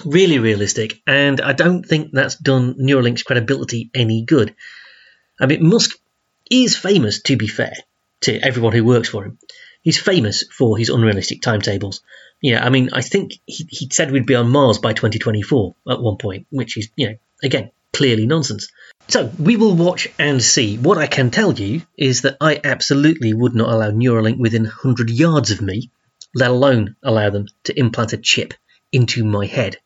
really 0.05 0.39
realistic, 0.39 1.01
and 1.05 1.39
I 1.41 1.53
don't 1.53 1.83
think 1.83 2.11
that's 2.11 2.35
done 2.35 2.75
Neuralink's 2.79 3.23
credibility 3.23 3.91
any 3.93 4.23
good. 4.23 4.55
I 5.39 5.45
mean, 5.45 5.67
Musk 5.67 5.97
is 6.49 6.75
famous, 6.75 7.21
to 7.23 7.37
be 7.37 7.47
fair, 7.47 7.73
to 8.21 8.39
everyone 8.39 8.73
who 8.73 8.83
works 8.83 9.09
for 9.09 9.25
him, 9.25 9.37
he's 9.81 9.99
famous 9.99 10.43
for 10.51 10.77
his 10.77 10.89
unrealistic 10.89 11.41
timetables. 11.41 12.01
Yeah, 12.41 12.65
I 12.65 12.69
mean, 12.69 12.89
I 12.91 13.01
think 13.01 13.33
he, 13.45 13.67
he 13.69 13.89
said 13.91 14.11
we'd 14.11 14.25
be 14.25 14.35
on 14.35 14.49
Mars 14.49 14.79
by 14.79 14.93
2024 14.93 15.75
at 15.89 16.01
one 16.01 16.17
point, 16.17 16.47
which 16.49 16.75
is, 16.75 16.89
you 16.95 17.09
know, 17.09 17.15
again, 17.43 17.71
clearly 17.93 18.25
nonsense. 18.25 18.67
So 19.07 19.31
we 19.37 19.57
will 19.57 19.75
watch 19.75 20.07
and 20.17 20.41
see. 20.41 20.77
What 20.77 20.97
I 20.97 21.07
can 21.07 21.29
tell 21.29 21.53
you 21.53 21.83
is 21.97 22.21
that 22.21 22.37
I 22.41 22.59
absolutely 22.63 23.33
would 23.33 23.53
not 23.53 23.69
allow 23.69 23.91
Neuralink 23.91 24.37
within 24.37 24.63
100 24.63 25.09
yards 25.09 25.51
of 25.51 25.61
me, 25.61 25.91
let 26.33 26.49
alone 26.49 26.95
allow 27.03 27.29
them 27.29 27.47
to 27.65 27.77
implant 27.77 28.13
a 28.13 28.17
chip 28.17 28.53
into 28.91 29.23
my 29.23 29.45
head. 29.45 29.77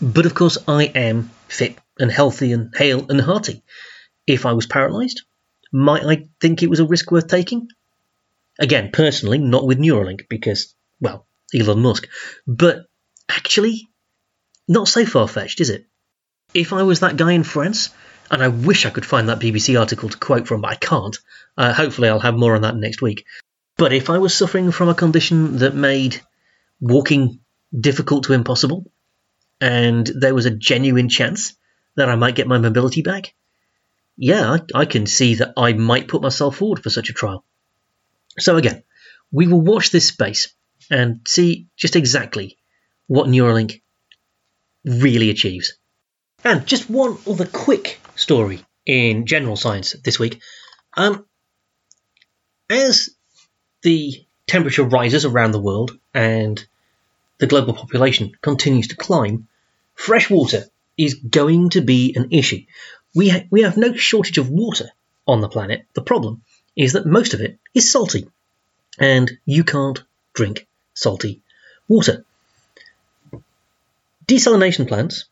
But 0.00 0.26
of 0.26 0.34
course, 0.34 0.58
I 0.66 0.84
am 0.84 1.30
fit 1.48 1.76
and 1.98 2.10
healthy 2.10 2.52
and 2.52 2.74
hale 2.74 3.06
and 3.08 3.20
hearty. 3.20 3.62
If 4.26 4.46
I 4.46 4.54
was 4.54 4.66
paralysed, 4.66 5.22
might 5.72 6.04
I 6.04 6.28
think 6.40 6.62
it 6.62 6.70
was 6.70 6.80
a 6.80 6.86
risk 6.86 7.10
worth 7.10 7.28
taking? 7.28 7.68
Again, 8.58 8.90
personally, 8.92 9.38
not 9.38 9.66
with 9.66 9.78
Neuralink 9.78 10.28
because, 10.28 10.74
well, 11.00 11.26
Elon 11.54 11.80
Musk. 11.80 12.08
But 12.46 12.86
actually, 13.28 13.88
not 14.68 14.88
so 14.88 15.06
far 15.06 15.28
fetched, 15.28 15.60
is 15.60 15.70
it? 15.70 15.86
If 16.52 16.72
I 16.72 16.82
was 16.82 17.00
that 17.00 17.16
guy 17.16 17.32
in 17.32 17.44
France, 17.44 17.90
and 18.30 18.42
I 18.42 18.48
wish 18.48 18.86
I 18.86 18.90
could 18.90 19.06
find 19.06 19.28
that 19.28 19.40
BBC 19.40 19.78
article 19.78 20.08
to 20.08 20.18
quote 20.18 20.46
from, 20.46 20.62
but 20.62 20.72
I 20.72 20.76
can't. 20.76 21.16
Uh, 21.56 21.72
hopefully, 21.72 22.08
I'll 22.08 22.20
have 22.20 22.36
more 22.36 22.54
on 22.54 22.62
that 22.62 22.76
next 22.76 23.02
week. 23.02 23.26
But 23.76 23.92
if 23.92 24.08
I 24.08 24.18
was 24.18 24.34
suffering 24.34 24.70
from 24.70 24.88
a 24.88 24.94
condition 24.94 25.58
that 25.58 25.74
made 25.74 26.20
walking 26.80 27.40
difficult 27.78 28.24
to 28.24 28.32
impossible, 28.32 28.90
and 29.60 30.06
there 30.06 30.34
was 30.34 30.46
a 30.46 30.50
genuine 30.50 31.08
chance 31.08 31.54
that 31.96 32.08
I 32.08 32.16
might 32.16 32.34
get 32.34 32.46
my 32.46 32.58
mobility 32.58 33.02
back, 33.02 33.34
yeah, 34.16 34.52
I, 34.74 34.80
I 34.82 34.84
can 34.84 35.06
see 35.06 35.36
that 35.36 35.54
I 35.56 35.72
might 35.72 36.08
put 36.08 36.22
myself 36.22 36.56
forward 36.56 36.82
for 36.82 36.90
such 36.90 37.10
a 37.10 37.14
trial. 37.14 37.44
So 38.38 38.56
again, 38.56 38.84
we 39.32 39.46
will 39.46 39.60
watch 39.60 39.90
this 39.90 40.08
space 40.08 40.54
and 40.90 41.20
see 41.26 41.68
just 41.76 41.96
exactly 41.96 42.58
what 43.06 43.28
Neuralink 43.28 43.82
really 44.84 45.30
achieves. 45.30 45.74
And 46.42 46.66
just 46.66 46.90
one 46.90 47.16
other 47.26 47.46
quick 47.46 48.00
story 48.16 48.64
in 48.84 49.26
general 49.26 49.56
science 49.56 49.92
this 50.04 50.18
week. 50.18 50.40
Um, 50.96 51.24
as 52.68 53.10
the 53.82 54.24
temperature 54.46 54.84
rises 54.84 55.24
around 55.24 55.52
the 55.52 55.60
world 55.60 55.98
and 56.12 56.64
the 57.38 57.46
global 57.46 57.74
population 57.74 58.32
continues 58.40 58.88
to 58.88 58.96
climb, 58.96 59.48
fresh 59.94 60.30
water 60.30 60.64
is 60.96 61.14
going 61.14 61.70
to 61.70 61.80
be 61.80 62.14
an 62.16 62.28
issue. 62.30 62.64
We, 63.14 63.28
ha- 63.28 63.46
we 63.50 63.62
have 63.62 63.76
no 63.76 63.94
shortage 63.94 64.38
of 64.38 64.48
water 64.50 64.90
on 65.26 65.40
the 65.40 65.48
planet. 65.48 65.86
The 65.94 66.02
problem 66.02 66.42
is 66.76 66.92
that 66.92 67.06
most 67.06 67.34
of 67.34 67.40
it 67.40 67.58
is 67.72 67.90
salty, 67.90 68.28
and 68.98 69.30
you 69.44 69.64
can't 69.64 70.02
drink 70.34 70.66
salty 70.94 71.42
water. 71.88 72.24
Desalination 74.26 74.88
plants 74.88 75.26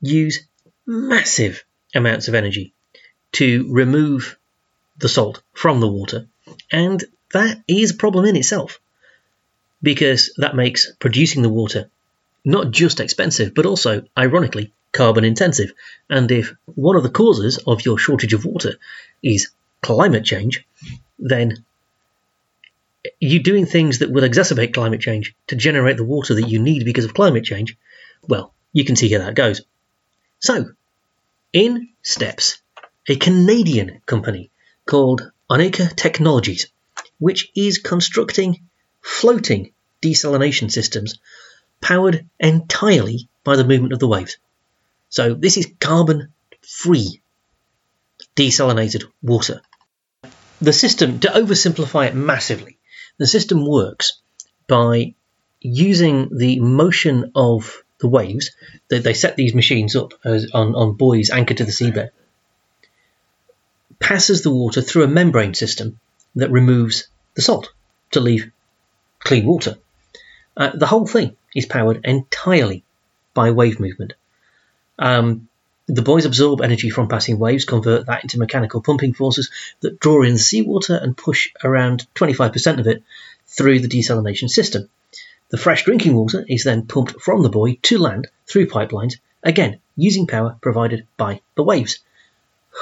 use 0.00 0.40
massive 0.86 1.64
amounts 1.94 2.28
of 2.28 2.34
energy 2.34 2.72
to 3.32 3.72
remove 3.72 4.36
the 4.98 5.08
salt 5.08 5.42
from 5.52 5.80
the 5.80 5.88
water, 5.88 6.26
and 6.70 7.04
that 7.32 7.62
is 7.68 7.92
a 7.92 7.94
problem 7.94 8.26
in 8.26 8.36
itself 8.36 8.80
because 9.82 10.34
that 10.38 10.56
makes 10.56 10.92
producing 10.98 11.42
the 11.42 11.48
water 11.48 11.90
not 12.44 12.70
just 12.70 13.00
expensive 13.00 13.54
but 13.54 13.66
also, 13.66 14.04
ironically, 14.16 14.72
carbon 14.92 15.24
intensive. 15.24 15.72
And 16.10 16.30
if 16.30 16.54
one 16.66 16.96
of 16.96 17.02
the 17.02 17.10
causes 17.10 17.58
of 17.58 17.84
your 17.84 17.98
shortage 17.98 18.34
of 18.34 18.44
water 18.44 18.74
is 19.22 19.50
climate 19.80 20.24
change, 20.24 20.66
then 21.18 21.64
you 23.20 23.42
doing 23.42 23.66
things 23.66 23.98
that 23.98 24.10
will 24.10 24.28
exacerbate 24.28 24.74
climate 24.74 25.00
change 25.00 25.34
to 25.48 25.56
generate 25.56 25.96
the 25.96 26.04
water 26.04 26.34
that 26.34 26.48
you 26.48 26.58
need 26.58 26.84
because 26.84 27.04
of 27.04 27.14
climate 27.14 27.44
change, 27.44 27.76
well, 28.28 28.54
you 28.72 28.84
can 28.84 28.96
see 28.96 29.10
how 29.12 29.18
that 29.18 29.34
goes. 29.34 29.62
So, 30.40 30.70
in 31.52 31.90
steps 32.02 32.62
a 33.08 33.16
Canadian 33.16 34.00
company 34.06 34.50
called 34.86 35.30
Oneka 35.50 35.94
Technologies, 35.94 36.68
which 37.18 37.50
is 37.54 37.78
constructing 37.78 38.68
floating 39.00 39.72
desalination 40.00 40.70
systems 40.70 41.18
powered 41.80 42.28
entirely 42.38 43.28
by 43.44 43.56
the 43.56 43.64
movement 43.64 43.92
of 43.92 43.98
the 43.98 44.08
waves. 44.08 44.36
So, 45.08 45.34
this 45.34 45.56
is 45.56 45.72
carbon 45.80 46.32
free 46.62 47.20
desalinated 48.36 49.04
water. 49.20 49.60
The 50.60 50.72
system, 50.72 51.18
to 51.20 51.28
oversimplify 51.28 52.08
it 52.08 52.14
massively, 52.14 52.78
the 53.18 53.26
system 53.26 53.66
works 53.66 54.20
by 54.66 55.14
using 55.60 56.36
the 56.36 56.60
motion 56.60 57.32
of 57.34 57.82
the 58.00 58.08
waves. 58.08 58.50
They, 58.88 58.98
they 58.98 59.14
set 59.14 59.36
these 59.36 59.54
machines 59.54 59.94
up 59.96 60.12
as, 60.24 60.50
on, 60.52 60.74
on 60.74 60.94
buoys 60.94 61.30
anchored 61.30 61.58
to 61.58 61.64
the 61.64 61.72
seabed, 61.72 62.10
passes 63.98 64.42
the 64.42 64.50
water 64.50 64.82
through 64.82 65.04
a 65.04 65.08
membrane 65.08 65.54
system 65.54 66.00
that 66.34 66.50
removes 66.50 67.08
the 67.34 67.42
salt 67.42 67.72
to 68.10 68.20
leave 68.20 68.50
clean 69.20 69.46
water. 69.46 69.78
Uh, 70.56 70.70
the 70.74 70.86
whole 70.86 71.06
thing 71.06 71.36
is 71.54 71.66
powered 71.66 72.04
entirely 72.04 72.84
by 73.34 73.50
wave 73.50 73.80
movement. 73.80 74.14
Um, 74.98 75.48
the 75.92 76.00
buoys 76.00 76.24
absorb 76.24 76.62
energy 76.62 76.88
from 76.88 77.06
passing 77.06 77.38
waves, 77.38 77.66
convert 77.66 78.06
that 78.06 78.22
into 78.22 78.38
mechanical 78.38 78.80
pumping 78.80 79.12
forces 79.12 79.50
that 79.80 80.00
draw 80.00 80.22
in 80.22 80.38
seawater 80.38 80.96
and 80.96 81.14
push 81.14 81.50
around 81.62 82.06
25% 82.14 82.80
of 82.80 82.86
it 82.86 83.02
through 83.46 83.78
the 83.78 83.88
desalination 83.88 84.48
system. 84.48 84.88
The 85.50 85.58
fresh 85.58 85.84
drinking 85.84 86.14
water 86.14 86.46
is 86.48 86.64
then 86.64 86.86
pumped 86.86 87.20
from 87.20 87.42
the 87.42 87.50
buoy 87.50 87.76
to 87.82 87.98
land 87.98 88.28
through 88.46 88.68
pipelines, 88.68 89.16
again 89.42 89.80
using 89.94 90.26
power 90.26 90.56
provided 90.62 91.06
by 91.18 91.42
the 91.56 91.62
waves. 91.62 91.98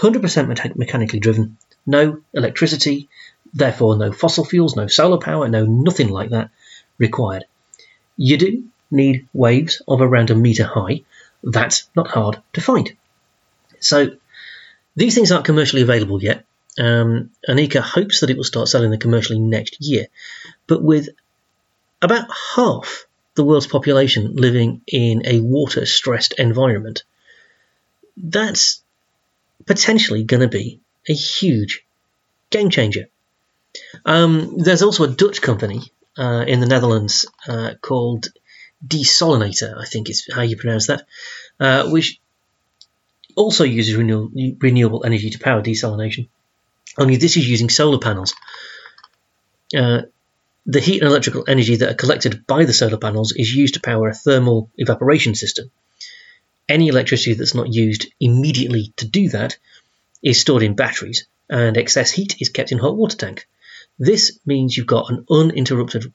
100% 0.01 0.77
mechanically 0.77 1.19
driven, 1.19 1.57
no 1.85 2.21
electricity, 2.33 3.09
therefore 3.53 3.97
no 3.97 4.13
fossil 4.13 4.45
fuels, 4.45 4.77
no 4.77 4.87
solar 4.87 5.19
power, 5.19 5.49
no 5.49 5.67
nothing 5.67 6.11
like 6.11 6.31
that 6.31 6.51
required. 6.97 7.45
You 8.17 8.37
do 8.37 8.65
need 8.89 9.27
waves 9.33 9.83
of 9.89 10.01
around 10.01 10.31
a 10.31 10.37
metre 10.37 10.63
high. 10.63 11.03
That's 11.43 11.89
not 11.97 12.07
hard 12.07 12.41
to 12.53 12.61
find. 12.61 12.97
So 13.81 14.17
these 14.97 15.15
things 15.15 15.33
aren't 15.33 15.47
commercially 15.47 15.83
available 15.83 16.23
yet. 16.23 16.45
Um, 16.79 17.31
Oneka 17.49 17.81
hopes 17.81 18.21
that 18.21 18.31
it 18.31 18.37
will 18.37 18.45
start 18.45 18.69
selling 18.69 18.91
them 18.91 19.01
commercially 19.01 19.39
next 19.39 19.81
year. 19.81 20.07
But 20.67 20.83
with 20.83 21.09
about 22.01 22.29
half 22.55 23.07
the 23.35 23.45
world's 23.45 23.67
population 23.67 24.37
living 24.37 24.83
in 24.87 25.23
a 25.27 25.41
water 25.41 25.87
stressed 25.87 26.35
environment, 26.39 27.05
that's 28.17 28.83
potentially 29.67 30.25
going 30.25 30.41
to 30.41 30.49
be 30.49 30.81
a 31.09 31.13
huge 31.13 31.85
game 32.51 32.71
changer. 32.71 33.09
Um, 34.05 34.59
there's 34.59 34.83
also 34.83 35.05
a 35.05 35.09
Dutch 35.09 35.43
company 35.43 35.81
uh, 36.19 36.45
in 36.47 36.61
the 36.61 36.67
Netherlands 36.67 37.27
uh, 37.47 37.75
called 37.81 38.29
Desolenator, 38.87 39.79
I 39.79 39.85
think 39.85 40.11
is 40.11 40.29
how 40.33 40.43
you 40.43 40.57
pronounce 40.57 40.89
that, 40.89 41.07
uh, 41.59 41.89
which 41.91 42.21
also 43.37 43.65
uses 43.65 43.97
renew- 43.97 44.57
renewable 44.61 45.05
energy 45.05 45.31
to 45.31 45.39
power 45.39 45.63
desalination. 45.63 46.29
Only 46.99 47.17
this 47.17 47.37
is 47.37 47.49
using 47.49 47.69
solar 47.69 47.99
panels. 47.99 48.35
Uh, 49.77 50.03
the 50.67 50.81
heat 50.81 51.01
and 51.01 51.11
electrical 51.11 51.45
energy 51.49 51.77
that 51.77 51.91
are 51.91 51.95
collected 51.95 52.47
by 52.47 52.65
the 52.65 52.73
solar 52.73 52.99
panels 52.99 53.33
is 53.33 53.55
used 53.55 53.75
to 53.75 53.81
power 53.81 54.09
a 54.09 54.15
thermal 54.15 54.71
evaporation 54.77 55.35
system. 55.35 55.71
Any 56.69 56.89
electricity 56.89 57.35
that's 57.35 57.55
not 57.55 57.73
used 57.73 58.13
immediately 58.21 58.93
to 58.97 59.07
do 59.07 59.29
that 59.31 59.57
is 60.23 60.41
stored 60.41 60.63
in 60.63 60.77
batteries, 60.77 61.27
and 61.49 61.77
excess 61.77 62.13
heat 62.13 62.37
is 62.41 62.51
kept 62.51 62.73
in 62.73 62.79
hot 62.79 62.97
water 62.97 63.17
tank. 63.17 63.49
This 63.99 64.39
means 64.47 64.77
you've 64.77 64.87
got 64.87 65.11
an 65.11 65.27
uninterrupted 65.31 66.13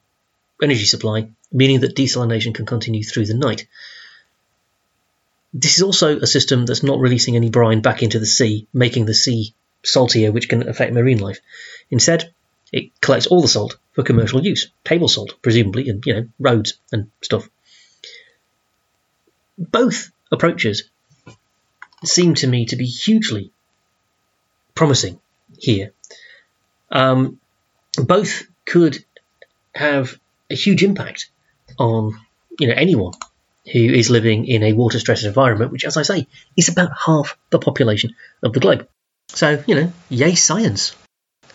energy 0.62 0.86
supply, 0.86 1.30
meaning 1.52 1.82
that 1.82 1.96
desalination 1.96 2.54
can 2.54 2.66
continue 2.66 3.04
through 3.04 3.26
the 3.26 3.34
night. 3.34 3.68
This 5.58 5.78
is 5.78 5.84
also 5.84 6.20
a 6.20 6.28
system 6.28 6.66
that's 6.66 6.84
not 6.84 7.00
releasing 7.00 7.38
any 7.38 7.50
brine 7.50 7.80
back 7.80 8.04
into 8.04 8.20
the 8.20 8.26
sea, 8.26 8.68
making 8.74 9.06
the 9.06 9.14
sea 9.14 9.54
saltier, 9.86 10.34
which 10.34 10.50
can 10.50 10.68
affect 10.68 10.94
marine 10.94 11.20
life. 11.20 11.40
Instead, 11.90 12.34
it 12.74 12.92
collects 13.00 13.28
all 13.28 13.42
the 13.42 13.48
salt 13.48 13.78
for 13.94 14.04
commercial 14.04 14.44
use, 14.44 14.70
table 14.84 15.08
salt, 15.08 15.42
presumably, 15.42 15.88
and 15.88 16.06
you 16.06 16.14
know 16.14 16.28
roads 16.40 16.74
and 16.92 17.10
stuff. 17.22 17.48
Both 19.58 20.12
approaches 20.30 20.90
seem 22.04 22.34
to 22.36 22.48
me 22.48 22.66
to 22.66 22.76
be 22.76 22.86
hugely 22.86 23.54
promising 24.74 25.22
here. 25.58 25.94
Um, 26.92 27.40
both 27.96 28.44
could 28.66 29.06
have 29.74 30.20
a 30.50 30.56
huge 30.56 30.84
impact 30.84 31.30
on 31.80 32.20
you 32.60 32.68
know 32.68 32.74
anyone 32.76 33.14
who 33.72 33.80
is 33.80 34.10
living 34.10 34.46
in 34.48 34.64
a 34.64 34.74
water 34.74 35.00
stressed 35.00 35.26
environment, 35.26 35.72
which, 35.72 35.86
as 35.86 35.98
I 35.98 36.04
say, 36.04 36.28
is 36.56 36.70
about 36.70 36.92
half 37.06 37.38
the 37.50 37.60
population 37.60 38.16
of 38.44 38.54
the 38.54 38.60
globe. 38.60 38.88
So 39.30 39.64
you 39.66 39.76
know, 39.76 39.94
yay 40.10 40.36
science! 40.36 40.96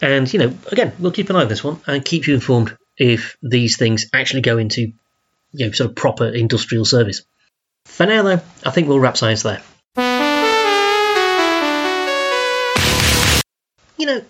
And 0.02 0.32
you 0.32 0.38
know, 0.38 0.54
again, 0.72 0.92
we'll 0.98 1.12
keep 1.12 1.30
an 1.30 1.36
eye 1.36 1.42
on 1.42 1.48
this 1.48 1.64
one 1.64 1.80
and 1.86 2.04
keep 2.04 2.26
you 2.26 2.34
informed 2.34 2.76
if 2.96 3.36
these 3.42 3.76
things 3.76 4.06
actually 4.12 4.42
go 4.42 4.58
into 4.58 4.92
you 5.52 5.66
know, 5.66 5.72
sort 5.72 5.90
of 5.90 5.96
proper 5.96 6.26
industrial 6.26 6.84
service. 6.84 7.22
For 7.86 8.06
now, 8.06 8.22
though, 8.22 8.40
I 8.64 8.70
think 8.70 8.88
we'll 8.88 9.00
wrap 9.00 9.16
science 9.16 9.42
there. 9.42 9.62
You 13.96 14.06
know, 14.06 14.22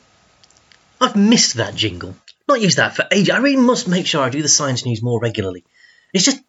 I've 1.01 1.16
missed 1.16 1.55
that 1.55 1.74
jingle. 1.74 2.14
Not 2.49 2.61
used 2.61 2.78
that 2.78 2.97
for 2.97 3.07
ages. 3.11 3.31
I 3.31 3.39
really 3.39 3.62
must 3.62 3.87
make 3.87 4.07
sure 4.07 4.22
I 4.22 4.31
do 4.31 4.43
the 4.43 4.49
science 4.49 4.85
news 4.85 5.03
more 5.03 5.20
regularly. 5.20 5.64
It's 6.12 6.24
just 6.24 6.41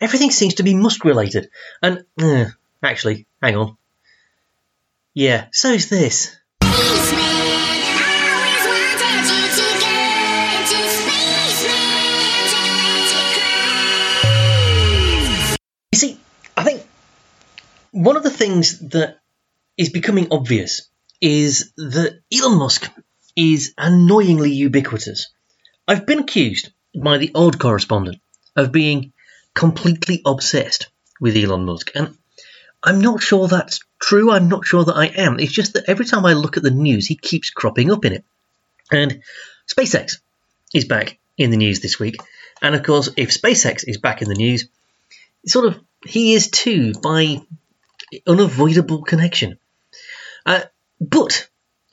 everything 0.00 0.30
seems 0.30 0.54
to 0.54 0.62
be 0.62 0.74
musk 0.74 1.04
related. 1.04 1.50
And 1.82 2.04
uh, 2.20 2.46
actually, 2.82 3.26
hang 3.42 3.56
on. 3.56 3.76
Yeah, 5.14 5.46
so 5.52 5.72
is 5.72 5.88
this. 5.88 6.36
You 15.92 15.98
see, 15.98 16.20
I 16.56 16.62
think 16.62 16.86
one 17.90 18.16
of 18.16 18.22
the 18.22 18.30
things 18.30 18.78
that 18.90 19.18
is 19.76 19.90
becoming 19.90 20.28
obvious 20.30 20.88
is 21.20 21.72
that 21.76 22.20
Elon 22.32 22.58
Musk 22.58 22.90
is 23.36 23.74
annoyingly 23.76 24.52
ubiquitous. 24.52 25.32
I've 25.88 26.06
been 26.06 26.20
accused 26.20 26.70
by 26.94 27.18
the 27.18 27.32
old 27.34 27.58
correspondent 27.58 28.18
of 28.54 28.70
being 28.70 29.12
completely 29.54 30.22
obsessed 30.24 30.88
with 31.20 31.36
Elon 31.36 31.64
Musk, 31.64 31.90
and 31.94 32.16
I'm 32.82 33.00
not 33.00 33.22
sure 33.22 33.48
that's 33.48 33.80
true. 34.00 34.30
I'm 34.30 34.48
not 34.48 34.64
sure 34.64 34.84
that 34.84 34.96
I 34.96 35.06
am. 35.06 35.40
It's 35.40 35.52
just 35.52 35.74
that 35.74 35.88
every 35.88 36.04
time 36.04 36.24
I 36.24 36.34
look 36.34 36.56
at 36.56 36.62
the 36.62 36.70
news, 36.70 37.06
he 37.06 37.16
keeps 37.16 37.50
cropping 37.50 37.90
up 37.90 38.04
in 38.04 38.12
it. 38.12 38.24
And 38.90 39.22
SpaceX 39.66 40.20
is 40.72 40.84
back 40.84 41.18
in 41.36 41.50
the 41.50 41.56
news 41.56 41.80
this 41.80 41.98
week. 41.98 42.16
And 42.62 42.74
of 42.74 42.82
course, 42.82 43.10
if 43.16 43.30
SpaceX 43.30 43.84
is 43.86 43.98
back 43.98 44.22
in 44.22 44.28
the 44.28 44.34
news, 44.34 44.68
sort 45.46 45.66
of 45.66 45.80
he 46.06 46.34
is 46.34 46.50
too 46.50 46.92
by 47.02 47.40
unavoidable 48.26 49.02
connection. 49.02 49.58
Uh, 50.46 50.62
but 51.00 51.48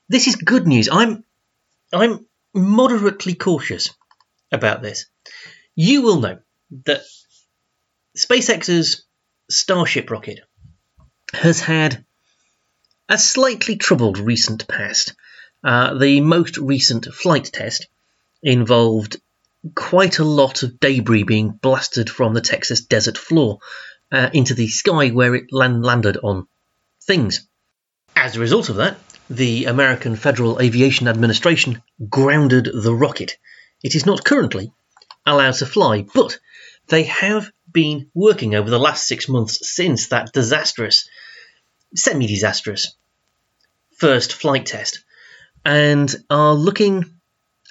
this 0.08 0.28
is 0.28 0.36
good 0.36 0.68
news. 0.68 0.90
I'm 0.92 1.24
I'm 1.92 2.26
moderately 2.54 3.34
cautious 3.36 3.94
about 4.52 4.82
this. 4.82 5.06
You 5.76 6.02
will 6.04 6.20
know 6.20 6.40
that 6.86 7.02
SpaceX's 8.16 9.04
Starship 9.50 10.10
rocket 10.10 10.40
has 11.34 11.60
had 11.60 12.06
a 13.10 13.18
slightly 13.18 13.76
troubled 13.76 14.18
recent 14.18 14.68
past. 14.68 15.14
Uh, 15.64 15.98
the 15.98 16.22
most 16.22 16.58
recent 16.58 17.06
flight 17.14 17.46
test 17.52 17.88
involved 18.42 19.18
quite 19.76 20.20
a 20.20 20.24
lot 20.24 20.64
of 20.64 20.80
debris 20.80 21.24
being 21.24 21.50
blasted 21.50 22.10
from 22.10 22.34
the 22.34 22.42
Texas 22.42 22.82
desert 22.82 23.18
floor 23.18 23.60
uh, 24.12 24.30
into 24.34 24.54
the 24.54 24.68
sky 24.68 25.10
where 25.10 25.36
it 25.36 25.52
land- 25.52 25.84
landed 25.84 26.18
on 26.24 26.48
things. 27.04 27.48
As 28.16 28.36
a 28.36 28.40
result 28.40 28.70
of 28.70 28.78
that, 28.78 28.98
the 29.30 29.66
American 29.66 30.16
Federal 30.16 30.62
Aviation 30.62 31.08
Administration 31.08 31.82
grounded 32.10 32.70
the 32.74 32.94
rocket. 32.94 33.38
It 33.84 33.96
is 33.96 34.06
not 34.06 34.24
currently 34.24 34.72
allowed 35.26 35.56
to 35.56 35.66
fly, 35.66 36.06
but 36.14 36.40
they 36.88 37.04
have 37.04 37.52
been 37.76 38.10
working 38.16 38.56
over 38.56 38.72
the 38.72 38.80
last 38.80 39.06
six 39.06 39.30
months 39.30 39.60
since 39.70 40.10
that 40.10 40.34
disastrous, 40.34 41.08
semi 41.94 42.26
disastrous 42.26 42.96
first 43.98 44.34
flight 44.34 44.66
test 44.66 45.04
and 45.64 46.16
are 46.30 46.54
looking 46.54 47.06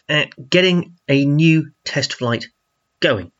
at 0.09 0.29
getting 0.51 0.97
a 1.09 1.25
new 1.25 1.71
test 1.85 2.15
flight 2.15 2.49
going. 3.01 3.33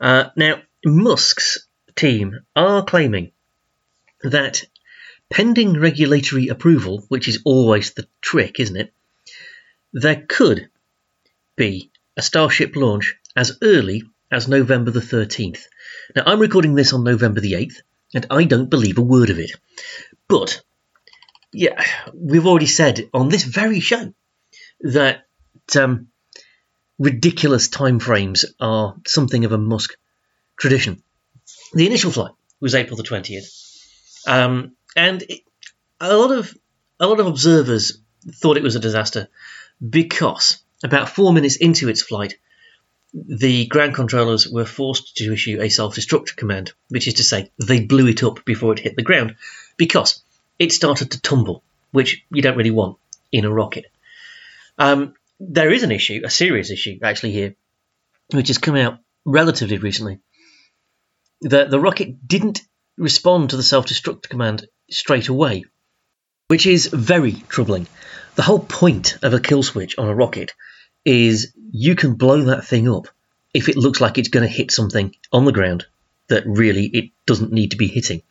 Uh, 0.00 0.30
now, 0.36 0.62
Musk's 0.84 1.66
team 1.94 2.40
are 2.56 2.84
claiming 2.84 3.32
that 4.22 4.64
pending 5.30 5.78
regulatory 5.78 6.48
approval, 6.48 7.04
which 7.08 7.28
is 7.28 7.42
always 7.44 7.92
the 7.92 8.06
trick, 8.20 8.58
isn't 8.58 8.76
it? 8.76 8.92
There 9.92 10.24
could 10.28 10.68
be 11.56 11.90
a 12.16 12.22
Starship 12.22 12.74
launch 12.76 13.16
as 13.36 13.58
early 13.62 14.02
as 14.30 14.48
November 14.48 14.90
the 14.90 15.00
13th. 15.00 15.62
Now, 16.14 16.22
I'm 16.26 16.40
recording 16.40 16.74
this 16.74 16.92
on 16.92 17.04
November 17.04 17.40
the 17.40 17.54
8th, 17.54 17.76
and 18.14 18.26
I 18.30 18.44
don't 18.44 18.70
believe 18.70 18.98
a 18.98 19.02
word 19.02 19.30
of 19.30 19.38
it. 19.38 19.52
But, 20.28 20.62
yeah, 21.52 21.82
we've 22.14 22.46
already 22.46 22.66
said 22.66 23.08
on 23.12 23.28
this 23.28 23.44
very 23.44 23.80
show 23.80 24.12
that 24.80 25.24
um, 25.78 26.08
ridiculous 26.98 27.68
timeframes 27.68 28.44
are 28.60 28.96
something 29.06 29.44
of 29.44 29.52
a 29.52 29.58
Musk 29.58 29.96
tradition. 30.56 31.02
The 31.72 31.86
initial 31.86 32.10
flight 32.10 32.32
was 32.60 32.74
April 32.74 32.96
the 32.96 33.02
20th, 33.02 33.48
um, 34.26 34.76
and 34.96 35.22
it, 35.22 35.40
a 36.00 36.16
lot 36.16 36.30
of 36.30 36.54
a 36.98 37.06
lot 37.06 37.20
of 37.20 37.26
observers 37.26 38.00
thought 38.34 38.56
it 38.56 38.62
was 38.62 38.76
a 38.76 38.80
disaster 38.80 39.28
because 39.86 40.62
about 40.84 41.08
four 41.08 41.32
minutes 41.32 41.56
into 41.56 41.88
its 41.88 42.02
flight, 42.02 42.34
the 43.12 43.66
ground 43.66 43.94
controllers 43.94 44.48
were 44.48 44.64
forced 44.64 45.16
to 45.16 45.32
issue 45.32 45.60
a 45.60 45.68
self-destruct 45.68 46.36
command, 46.36 46.72
which 46.88 47.08
is 47.08 47.14
to 47.14 47.24
say 47.24 47.50
they 47.66 47.80
blew 47.80 48.06
it 48.06 48.22
up 48.22 48.44
before 48.44 48.72
it 48.72 48.78
hit 48.78 48.96
the 48.96 49.02
ground 49.02 49.36
because 49.76 50.22
it 50.58 50.72
started 50.72 51.10
to 51.10 51.20
tumble, 51.20 51.64
which 51.90 52.24
you 52.30 52.42
don't 52.42 52.56
really 52.56 52.70
want 52.70 52.98
in 53.32 53.44
a 53.44 53.52
rocket. 53.52 53.86
Um, 54.78 55.14
there 55.40 55.72
is 55.72 55.82
an 55.82 55.92
issue, 55.92 56.22
a 56.24 56.30
serious 56.30 56.70
issue 56.70 56.98
actually 57.02 57.32
here, 57.32 57.54
which 58.32 58.48
has 58.48 58.58
come 58.58 58.76
out 58.76 58.98
relatively 59.24 59.78
recently. 59.78 60.20
The 61.40 61.64
the 61.64 61.80
rocket 61.80 62.28
didn't 62.28 62.62
respond 62.96 63.50
to 63.50 63.56
the 63.56 63.62
self-destruct 63.62 64.28
command 64.28 64.68
straight 64.90 65.28
away, 65.28 65.64
which 66.48 66.66
is 66.66 66.86
very 66.86 67.32
troubling. 67.48 67.86
The 68.34 68.42
whole 68.42 68.58
point 68.58 69.18
of 69.22 69.34
a 69.34 69.40
kill 69.40 69.62
switch 69.62 69.98
on 69.98 70.08
a 70.08 70.14
rocket 70.14 70.52
is 71.04 71.52
you 71.72 71.94
can 71.94 72.14
blow 72.14 72.42
that 72.44 72.64
thing 72.64 72.88
up 72.88 73.08
if 73.54 73.68
it 73.68 73.76
looks 73.76 74.00
like 74.00 74.18
it's 74.18 74.28
going 74.28 74.46
to 74.46 74.52
hit 74.52 74.70
something 74.70 75.14
on 75.32 75.44
the 75.44 75.52
ground 75.52 75.86
that 76.28 76.44
really 76.46 76.86
it 76.86 77.10
doesn't 77.26 77.52
need 77.52 77.72
to 77.72 77.76
be 77.76 77.88
hitting. 77.88 78.22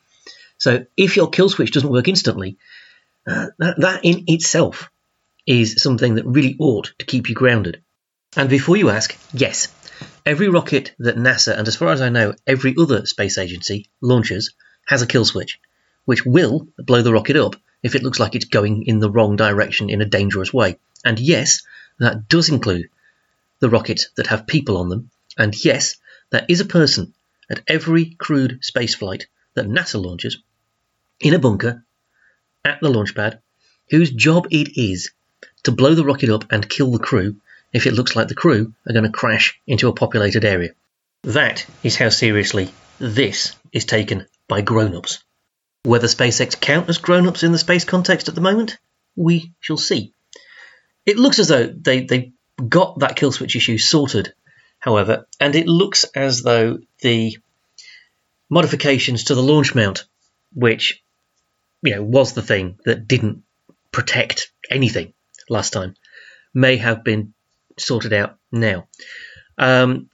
So 0.57 0.85
if 0.97 1.15
your 1.15 1.29
kill 1.29 1.49
switch 1.49 1.71
doesn't 1.71 1.91
work 1.91 2.07
instantly, 2.07 2.57
uh, 3.27 3.47
that, 3.59 3.79
that 3.79 4.01
in 4.03 4.25
itself 4.27 4.89
is 5.45 5.81
something 5.81 6.15
that 6.15 6.25
really 6.25 6.55
ought 6.59 6.93
to 6.99 7.05
keep 7.05 7.29
you 7.29 7.35
grounded. 7.35 7.81
And 8.35 8.49
before 8.49 8.77
you 8.77 8.89
ask, 8.89 9.17
yes, 9.33 9.67
every 10.25 10.49
rocket 10.49 10.93
that 10.99 11.17
NASA 11.17 11.57
and 11.57 11.67
as 11.67 11.75
far 11.75 11.89
as 11.89 12.01
I 12.01 12.09
know 12.09 12.35
every 12.45 12.75
other 12.79 13.05
space 13.05 13.37
agency 13.37 13.89
launches 14.01 14.53
has 14.85 15.01
a 15.01 15.07
kill 15.07 15.25
switch, 15.25 15.59
which 16.05 16.25
will 16.25 16.67
blow 16.77 17.01
the 17.01 17.13
rocket 17.13 17.35
up 17.35 17.55
if 17.81 17.95
it 17.95 18.03
looks 18.03 18.19
like 18.19 18.35
it's 18.35 18.45
going 18.45 18.83
in 18.83 18.99
the 18.99 19.09
wrong 19.09 19.35
direction 19.35 19.89
in 19.89 20.01
a 20.01 20.05
dangerous 20.05 20.53
way. 20.53 20.77
And 21.03 21.19
yes, 21.19 21.63
that 21.99 22.27
does 22.27 22.49
include 22.49 22.89
the 23.59 23.69
rockets 23.69 24.09
that 24.15 24.27
have 24.27 24.47
people 24.47 24.77
on 24.77 24.89
them. 24.89 25.11
And 25.37 25.53
yes, 25.63 25.95
there 26.29 26.45
is 26.47 26.59
a 26.59 26.65
person 26.65 27.13
at 27.49 27.61
every 27.67 28.05
crewed 28.05 28.61
spaceflight 28.61 29.23
that 29.53 29.67
NASA 29.67 30.03
launches 30.03 30.37
in 31.19 31.33
a 31.33 31.39
bunker 31.39 31.83
at 32.63 32.79
the 32.81 32.89
launch 32.89 33.15
pad 33.15 33.41
whose 33.89 34.11
job 34.11 34.47
it 34.51 34.77
is 34.77 35.11
to 35.63 35.71
blow 35.71 35.93
the 35.95 36.05
rocket 36.05 36.29
up 36.29 36.51
and 36.51 36.69
kill 36.69 36.91
the 36.91 36.99
crew 36.99 37.35
if 37.73 37.85
it 37.85 37.93
looks 37.93 38.15
like 38.15 38.27
the 38.27 38.35
crew 38.35 38.73
are 38.87 38.93
going 38.93 39.05
to 39.05 39.11
crash 39.11 39.59
into 39.67 39.87
a 39.87 39.93
populated 39.93 40.45
area. 40.45 40.71
That 41.23 41.65
is 41.83 41.95
how 41.95 42.09
seriously 42.09 42.71
this 42.99 43.55
is 43.71 43.85
taken 43.85 44.25
by 44.47 44.61
grown 44.61 44.95
ups. 44.95 45.23
Whether 45.83 46.07
SpaceX 46.07 46.59
count 46.59 46.89
as 46.89 46.97
grown 46.97 47.27
ups 47.27 47.43
in 47.43 47.51
the 47.51 47.57
space 47.57 47.85
context 47.85 48.29
at 48.29 48.35
the 48.35 48.41
moment, 48.41 48.77
we 49.15 49.51
shall 49.59 49.77
see. 49.77 50.13
It 51.05 51.17
looks 51.17 51.39
as 51.39 51.47
though 51.47 51.67
they, 51.67 52.05
they 52.05 52.33
got 52.67 52.99
that 52.99 53.15
kill 53.15 53.31
switch 53.31 53.55
issue 53.55 53.77
sorted, 53.77 54.33
however, 54.79 55.27
and 55.39 55.55
it 55.55 55.67
looks 55.67 56.03
as 56.15 56.41
though 56.41 56.79
the 57.01 57.37
modifications 58.49 59.25
to 59.25 59.35
the 59.35 59.43
launch 59.43 59.75
mount, 59.75 60.05
which 60.53 61.03
you 61.81 61.95
know 61.95 62.03
was 62.03 62.33
the 62.33 62.41
thing 62.41 62.79
that 62.85 63.07
didn't 63.07 63.43
protect 63.91 64.51
anything 64.69 65.13
last 65.49 65.71
time, 65.71 65.95
may 66.53 66.77
have 66.77 67.03
been 67.03 67.33
sorted 67.77 68.13
out 68.13 68.37
now. 68.51 68.87
Um, 69.57 70.09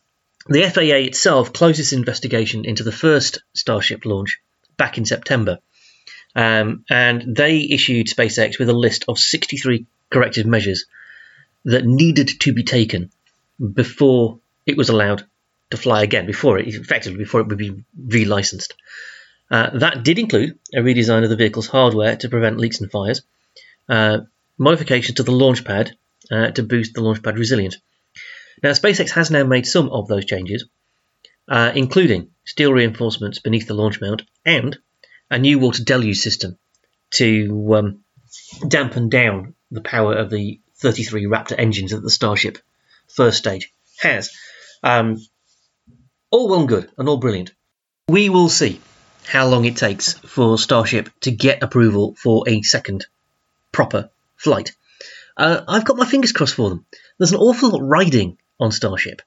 the 0.47 0.69
FAA 0.69 1.07
itself 1.07 1.53
closed 1.53 1.79
its 1.79 1.93
investigation 1.93 2.65
into 2.65 2.83
the 2.83 2.91
first 2.91 3.39
Starship 3.53 4.05
launch 4.05 4.39
back 4.77 4.97
in 4.97 5.05
September, 5.05 5.59
um, 6.35 6.83
and 6.89 7.35
they 7.35 7.61
issued 7.61 8.07
SpaceX 8.07 8.59
with 8.59 8.69
a 8.69 8.73
list 8.73 9.05
of 9.07 9.17
63 9.17 9.87
corrective 10.15 10.45
measures 10.45 10.85
that 11.65 11.85
needed 11.85 12.29
to 12.39 12.53
be 12.53 12.63
taken 12.63 13.11
before 13.81 14.39
it 14.65 14.77
was 14.77 14.87
allowed 14.87 15.25
to 15.71 15.77
fly 15.77 16.03
again, 16.03 16.25
before 16.25 16.57
it 16.57 16.67
effectively 16.67 17.17
before 17.17 17.41
it 17.41 17.47
would 17.47 17.57
be 17.57 17.83
relicensed. 18.07 18.71
Uh, 19.51 19.71
that 19.77 20.03
did 20.03 20.17
include 20.17 20.57
a 20.73 20.77
redesign 20.77 21.23
of 21.23 21.29
the 21.29 21.35
vehicle's 21.35 21.67
hardware 21.67 22.15
to 22.15 22.29
prevent 22.29 22.57
leaks 22.57 22.79
and 22.79 22.89
fires, 22.89 23.23
uh, 23.89 24.19
modifications 24.57 25.17
to 25.17 25.23
the 25.23 25.33
launch 25.43 25.65
pad 25.65 25.97
uh, 26.31 26.51
to 26.51 26.63
boost 26.63 26.93
the 26.93 27.01
launch 27.01 27.21
pad 27.21 27.37
resilience. 27.37 27.77
Now, 28.63 28.71
SpaceX 28.71 29.09
has 29.11 29.29
now 29.29 29.43
made 29.43 29.67
some 29.67 29.89
of 29.89 30.07
those 30.07 30.25
changes, 30.25 30.65
uh, 31.49 31.73
including 31.75 32.29
steel 32.45 32.71
reinforcements 32.71 33.39
beneath 33.39 33.67
the 33.67 33.73
launch 33.73 33.99
mount 33.99 34.23
and 34.45 34.77
a 35.29 35.37
new 35.37 35.59
water 35.59 35.83
deluge 35.83 36.19
system 36.19 36.57
to 37.11 37.75
um, 37.75 38.03
dampen 38.67 39.09
down 39.09 39.55
the 39.75 39.81
power 39.81 40.13
of 40.15 40.29
the 40.29 40.59
33 40.77 41.25
Raptor 41.25 41.55
engines 41.57 41.91
that 41.91 42.01
the 42.01 42.09
Starship 42.09 42.57
first 43.07 43.37
stage 43.37 43.73
has. 43.99 44.31
Um, 44.83 45.17
all 46.31 46.49
well 46.49 46.59
and 46.61 46.69
good 46.69 46.91
and 46.97 47.07
all 47.07 47.17
brilliant. 47.17 47.53
We 48.07 48.29
will 48.29 48.49
see 48.49 48.81
how 49.25 49.47
long 49.47 49.65
it 49.65 49.77
takes 49.77 50.13
for 50.13 50.57
Starship 50.57 51.09
to 51.21 51.31
get 51.31 51.63
approval 51.63 52.15
for 52.15 52.47
a 52.47 52.61
second 52.61 53.05
proper 53.71 54.09
flight. 54.35 54.73
Uh, 55.37 55.61
I've 55.67 55.85
got 55.85 55.97
my 55.97 56.05
fingers 56.05 56.31
crossed 56.31 56.55
for 56.55 56.69
them. 56.69 56.85
There's 57.17 57.31
an 57.31 57.39
awful 57.39 57.69
lot 57.69 57.81
riding 57.81 58.37
on 58.59 58.71
Starship, 58.71 59.21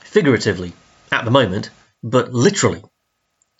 figuratively 0.00 0.72
at 1.10 1.24
the 1.24 1.30
moment, 1.30 1.70
but 2.02 2.32
literally 2.32 2.82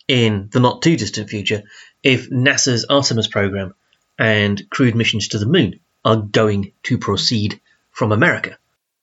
in 0.07 0.49
the 0.51 0.59
not 0.59 0.81
too 0.81 0.97
distant 0.97 1.29
future 1.29 1.63
if 2.03 2.29
NASA's 2.29 2.85
Artemis 2.89 3.27
program 3.27 3.73
and 4.17 4.61
crewed 4.69 4.95
missions 4.95 5.29
to 5.29 5.39
the 5.39 5.45
moon 5.45 5.79
are 6.03 6.17
going 6.17 6.71
to 6.83 6.97
proceed 6.97 7.59
from 7.91 8.11
America. 8.11 8.57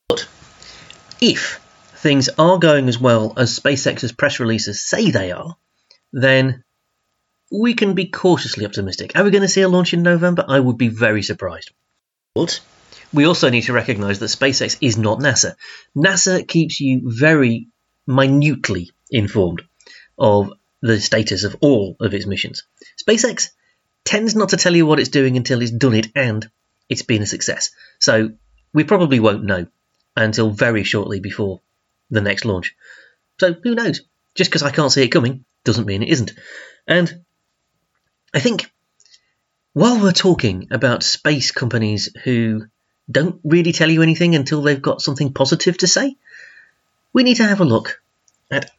But 0.09 0.28
if 1.20 1.61
things 1.96 2.28
are 2.38 2.59
going 2.59 2.88
as 2.88 2.99
well 2.99 3.32
as 3.36 3.59
SpaceX's 3.59 4.12
press 4.12 4.40
releases 4.40 4.80
say 4.84 5.11
they 5.11 5.32
are, 5.32 5.57
then 6.12 6.64
we 7.51 7.74
can 7.74 7.94
be 7.94 8.07
cautiously 8.07 8.66
optimistic. 8.66 9.12
Are 9.16 9.24
we 9.24 9.30
going 9.30 9.42
to 9.42 9.49
see 9.49 9.62
a 9.62 9.68
launch 9.68 9.94
in 9.94 10.03
November? 10.03 10.44
I 10.46 10.61
would 10.61 10.78
be 10.78 10.88
very 10.88 11.22
surprised. 11.22 11.70
But 12.34 12.61
we 13.12 13.26
also 13.26 13.49
need 13.49 13.62
to 13.62 13.72
recognize 13.72 14.18
that 14.18 14.26
SpaceX 14.26 14.78
is 14.80 14.99
not 14.99 15.18
NASA. 15.18 15.55
NASA 15.96 16.46
keeps 16.46 16.80
you 16.80 17.03
very 17.05 17.68
minutely 18.07 18.90
informed 19.11 19.62
of 20.18 20.53
the 20.82 21.01
status 21.01 21.44
of 21.44 21.57
all 21.61 21.96
of 22.01 22.14
its 22.14 22.26
missions. 22.26 22.64
SpaceX 23.03 23.49
tends 24.05 24.34
not 24.34 24.51
to 24.51 24.57
tell 24.57 24.76
you 24.76 24.86
what 24.86 25.01
it's 25.01 25.09
doing 25.09 25.36
until 25.36 25.62
it's 25.62 25.70
done 25.70 25.94
it 25.94 26.09
and 26.14 26.49
it's 26.89 27.03
been 27.03 27.22
a 27.22 27.26
success. 27.26 27.70
So 27.99 28.30
we 28.72 28.84
probably 28.84 29.20
won't 29.20 29.45
know 29.45 29.66
until 30.16 30.51
very 30.51 30.84
shortly 30.84 31.20
before 31.20 31.61
the 32.11 32.20
next 32.20 32.45
launch. 32.45 32.74
So 33.41 33.53
who 33.53 33.74
knows? 33.74 34.03
Just 34.34 34.51
because 34.51 34.62
I 34.62 34.70
can't 34.70 34.93
see 34.93 35.03
it 35.03 35.09
coming 35.09 35.45
doesn't 35.64 35.86
mean 35.86 36.03
it 36.03 36.09
isn't. 36.09 36.32
And 36.86 37.24
I 38.32 38.41
think 38.41 38.70
while 39.72 40.01
we're 40.01 40.12
talking 40.12 40.68
about 40.70 41.03
space 41.03 41.51
companies 41.51 42.11
who 42.24 42.66
don't 43.11 43.41
really 43.45 43.72
tell 43.72 43.91
you 43.91 44.03
anything 44.03 44.34
until 44.34 44.62
they've 44.62 44.82
got 44.82 45.01
something 45.01 45.32
positive 45.32 45.78
to 45.78 45.86
say, 45.86 46.16
we 47.12 47.22
need 47.22 47.36
to 47.36 47.47
have 47.47 47.61
a 47.61 47.64
look 47.64 48.03
at 48.51 48.70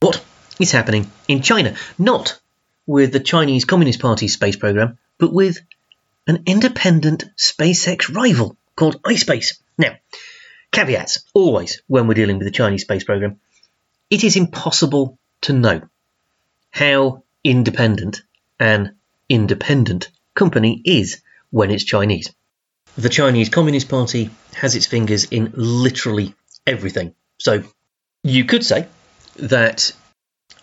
what 0.00 0.22
is 0.58 0.72
happening 0.72 1.10
in 1.26 1.42
China. 1.42 1.74
Not 1.98 2.40
with 2.86 3.12
the 3.12 3.20
Chinese 3.20 3.64
Communist 3.64 4.00
Party's 4.00 4.32
space 4.32 4.56
program, 4.56 4.98
but 5.18 5.32
with 5.32 5.58
an 6.28 6.42
independent 6.46 7.24
SpaceX 7.36 8.14
rival 8.14 8.56
called 8.76 9.02
iSpace. 9.02 9.60
Now, 9.78 9.96
caveats 10.70 11.24
always 11.34 11.82
when 11.86 12.06
we're 12.06 12.14
dealing 12.14 12.36
with 12.36 12.46
the 12.46 12.52
Chinese 12.52 12.82
space 12.82 13.02
program. 13.02 13.40
It 14.10 14.22
is 14.22 14.36
impossible 14.36 15.18
to 15.42 15.54
know 15.54 15.80
how 16.70 17.24
independent 17.42 18.22
an 18.60 18.96
independent 19.28 20.10
company 20.34 20.82
is 20.84 21.22
when 21.50 21.70
it's 21.70 21.84
Chinese. 21.84 22.32
The 22.96 23.08
Chinese 23.08 23.48
Communist 23.48 23.88
Party 23.88 24.30
has 24.54 24.74
its 24.74 24.86
fingers 24.86 25.24
in 25.24 25.52
literally 25.54 26.34
everything. 26.66 27.14
So 27.38 27.62
you 28.22 28.44
could 28.44 28.64
say 28.64 28.86
that 29.36 29.92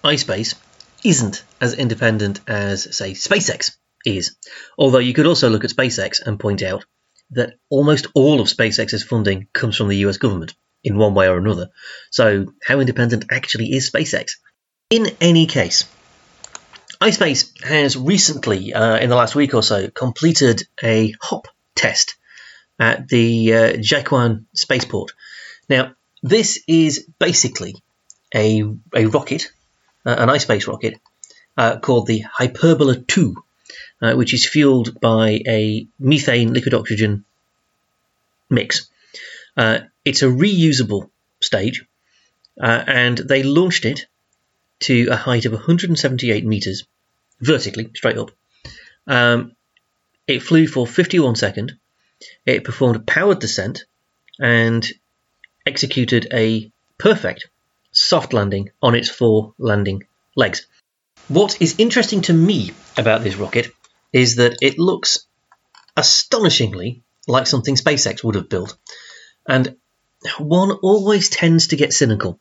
iSpace 0.03 0.55
isn't 1.03 1.43
as 1.59 1.73
independent 1.73 2.41
as, 2.47 2.95
say, 2.95 3.13
SpaceX 3.13 3.75
is. 4.05 4.35
Although 4.77 4.99
you 4.99 5.13
could 5.13 5.25
also 5.25 5.49
look 5.49 5.63
at 5.63 5.71
SpaceX 5.71 6.21
and 6.25 6.39
point 6.39 6.61
out 6.61 6.85
that 7.31 7.55
almost 7.69 8.07
all 8.13 8.39
of 8.39 8.47
SpaceX's 8.47 9.03
funding 9.03 9.47
comes 9.53 9.75
from 9.75 9.87
the 9.87 9.97
US 9.97 10.17
government 10.17 10.53
in 10.83 10.97
one 10.97 11.13
way 11.13 11.27
or 11.27 11.37
another. 11.37 11.69
So, 12.11 12.53
how 12.63 12.79
independent 12.79 13.25
actually 13.31 13.73
is 13.73 13.89
SpaceX? 13.89 14.33
In 14.89 15.07
any 15.19 15.47
case, 15.47 15.85
iSpace 17.01 17.63
has 17.63 17.97
recently, 17.97 18.73
uh, 18.73 18.97
in 18.97 19.09
the 19.09 19.15
last 19.15 19.35
week 19.35 19.53
or 19.53 19.63
so, 19.63 19.89
completed 19.89 20.61
a 20.81 21.13
hop 21.21 21.47
test 21.75 22.15
at 22.79 23.07
the 23.07 23.53
uh, 23.53 23.73
Jiuquan 23.73 24.45
spaceport. 24.53 25.11
Now, 25.67 25.93
this 26.21 26.63
is 26.67 27.07
basically 27.19 27.75
a, 28.33 28.63
a 28.95 29.05
rocket, 29.07 29.51
uh, 30.05 30.15
an 30.17 30.29
iSpace 30.29 30.67
rocket, 30.67 30.99
uh, 31.57 31.79
called 31.79 32.07
the 32.07 32.23
Hyperbola 32.31 32.97
2, 32.97 33.35
uh, 34.01 34.13
which 34.13 34.33
is 34.33 34.47
fueled 34.47 34.99
by 34.99 35.41
a 35.47 35.87
methane 35.99 36.53
liquid 36.53 36.73
oxygen 36.73 37.25
mix. 38.49 38.89
Uh, 39.57 39.79
it's 40.03 40.21
a 40.21 40.27
reusable 40.27 41.09
stage, 41.41 41.85
uh, 42.61 42.83
and 42.87 43.17
they 43.17 43.43
launched 43.43 43.85
it 43.85 44.05
to 44.79 45.07
a 45.07 45.15
height 45.15 45.45
of 45.45 45.53
178 45.53 46.45
meters 46.45 46.85
vertically, 47.39 47.89
straight 47.95 48.17
up. 48.17 48.31
Um, 49.07 49.55
it 50.27 50.41
flew 50.41 50.67
for 50.67 50.87
51 50.87 51.35
seconds. 51.35 51.73
It 52.45 52.63
performed 52.63 52.95
a 52.95 52.99
powered 52.99 53.39
descent 53.39 53.85
and 54.39 54.85
executed 55.65 56.27
a 56.33 56.71
perfect 56.97 57.47
soft 57.91 58.33
landing 58.33 58.71
on 58.81 58.95
its 58.95 59.09
four 59.09 59.53
landing 59.57 60.03
legs. 60.35 60.65
What 61.27 61.61
is 61.61 61.75
interesting 61.77 62.21
to 62.23 62.33
me 62.33 62.71
about 62.97 63.23
this 63.23 63.35
rocket 63.35 63.71
is 64.15 64.37
that 64.37 64.55
it 64.61 64.79
looks 64.79 65.27
astonishingly 65.97 67.03
like 67.27 67.47
something 67.47 67.75
SpaceX 67.75 68.23
would 68.23 68.35
have 68.35 68.47
built. 68.47 68.77
And 69.45 69.75
one 70.39 70.71
always 70.71 71.27
tends 71.27 71.67
to 71.67 71.75
get 71.75 71.91
cynical 71.91 72.39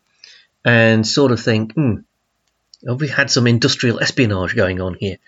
and 0.65 1.05
sort 1.05 1.33
of 1.33 1.41
think, 1.41 1.75
hmm, 1.75 1.97
have 2.87 3.01
we 3.01 3.09
had 3.09 3.29
some 3.29 3.49
industrial 3.49 3.99
espionage 3.99 4.55
going 4.55 4.81
on 4.81 4.95
here? 4.95 5.19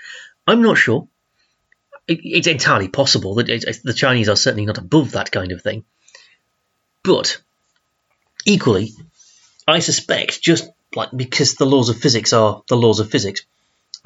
I'm 0.47 0.63
not 0.63 0.79
sure. 0.79 1.09
it's 2.07 2.47
entirely 2.47 2.87
possible 2.87 3.35
that 3.35 3.81
the 3.83 3.93
Chinese 3.93 4.29
are 4.29 4.37
certainly 4.37 4.67
not 4.67 4.79
above 4.79 5.13
that 5.13 5.33
kind 5.33 5.51
of 5.51 5.63
thing. 5.63 5.85
But 7.03 7.43
equally, 8.45 8.93
I 9.67 9.81
suspect 9.81 10.41
just 10.41 10.71
like 10.95 11.09
because 11.15 11.57
the 11.57 11.67
laws 11.67 11.89
of 11.89 11.97
physics 11.97 12.33
are 12.33 12.63
the 12.69 12.77
laws 12.77 13.01
of 13.01 13.11
physics, 13.11 13.43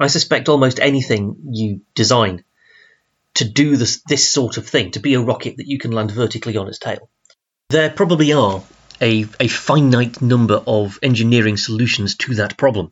I 0.03 0.07
suspect 0.07 0.49
almost 0.49 0.79
anything 0.79 1.35
you 1.51 1.81
design 1.95 2.43
to 3.35 3.49
do 3.49 3.77
this 3.77 4.01
this 4.07 4.29
sort 4.29 4.57
of 4.57 4.67
thing, 4.67 4.91
to 4.91 4.99
be 4.99 5.13
a 5.13 5.21
rocket 5.21 5.57
that 5.57 5.67
you 5.67 5.77
can 5.77 5.91
land 5.91 6.11
vertically 6.11 6.57
on 6.57 6.67
its 6.67 6.79
tail, 6.79 7.09
there 7.69 7.89
probably 7.89 8.33
are 8.33 8.63
a, 8.99 9.25
a 9.39 9.47
finite 9.47 10.21
number 10.21 10.61
of 10.67 10.99
engineering 11.01 11.57
solutions 11.57 12.15
to 12.17 12.35
that 12.35 12.57
problem. 12.57 12.91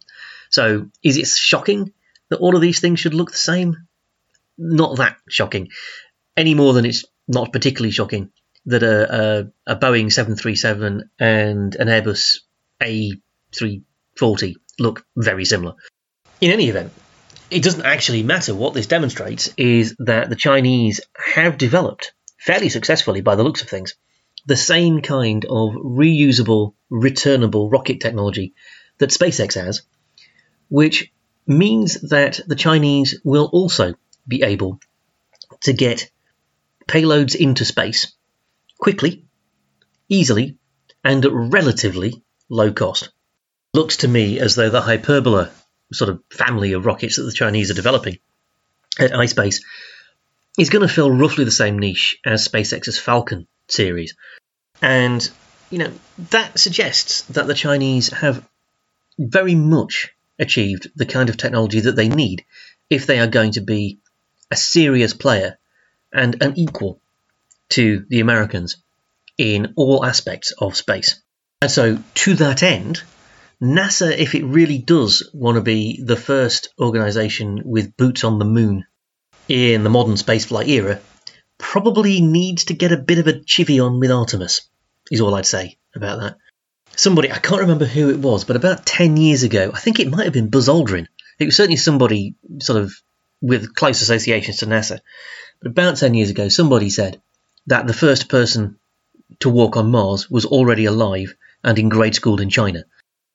So 0.50 0.88
is 1.04 1.18
it 1.18 1.28
shocking 1.28 1.94
that 2.30 2.40
all 2.40 2.56
of 2.56 2.62
these 2.62 2.80
things 2.80 3.00
should 3.00 3.14
look 3.14 3.32
the 3.32 3.38
same? 3.38 3.76
Not 4.58 4.98
that 4.98 5.18
shocking, 5.30 5.70
any 6.36 6.54
more 6.54 6.74
than 6.74 6.86
it's 6.86 7.06
not 7.28 7.54
particularly 7.54 7.92
shocking 7.92 8.32
that 8.66 8.84
a, 8.84 9.50
a, 9.68 9.74
a 9.74 9.76
Boeing 9.76 10.12
737 10.12 11.10
and 11.20 11.76
an 11.76 11.88
Airbus 11.88 12.40
A340 12.82 14.56
look 14.80 15.06
very 15.16 15.46
similar. 15.46 15.76
In 16.42 16.52
any 16.52 16.70
event, 16.70 16.94
it 17.52 17.64
doesn't 17.64 17.86
actually 17.86 18.24
matter. 18.24 18.56
What 18.56 18.74
this 18.74 18.88
demonstrates 18.88 19.54
is 19.58 19.96
that 20.00 20.30
the 20.30 20.38
Chinese 20.38 21.02
have 21.18 21.58
developed, 21.58 22.14
fairly 22.38 22.70
successfully 22.70 23.20
by 23.20 23.36
the 23.36 23.44
looks 23.44 23.62
of 23.62 23.68
things, 23.68 23.96
the 24.46 24.56
same 24.56 25.02
kind 25.02 25.44
of 25.46 25.74
reusable, 25.74 26.76
returnable 26.90 27.70
rocket 27.70 28.00
technology 28.00 28.54
that 29.00 29.10
SpaceX 29.10 29.56
has, 29.56 29.82
which 30.70 31.12
means 31.46 32.00
that 32.10 32.40
the 32.48 32.56
Chinese 32.56 33.20
will 33.26 33.50
also 33.52 33.96
be 34.26 34.44
able 34.44 34.80
to 35.62 35.74
get 35.74 36.10
payloads 36.88 37.36
into 37.36 37.66
space 37.66 38.14
quickly, 38.78 39.26
easily, 40.08 40.58
and 41.04 41.26
at 41.26 41.34
relatively 41.34 42.24
low 42.48 42.72
cost. 42.72 43.10
Looks 43.74 43.98
to 43.98 44.08
me 44.08 44.40
as 44.40 44.56
though 44.56 44.70
the 44.70 44.82
Hyperbola 44.82 45.52
sort 45.92 46.10
of 46.10 46.22
family 46.30 46.74
of 46.74 46.86
rockets 46.86 47.18
that 47.18 47.24
the 47.24 47.32
Chinese 47.32 47.72
are 47.72 47.76
developing 47.76 48.20
at 49.00 49.12
iSpace 49.12 49.62
is 50.58 50.70
going 50.70 50.88
to 50.88 50.94
fill 50.94 51.12
roughly 51.12 51.46
the 51.46 51.52
same 51.52 51.80
niche 51.80 52.20
as 52.26 52.48
SpaceX's 52.48 53.00
Falcon 53.00 53.48
series. 53.68 54.16
And, 54.82 55.28
you 55.70 55.80
know, 55.80 55.92
that 56.32 56.60
suggests 56.60 57.22
that 57.24 57.48
the 57.48 57.54
Chinese 57.54 58.10
have 58.10 58.48
very 59.18 59.56
much 59.56 60.10
achieved 60.38 60.90
the 60.96 61.06
kind 61.06 61.30
of 61.30 61.38
technology 61.38 61.82
that 61.82 61.96
they 61.96 62.10
need 62.10 62.46
if 62.90 63.06
they 63.06 63.20
are 63.20 63.28
going 63.28 63.52
to 63.54 63.62
be 63.62 64.00
a 64.52 64.56
serious 64.56 65.14
player 65.14 65.58
and 66.12 66.42
an 66.42 66.58
equal 66.58 67.00
to 67.70 68.06
the 68.10 68.20
Americans 68.20 68.78
in 69.38 69.74
all 69.76 70.06
aspects 70.06 70.52
of 70.58 70.76
space. 70.76 71.22
And 71.62 71.70
so, 71.70 72.00
to 72.16 72.34
that 72.36 72.64
end, 72.64 73.04
NASA, 73.62 74.18
if 74.18 74.36
it 74.36 74.46
really 74.46 74.78
does 74.78 75.30
want 75.34 75.56
to 75.56 75.62
be 75.62 76.02
the 76.02 76.16
first 76.16 76.70
organisation 76.80 77.62
with 77.66 77.98
boots 77.98 78.24
on 78.24 78.40
the 78.40 78.46
moon 78.46 78.86
in 79.50 79.84
the 79.84 79.90
modern 79.90 80.16
spaceflight 80.16 80.70
era, 80.70 81.00
probably 81.58 82.22
needs 82.22 82.66
to 82.66 82.74
get 82.74 82.94
a 82.94 82.98
bit 82.98 83.20
of 83.20 83.28
a 83.28 83.34
chivvy 83.34 83.86
on 83.86 84.00
with 84.00 84.12
Artemis, 84.12 84.62
is 85.12 85.20
all 85.20 85.36
I'd 85.36 85.46
say 85.46 85.78
about 85.94 86.22
that. 86.22 86.38
Somebody, 86.96 87.32
I 87.32 87.40
can't 87.40 87.62
remember 87.62 87.86
who 87.86 88.10
it 88.10 88.20
was, 88.20 88.46
but 88.46 88.56
about 88.56 88.86
10 88.86 89.18
years 89.18 89.44
ago, 89.44 89.72
I 89.74 89.80
think 89.80 90.00
it 90.00 90.10
might 90.10 90.24
have 90.24 90.34
been 90.34 90.50
Buzz 90.50 90.70
Aldrin. 90.70 91.08
It 91.38 91.46
was 91.46 91.56
certainly 91.56 91.78
somebody 91.78 92.36
sort 92.60 92.82
of 92.82 92.94
with 93.42 93.76
close 93.76 94.02
associations 94.02 94.58
to 94.58 94.68
NASA. 94.68 95.00
But 95.62 95.72
about 95.72 95.98
10 95.98 96.14
years 96.14 96.30
ago, 96.30 96.48
somebody 96.48 96.90
said 96.90 97.22
that 97.68 97.88
the 97.88 97.94
first 97.94 98.30
person 98.30 98.80
to 99.40 99.50
walk 99.50 99.76
on 99.76 99.92
Mars 99.92 100.30
was 100.30 100.46
already 100.46 100.86
alive 100.86 101.36
and 101.64 101.78
in 101.78 101.90
grade 101.90 102.16
school 102.16 102.40
in 102.40 102.50
China. 102.50 102.86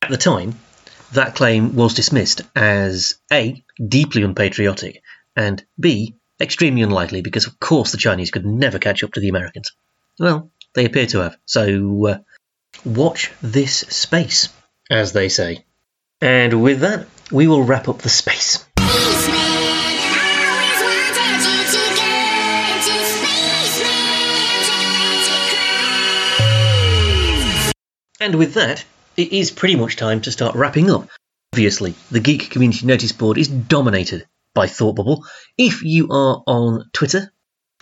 At 0.05 0.11
the 0.11 0.19
time, 0.19 0.61
that 1.15 1.35
claim 1.35 1.77
was 1.77 1.95
dismissed 1.95 2.43
as 2.55 3.15
A, 3.33 3.65
deeply 3.83 4.23
unpatriotic, 4.23 5.01
and 5.35 5.65
B, 5.81 6.17
extremely 6.39 6.83
unlikely 6.83 7.23
because, 7.23 7.47
of 7.47 7.59
course, 7.59 7.91
the 7.91 7.97
Chinese 7.97 8.31
could 8.31 8.45
never 8.45 8.79
catch 8.79 9.03
up 9.03 9.15
to 9.15 9.21
the 9.21 9.31
Americans. 9.31 9.73
Well, 10.21 10.51
they 10.75 10.85
appear 10.85 11.07
to 11.07 11.21
have. 11.21 11.39
So, 11.47 12.07
uh, 12.07 12.19
watch 12.85 13.33
this 13.41 13.79
space, 13.79 14.51
as 14.91 15.15
they 15.15 15.31
say. 15.31 15.65
And 16.21 16.63
with 16.63 16.81
that, 16.81 17.07
we 17.33 17.47
will 17.47 17.63
wrap 17.63 17.89
up 17.89 18.03
the 18.03 18.11
space. 18.11 18.63
And 28.21 28.35
with 28.35 28.53
that, 28.53 28.85
it 29.17 29.33
is 29.33 29.51
pretty 29.51 29.77
much 29.77 29.97
time 29.97 30.21
to 30.23 30.33
start 30.33 30.55
wrapping 30.55 30.91
up. 30.91 31.09
Obviously, 31.53 31.95
the 32.11 32.21
Geek 32.21 32.51
Community 32.51 32.87
Notice 32.87 33.12
Board 33.12 33.39
is 33.39 33.49
dominated 33.49 34.27
by 34.55 34.67
Thought 34.67 34.97
Bubble. 34.97 35.25
If 35.57 35.83
you 35.83 36.09
are 36.11 36.43
on 36.47 36.91
Twitter, 36.93 37.33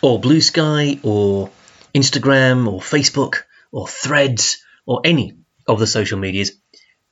or 0.03 0.21
Bluesky, 0.21 1.01
or 1.05 1.51
Instagram, 1.95 2.71
or 2.71 2.81
Facebook, 2.81 3.43
or 3.71 3.89
Threads, 3.89 4.63
or 4.85 5.01
any 5.05 5.39
of 5.67 5.79
the 5.79 5.87
social 5.87 6.19
medias, 6.19 6.53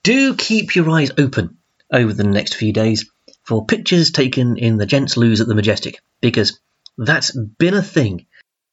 do 0.03 0.35
keep 0.35 0.75
your 0.75 0.91
eyes 0.91 1.13
open 1.19 1.59
over 1.93 2.13
the 2.13 2.25
next 2.25 2.55
few 2.55 2.73
days 2.73 3.11
for 3.45 3.65
pictures 3.67 4.11
taken 4.11 4.57
in 4.59 4.77
the 4.77 4.87
Gents 4.87 5.17
Loos 5.17 5.41
at 5.41 5.47
the 5.47 5.55
Majestic, 5.55 6.01
because 6.21 6.61
that's 6.99 7.31
been 7.33 7.75
a 7.75 7.83
thing 7.83 8.27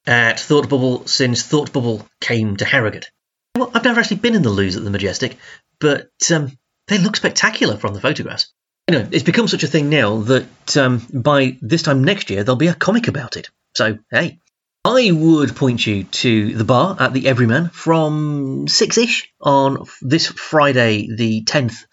at 0.06 0.39
Thought 0.39 0.70
Bubble 0.70 1.06
since 1.06 1.43
Thought 1.43 1.72
Bubble 1.72 2.08
came 2.20 2.58
to 2.58 2.66
Harrogate. 2.66 3.12
Well, 3.58 3.72
I've 3.74 3.84
never 3.84 3.99
actually 3.99 4.18
been 4.18 4.36
in 4.36 4.43
the 4.43 4.51
loos 4.51 4.76
at 4.76 4.84
the 4.84 4.91
Majestic, 4.91 5.38
but 5.80 6.12
um, 6.32 6.55
they 6.88 6.99
look 6.99 7.16
spectacular 7.16 7.76
from 7.78 7.95
the 7.95 8.01
photographs. 8.01 8.53
You 8.88 8.99
know, 8.99 9.08
it's 9.12 9.24
become 9.24 9.47
such 9.47 9.64
a 9.64 9.68
thing 9.68 9.89
now 9.89 10.20
that 10.22 10.78
um, 10.78 11.05
by 11.12 11.58
this 11.62 11.82
time 11.82 12.03
next 12.03 12.30
year 12.30 12.43
there'll 12.43 12.55
be 12.55 12.68
a 12.68 12.76
comic 12.76 13.08
about 13.08 13.36
it. 13.36 13.49
So 13.74 13.97
hey, 14.12 14.39
I 14.86 15.12
would 15.12 15.55
point 15.55 15.86
you 15.86 16.03
to 16.03 16.55
the 16.55 16.64
bar 16.64 16.95
at 16.99 17.14
the 17.14 17.28
Everyman 17.28 17.70
from 17.70 18.68
six 18.68 18.97
ish 18.97 19.34
on 19.41 19.86
this 20.01 20.28
Friday, 20.28 21.10
the 21.16 21.43
tenth 21.43 21.86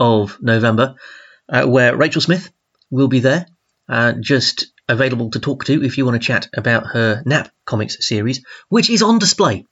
of 0.00 0.38
November, 0.40 0.94
uh, 1.48 1.66
where 1.66 1.94
Rachel 1.94 2.22
Smith 2.22 2.50
will 2.90 3.08
be 3.08 3.20
there, 3.20 3.46
uh, 3.88 4.14
just 4.18 4.66
available 4.88 5.30
to 5.32 5.40
talk 5.40 5.66
to 5.66 5.84
if 5.84 5.98
you 5.98 6.06
want 6.06 6.20
to 6.20 6.26
chat 6.26 6.48
about 6.56 6.86
her 6.86 7.22
Nap 7.26 7.50
comics 7.66 8.04
series, 8.06 8.44
which 8.68 8.88
is 8.88 9.02
on 9.02 9.18
display 9.18 9.66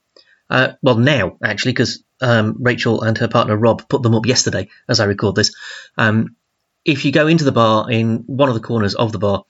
uh, 0.51 0.73
well, 0.81 0.97
now 0.97 1.37
actually, 1.43 1.71
because 1.71 2.03
um, 2.19 2.57
Rachel 2.59 3.01
and 3.01 3.17
her 3.17 3.27
partner 3.27 3.55
Rob 3.55 3.87
put 3.87 4.03
them 4.03 4.15
up 4.15 4.25
yesterday 4.25 4.67
as 4.87 4.99
I 4.99 5.05
record 5.05 5.35
this. 5.35 5.55
Um, 5.97 6.35
if 6.83 7.05
you 7.05 7.11
go 7.11 7.27
into 7.27 7.43
the 7.45 7.51
bar 7.51 7.89
in 7.89 8.23
one 8.27 8.49
of 8.49 8.55
the 8.55 8.61
corners 8.61 8.93
of 8.93 9.11
the 9.11 9.19
bar, 9.19 9.45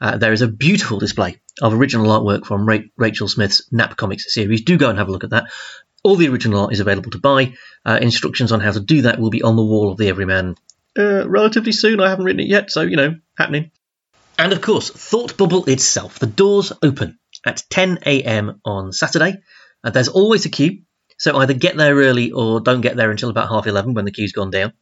uh, 0.00 0.16
there 0.16 0.32
is 0.32 0.42
a 0.42 0.48
beautiful 0.48 0.98
display 0.98 1.40
of 1.60 1.74
original 1.74 2.06
artwork 2.06 2.46
from 2.46 2.66
Ra- 2.66 2.78
Rachel 2.96 3.28
Smith's 3.28 3.62
Nap 3.72 3.96
Comics 3.96 4.32
series. 4.32 4.62
Do 4.62 4.78
go 4.78 4.90
and 4.90 4.98
have 4.98 5.08
a 5.08 5.12
look 5.12 5.24
at 5.24 5.30
that. 5.30 5.50
All 6.04 6.16
the 6.16 6.28
original 6.28 6.60
art 6.60 6.72
is 6.72 6.80
available 6.80 7.10
to 7.12 7.18
buy. 7.18 7.54
Uh, 7.84 7.98
instructions 8.00 8.52
on 8.52 8.60
how 8.60 8.70
to 8.70 8.80
do 8.80 9.02
that 9.02 9.18
will 9.18 9.30
be 9.30 9.42
on 9.42 9.56
the 9.56 9.64
wall 9.64 9.90
of 9.90 9.98
the 9.98 10.08
Everyman 10.08 10.56
uh, 10.96 11.28
relatively 11.28 11.72
soon. 11.72 12.00
I 12.00 12.10
haven't 12.10 12.24
written 12.24 12.40
it 12.40 12.48
yet, 12.48 12.70
so 12.70 12.82
you 12.82 12.96
know, 12.96 13.16
happening. 13.36 13.70
And 14.38 14.52
of 14.52 14.60
course, 14.60 14.90
Thought 14.90 15.36
Bubble 15.36 15.64
itself. 15.66 16.18
The 16.18 16.26
doors 16.26 16.72
open 16.82 17.18
at 17.46 17.62
10 17.70 18.00
a.m. 18.04 18.60
on 18.64 18.92
Saturday. 18.92 19.38
Uh, 19.84 19.90
there's 19.90 20.08
always 20.08 20.46
a 20.46 20.48
queue, 20.48 20.82
so 21.18 21.36
either 21.36 21.52
get 21.52 21.76
there 21.76 21.94
early 21.94 22.32
or 22.32 22.60
don't 22.60 22.80
get 22.80 22.96
there 22.96 23.10
until 23.10 23.28
about 23.30 23.50
half 23.50 23.66
11 23.66 23.94
when 23.94 24.06
the 24.06 24.10
queue's 24.10 24.32
gone 24.32 24.50
down. 24.50 24.72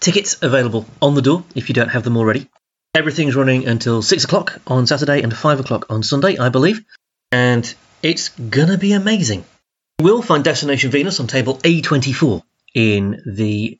Tickets 0.00 0.42
available 0.42 0.86
on 1.00 1.14
the 1.14 1.22
door 1.22 1.44
if 1.54 1.68
you 1.68 1.74
don't 1.74 1.88
have 1.88 2.02
them 2.02 2.16
already. 2.16 2.48
Everything's 2.94 3.36
running 3.36 3.68
until 3.68 4.02
6 4.02 4.24
o'clock 4.24 4.60
on 4.66 4.86
Saturday 4.86 5.22
and 5.22 5.34
5 5.34 5.60
o'clock 5.60 5.86
on 5.90 6.02
Sunday, 6.02 6.36
I 6.38 6.48
believe. 6.48 6.84
And 7.30 7.72
it's 8.02 8.30
gonna 8.30 8.78
be 8.78 8.92
amazing. 8.92 9.44
Will 10.00 10.22
find 10.22 10.42
Destination 10.42 10.90
Venus 10.90 11.20
on 11.20 11.28
table 11.28 11.58
A24 11.58 12.42
in 12.74 13.22
the 13.26 13.78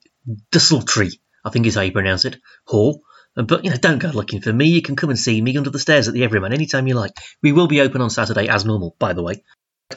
Desultory, 0.52 1.20
I 1.44 1.50
think 1.50 1.66
is 1.66 1.74
how 1.74 1.80
you 1.80 1.92
pronounce 1.92 2.24
it, 2.24 2.36
hall. 2.66 3.02
But 3.34 3.64
you 3.64 3.70
know, 3.70 3.76
don't 3.76 3.98
go 3.98 4.08
looking 4.08 4.42
for 4.42 4.52
me. 4.52 4.66
You 4.66 4.82
can 4.82 4.96
come 4.96 5.10
and 5.10 5.18
see 5.18 5.40
me 5.40 5.56
under 5.56 5.70
the 5.70 5.78
stairs 5.78 6.08
at 6.08 6.14
the 6.14 6.24
Everyman 6.24 6.52
anytime 6.52 6.86
you 6.86 6.94
like. 6.94 7.12
We 7.42 7.52
will 7.52 7.68
be 7.68 7.80
open 7.80 8.02
on 8.02 8.10
Saturday 8.10 8.48
as 8.48 8.64
normal, 8.64 8.96
by 8.98 9.12
the 9.14 9.22
way. 9.22 9.42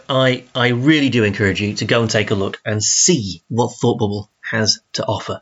I, 0.09 0.45
I 0.53 0.69
really 0.69 1.09
do 1.09 1.23
encourage 1.23 1.61
you 1.61 1.75
to 1.75 1.85
go 1.85 2.01
and 2.01 2.09
take 2.09 2.31
a 2.31 2.35
look 2.35 2.61
and 2.65 2.83
see 2.83 3.43
what 3.47 3.73
Thought 3.73 3.99
Bubble 3.99 4.31
has 4.41 4.79
to 4.93 5.05
offer. 5.05 5.41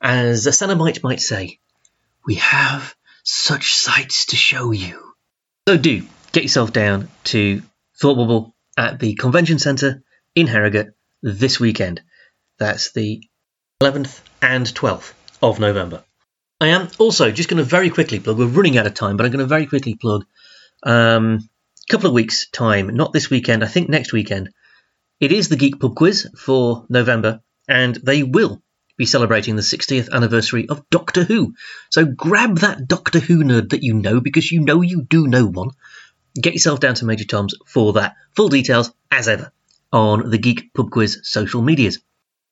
As 0.00 0.46
a 0.46 0.50
Cenobite 0.50 1.02
might 1.02 1.20
say, 1.20 1.58
we 2.26 2.36
have 2.36 2.94
such 3.22 3.74
sights 3.74 4.26
to 4.26 4.36
show 4.36 4.72
you. 4.72 5.14
So 5.68 5.76
do 5.76 6.06
get 6.32 6.42
yourself 6.42 6.72
down 6.72 7.08
to 7.24 7.62
Thought 8.00 8.16
Bubble 8.16 8.54
at 8.76 8.98
the 8.98 9.14
Convention 9.14 9.58
Centre 9.58 10.02
in 10.34 10.46
Harrogate 10.46 10.92
this 11.22 11.60
weekend. 11.60 12.02
That's 12.58 12.92
the 12.92 13.22
11th 13.82 14.20
and 14.42 14.66
12th 14.66 15.12
of 15.42 15.60
November. 15.60 16.04
I 16.60 16.68
am 16.68 16.88
also 16.98 17.30
just 17.30 17.48
going 17.48 17.58
to 17.58 17.64
very 17.64 17.88
quickly 17.88 18.20
plug, 18.20 18.38
we're 18.38 18.46
running 18.46 18.76
out 18.76 18.86
of 18.86 18.94
time, 18.94 19.16
but 19.16 19.24
I'm 19.24 19.32
going 19.32 19.40
to 19.40 19.46
very 19.46 19.66
quickly 19.66 19.94
plug 19.94 20.26
um, 20.82 21.48
couple 21.90 22.06
of 22.06 22.14
weeks' 22.14 22.48
time, 22.48 22.94
not 22.94 23.12
this 23.12 23.30
weekend, 23.30 23.64
I 23.64 23.66
think 23.66 23.88
next 23.88 24.12
weekend, 24.12 24.50
it 25.18 25.32
is 25.32 25.48
the 25.48 25.56
Geek 25.56 25.80
Pub 25.80 25.96
Quiz 25.96 26.28
for 26.38 26.86
November, 26.88 27.42
and 27.68 27.96
they 27.96 28.22
will 28.22 28.62
be 28.96 29.06
celebrating 29.06 29.56
the 29.56 29.62
60th 29.62 30.08
anniversary 30.12 30.68
of 30.68 30.88
Doctor 30.90 31.24
Who. 31.24 31.54
So 31.90 32.04
grab 32.04 32.58
that 32.58 32.86
Doctor 32.86 33.18
Who 33.18 33.42
nerd 33.42 33.70
that 33.70 33.82
you 33.82 33.94
know, 33.94 34.20
because 34.20 34.52
you 34.52 34.60
know 34.60 34.82
you 34.82 35.02
do 35.02 35.26
know 35.26 35.46
one. 35.46 35.70
Get 36.40 36.52
yourself 36.52 36.78
down 36.78 36.94
to 36.94 37.06
Major 37.06 37.24
Tom's 37.24 37.56
for 37.66 37.94
that. 37.94 38.14
Full 38.36 38.50
details, 38.50 38.92
as 39.10 39.26
ever, 39.26 39.50
on 39.92 40.30
the 40.30 40.38
Geek 40.38 40.72
Pub 40.72 40.92
Quiz 40.92 41.18
social 41.24 41.60
medias. 41.60 41.98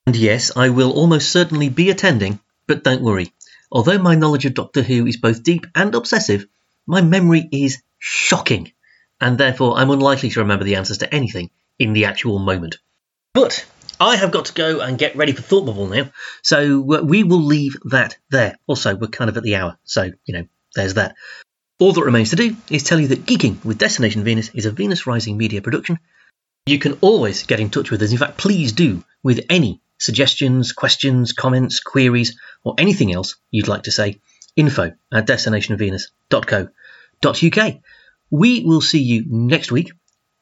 And 0.08 0.16
yes, 0.16 0.56
I 0.56 0.70
will 0.70 0.90
almost 0.90 1.30
certainly 1.30 1.68
be 1.68 1.90
attending, 1.90 2.40
but 2.66 2.82
don't 2.82 3.02
worry. 3.02 3.32
Although 3.70 3.98
my 3.98 4.16
knowledge 4.16 4.46
of 4.46 4.54
Doctor 4.54 4.82
Who 4.82 5.06
is 5.06 5.16
both 5.16 5.44
deep 5.44 5.64
and 5.76 5.94
obsessive, 5.94 6.44
my 6.88 7.02
memory 7.02 7.48
is 7.52 7.80
shocking 7.98 8.72
and 9.20 9.38
therefore 9.38 9.76
I'm 9.76 9.90
unlikely 9.90 10.30
to 10.30 10.40
remember 10.40 10.64
the 10.64 10.76
answers 10.76 10.98
to 10.98 11.14
anything 11.14 11.50
in 11.78 11.92
the 11.92 12.06
actual 12.06 12.38
moment. 12.38 12.78
But 13.34 13.66
I 14.00 14.16
have 14.16 14.30
got 14.30 14.46
to 14.46 14.54
go 14.54 14.80
and 14.80 14.98
get 14.98 15.16
ready 15.16 15.32
for 15.32 15.42
Thought 15.42 15.66
Bubble 15.66 15.88
now, 15.88 16.10
so 16.42 16.80
we 16.80 17.24
will 17.24 17.44
leave 17.44 17.76
that 17.84 18.16
there. 18.30 18.56
Also, 18.66 18.94
we're 18.94 19.08
kind 19.08 19.28
of 19.28 19.36
at 19.36 19.42
the 19.42 19.56
hour, 19.56 19.76
so, 19.84 20.10
you 20.24 20.34
know, 20.34 20.46
there's 20.74 20.94
that. 20.94 21.14
All 21.80 21.92
that 21.92 22.04
remains 22.04 22.30
to 22.30 22.36
do 22.36 22.56
is 22.70 22.82
tell 22.82 22.98
you 22.98 23.08
that 23.08 23.26
Geeking 23.26 23.62
with 23.64 23.78
Destination 23.78 24.24
Venus 24.24 24.50
is 24.54 24.66
a 24.66 24.70
Venus 24.70 25.06
Rising 25.06 25.36
media 25.36 25.62
production. 25.62 25.98
You 26.66 26.78
can 26.78 26.98
always 27.00 27.44
get 27.44 27.60
in 27.60 27.70
touch 27.70 27.90
with 27.90 28.02
us, 28.02 28.12
in 28.12 28.18
fact, 28.18 28.36
please 28.36 28.72
do, 28.72 29.02
with 29.22 29.46
any 29.48 29.80
suggestions, 29.98 30.72
questions, 30.72 31.32
comments, 31.32 31.80
queries, 31.80 32.38
or 32.62 32.74
anything 32.78 33.12
else 33.12 33.36
you'd 33.50 33.68
like 33.68 33.84
to 33.84 33.92
say. 33.92 34.20
Info 34.56 34.92
at 35.12 35.26
destinationvenus.co.uk. 35.26 37.74
We 38.30 38.64
will 38.64 38.80
see 38.80 39.02
you 39.02 39.24
next 39.26 39.72
week 39.72 39.92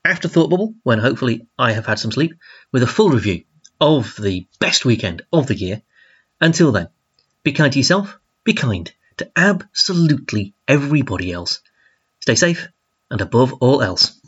after 0.04 0.28
Thought 0.28 0.50
Bubble, 0.50 0.74
when 0.82 0.98
hopefully 0.98 1.46
I 1.58 1.72
have 1.72 1.86
had 1.86 1.98
some 1.98 2.12
sleep, 2.12 2.34
with 2.72 2.82
a 2.82 2.86
full 2.86 3.10
review 3.10 3.44
of 3.80 4.16
the 4.16 4.46
best 4.58 4.84
weekend 4.84 5.22
of 5.32 5.46
the 5.46 5.54
year. 5.54 5.82
Until 6.40 6.72
then, 6.72 6.88
be 7.42 7.52
kind 7.52 7.72
to 7.72 7.78
yourself, 7.78 8.18
be 8.44 8.54
kind 8.54 8.92
to 9.18 9.30
absolutely 9.36 10.54
everybody 10.66 11.32
else. 11.32 11.60
Stay 12.20 12.34
safe, 12.34 12.68
and 13.10 13.20
above 13.20 13.54
all 13.54 13.82
else, 13.82 14.20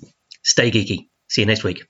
stay 0.42 0.70
geeky. 0.70 1.09
See 1.28 1.42
you 1.42 1.46
next 1.46 1.64
week. 1.64 1.86